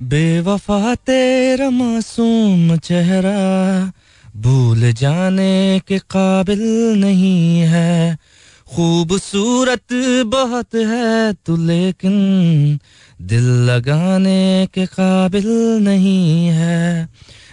बेवफा 0.00 0.94
तेरा 0.94 1.70
मासूम 1.70 2.76
चेहरा 2.76 3.92
भूल 4.36 4.92
जाने 4.92 5.80
के 5.88 5.98
काबिल 5.98 6.62
नहीं 6.96 7.60
है। 7.60 8.18
खूबसूरत 8.74 9.92
बहुत 10.26 10.74
है 10.74 11.32
तू, 11.32 11.56
लेकिन 11.56 12.16
दिल 13.22 13.44
लगाने 13.44 14.68
के 14.74 14.86
काबिल 14.86 15.48
नहीं 15.82 16.46
है। 16.46 17.08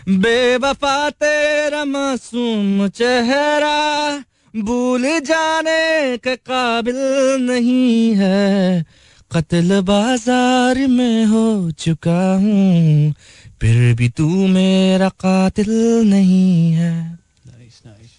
बेवफा 0.10 1.10
तेरा 1.10 1.86
मासूम 1.86 2.88
चेहरा 2.88 4.24
भूल 4.56 5.20
जाने 5.20 6.18
के 6.18 6.36
काबिल 6.36 6.96
नहीं 7.40 8.16
है। 8.16 8.86
कत्ल 9.34 9.82
बाज़ार 9.82 10.78
में 10.88 11.26
हो 11.26 11.72
चुका 11.72 12.22
हूँ 12.34 13.14
फिर 13.62 13.96
भी 13.96 14.10
तू 14.10 14.48
मेरा 14.48 15.10
कातिल 15.10 15.70
नहीं 16.10 16.72
है। 16.74 17.20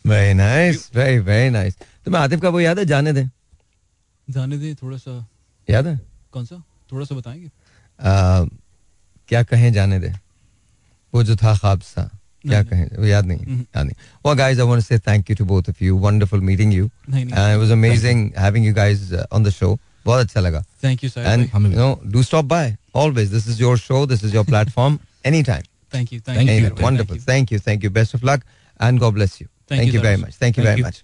Very 0.07 0.35
nice 0.35 0.91
very 0.95 1.19
very 1.19 1.51
nice 1.51 1.77
तुम्हें 2.05 2.23
आतिफ 2.23 2.41
का 2.41 2.49
वो 2.49 2.61
याद 2.61 2.79
है? 2.79 2.85
जाने 2.85 3.13
दे। 3.13 3.29
जाने 4.31 4.59
दे 4.59 4.75
थोड़ा 4.75 4.97
सा। 4.97 5.27
याद 5.71 5.87
है? 5.87 6.01
कौन 6.33 6.45
सा? 6.45 6.63
थोड़ा 6.93 7.05
सा 7.05 7.15
बताएँगे? 7.15 7.47
आ, 7.47 8.45
क्या 9.29 9.43
कहें 9.43 9.73
जाने 9.73 9.99
दे? 10.01 10.13
वो 11.15 11.23
जो 11.23 11.37
था 11.37 11.55
ख्वाब 11.57 11.81
सा 11.81 12.11
क्या 12.47 12.63
कहें? 12.63 12.87
वो 12.99 13.07
याद 13.07 13.27
नहीं 13.27 13.39
हम्म। 13.39 13.61
याद 13.61 13.87
नहीं। 13.87 13.97
Well 14.27 14.37
guys 14.37 14.59
i 14.59 14.69
want 14.71 14.83
to 14.83 14.87
say 14.87 14.99
thank 14.99 15.29
you 15.29 15.37
to 15.37 15.45
both 15.45 15.69
of 15.69 15.81
you. 15.81 15.97
Wonderful 15.97 16.41
meeting 16.41 16.73
you. 16.73 16.91
नहीं 17.11 17.25
नहीं। 17.25 17.35
And 17.35 17.55
it 17.55 17.61
was 17.63 17.71
amazing 17.71 18.33
having 18.37 18.65
you 18.65 18.73
guys 18.73 19.13
uh, 19.13 19.27
on 19.33 19.43
the 19.43 19.55
show. 19.61 19.79
बहुत 20.07 20.21
अच्छा 20.27 20.41
लगा 20.41 20.65
थैंक 20.85 21.05
यू 21.05 21.11
सर 21.11 21.27
and 21.35 21.51
हमें 21.53 21.71
you 21.71 21.77
भी। 21.77 21.83
know 21.83 22.13
do 22.17 22.23
stop 22.31 22.49
by 22.55 22.65
always 23.03 23.31
this 23.37 23.47
is 23.55 23.61
your 23.65 23.77
show 23.85 24.01
this 24.13 24.25
is 24.29 24.35
your 24.39 24.45
platform 24.53 24.99
anytime 25.33 25.65
thank 25.95 26.13
you 26.13 26.21
Thank 26.21 26.49
you. 26.49 26.55
Anytime. 26.57 26.85
wonderful 26.87 27.21
thank 27.31 27.53
you 27.55 27.61
thank 27.69 27.87
you 27.87 27.91
best 28.01 28.17
of 28.19 28.27
luck 28.31 28.47
and 28.89 29.03
god 29.05 29.15
bless 29.21 29.37
you 29.43 29.49
Thank 29.49 29.81
thank 29.81 29.93
you 29.93 29.99
you 29.99 30.05
very 30.07 30.17
so 30.19 30.25
much 30.25 30.35
much. 30.35 30.41
thank 30.45 30.59
you 30.61 30.65
Thank 30.65 30.71
very 30.73 30.85
you. 30.85 30.89
much 30.89 30.99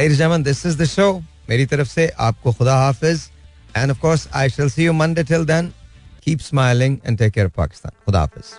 ladies 0.00 0.14
and 0.16 0.22
gentlemen 0.24 0.46
this 0.52 0.64
is 0.72 0.78
the 0.84 0.88
show 0.94 1.10
मेरी 1.50 1.66
तरफ़ 1.74 1.88
से 1.88 2.06
आपको 2.28 2.52
खुदा 2.60 2.76
हाफिज 2.84 3.28
and 3.82 3.94
of 3.96 4.00
course 4.06 4.26
I 4.44 4.46
shall 4.56 4.72
see 4.76 4.88
you 4.88 4.96
Monday 5.02 5.24
till 5.32 5.46
then 5.52 5.70
keep 6.26 6.42
smiling 6.50 6.98
and 7.04 7.22
take 7.24 7.36
care 7.38 7.46
of 7.50 7.56
Pakistan 7.62 7.94
खुदा 8.06 8.20
हाफिज 8.26 8.54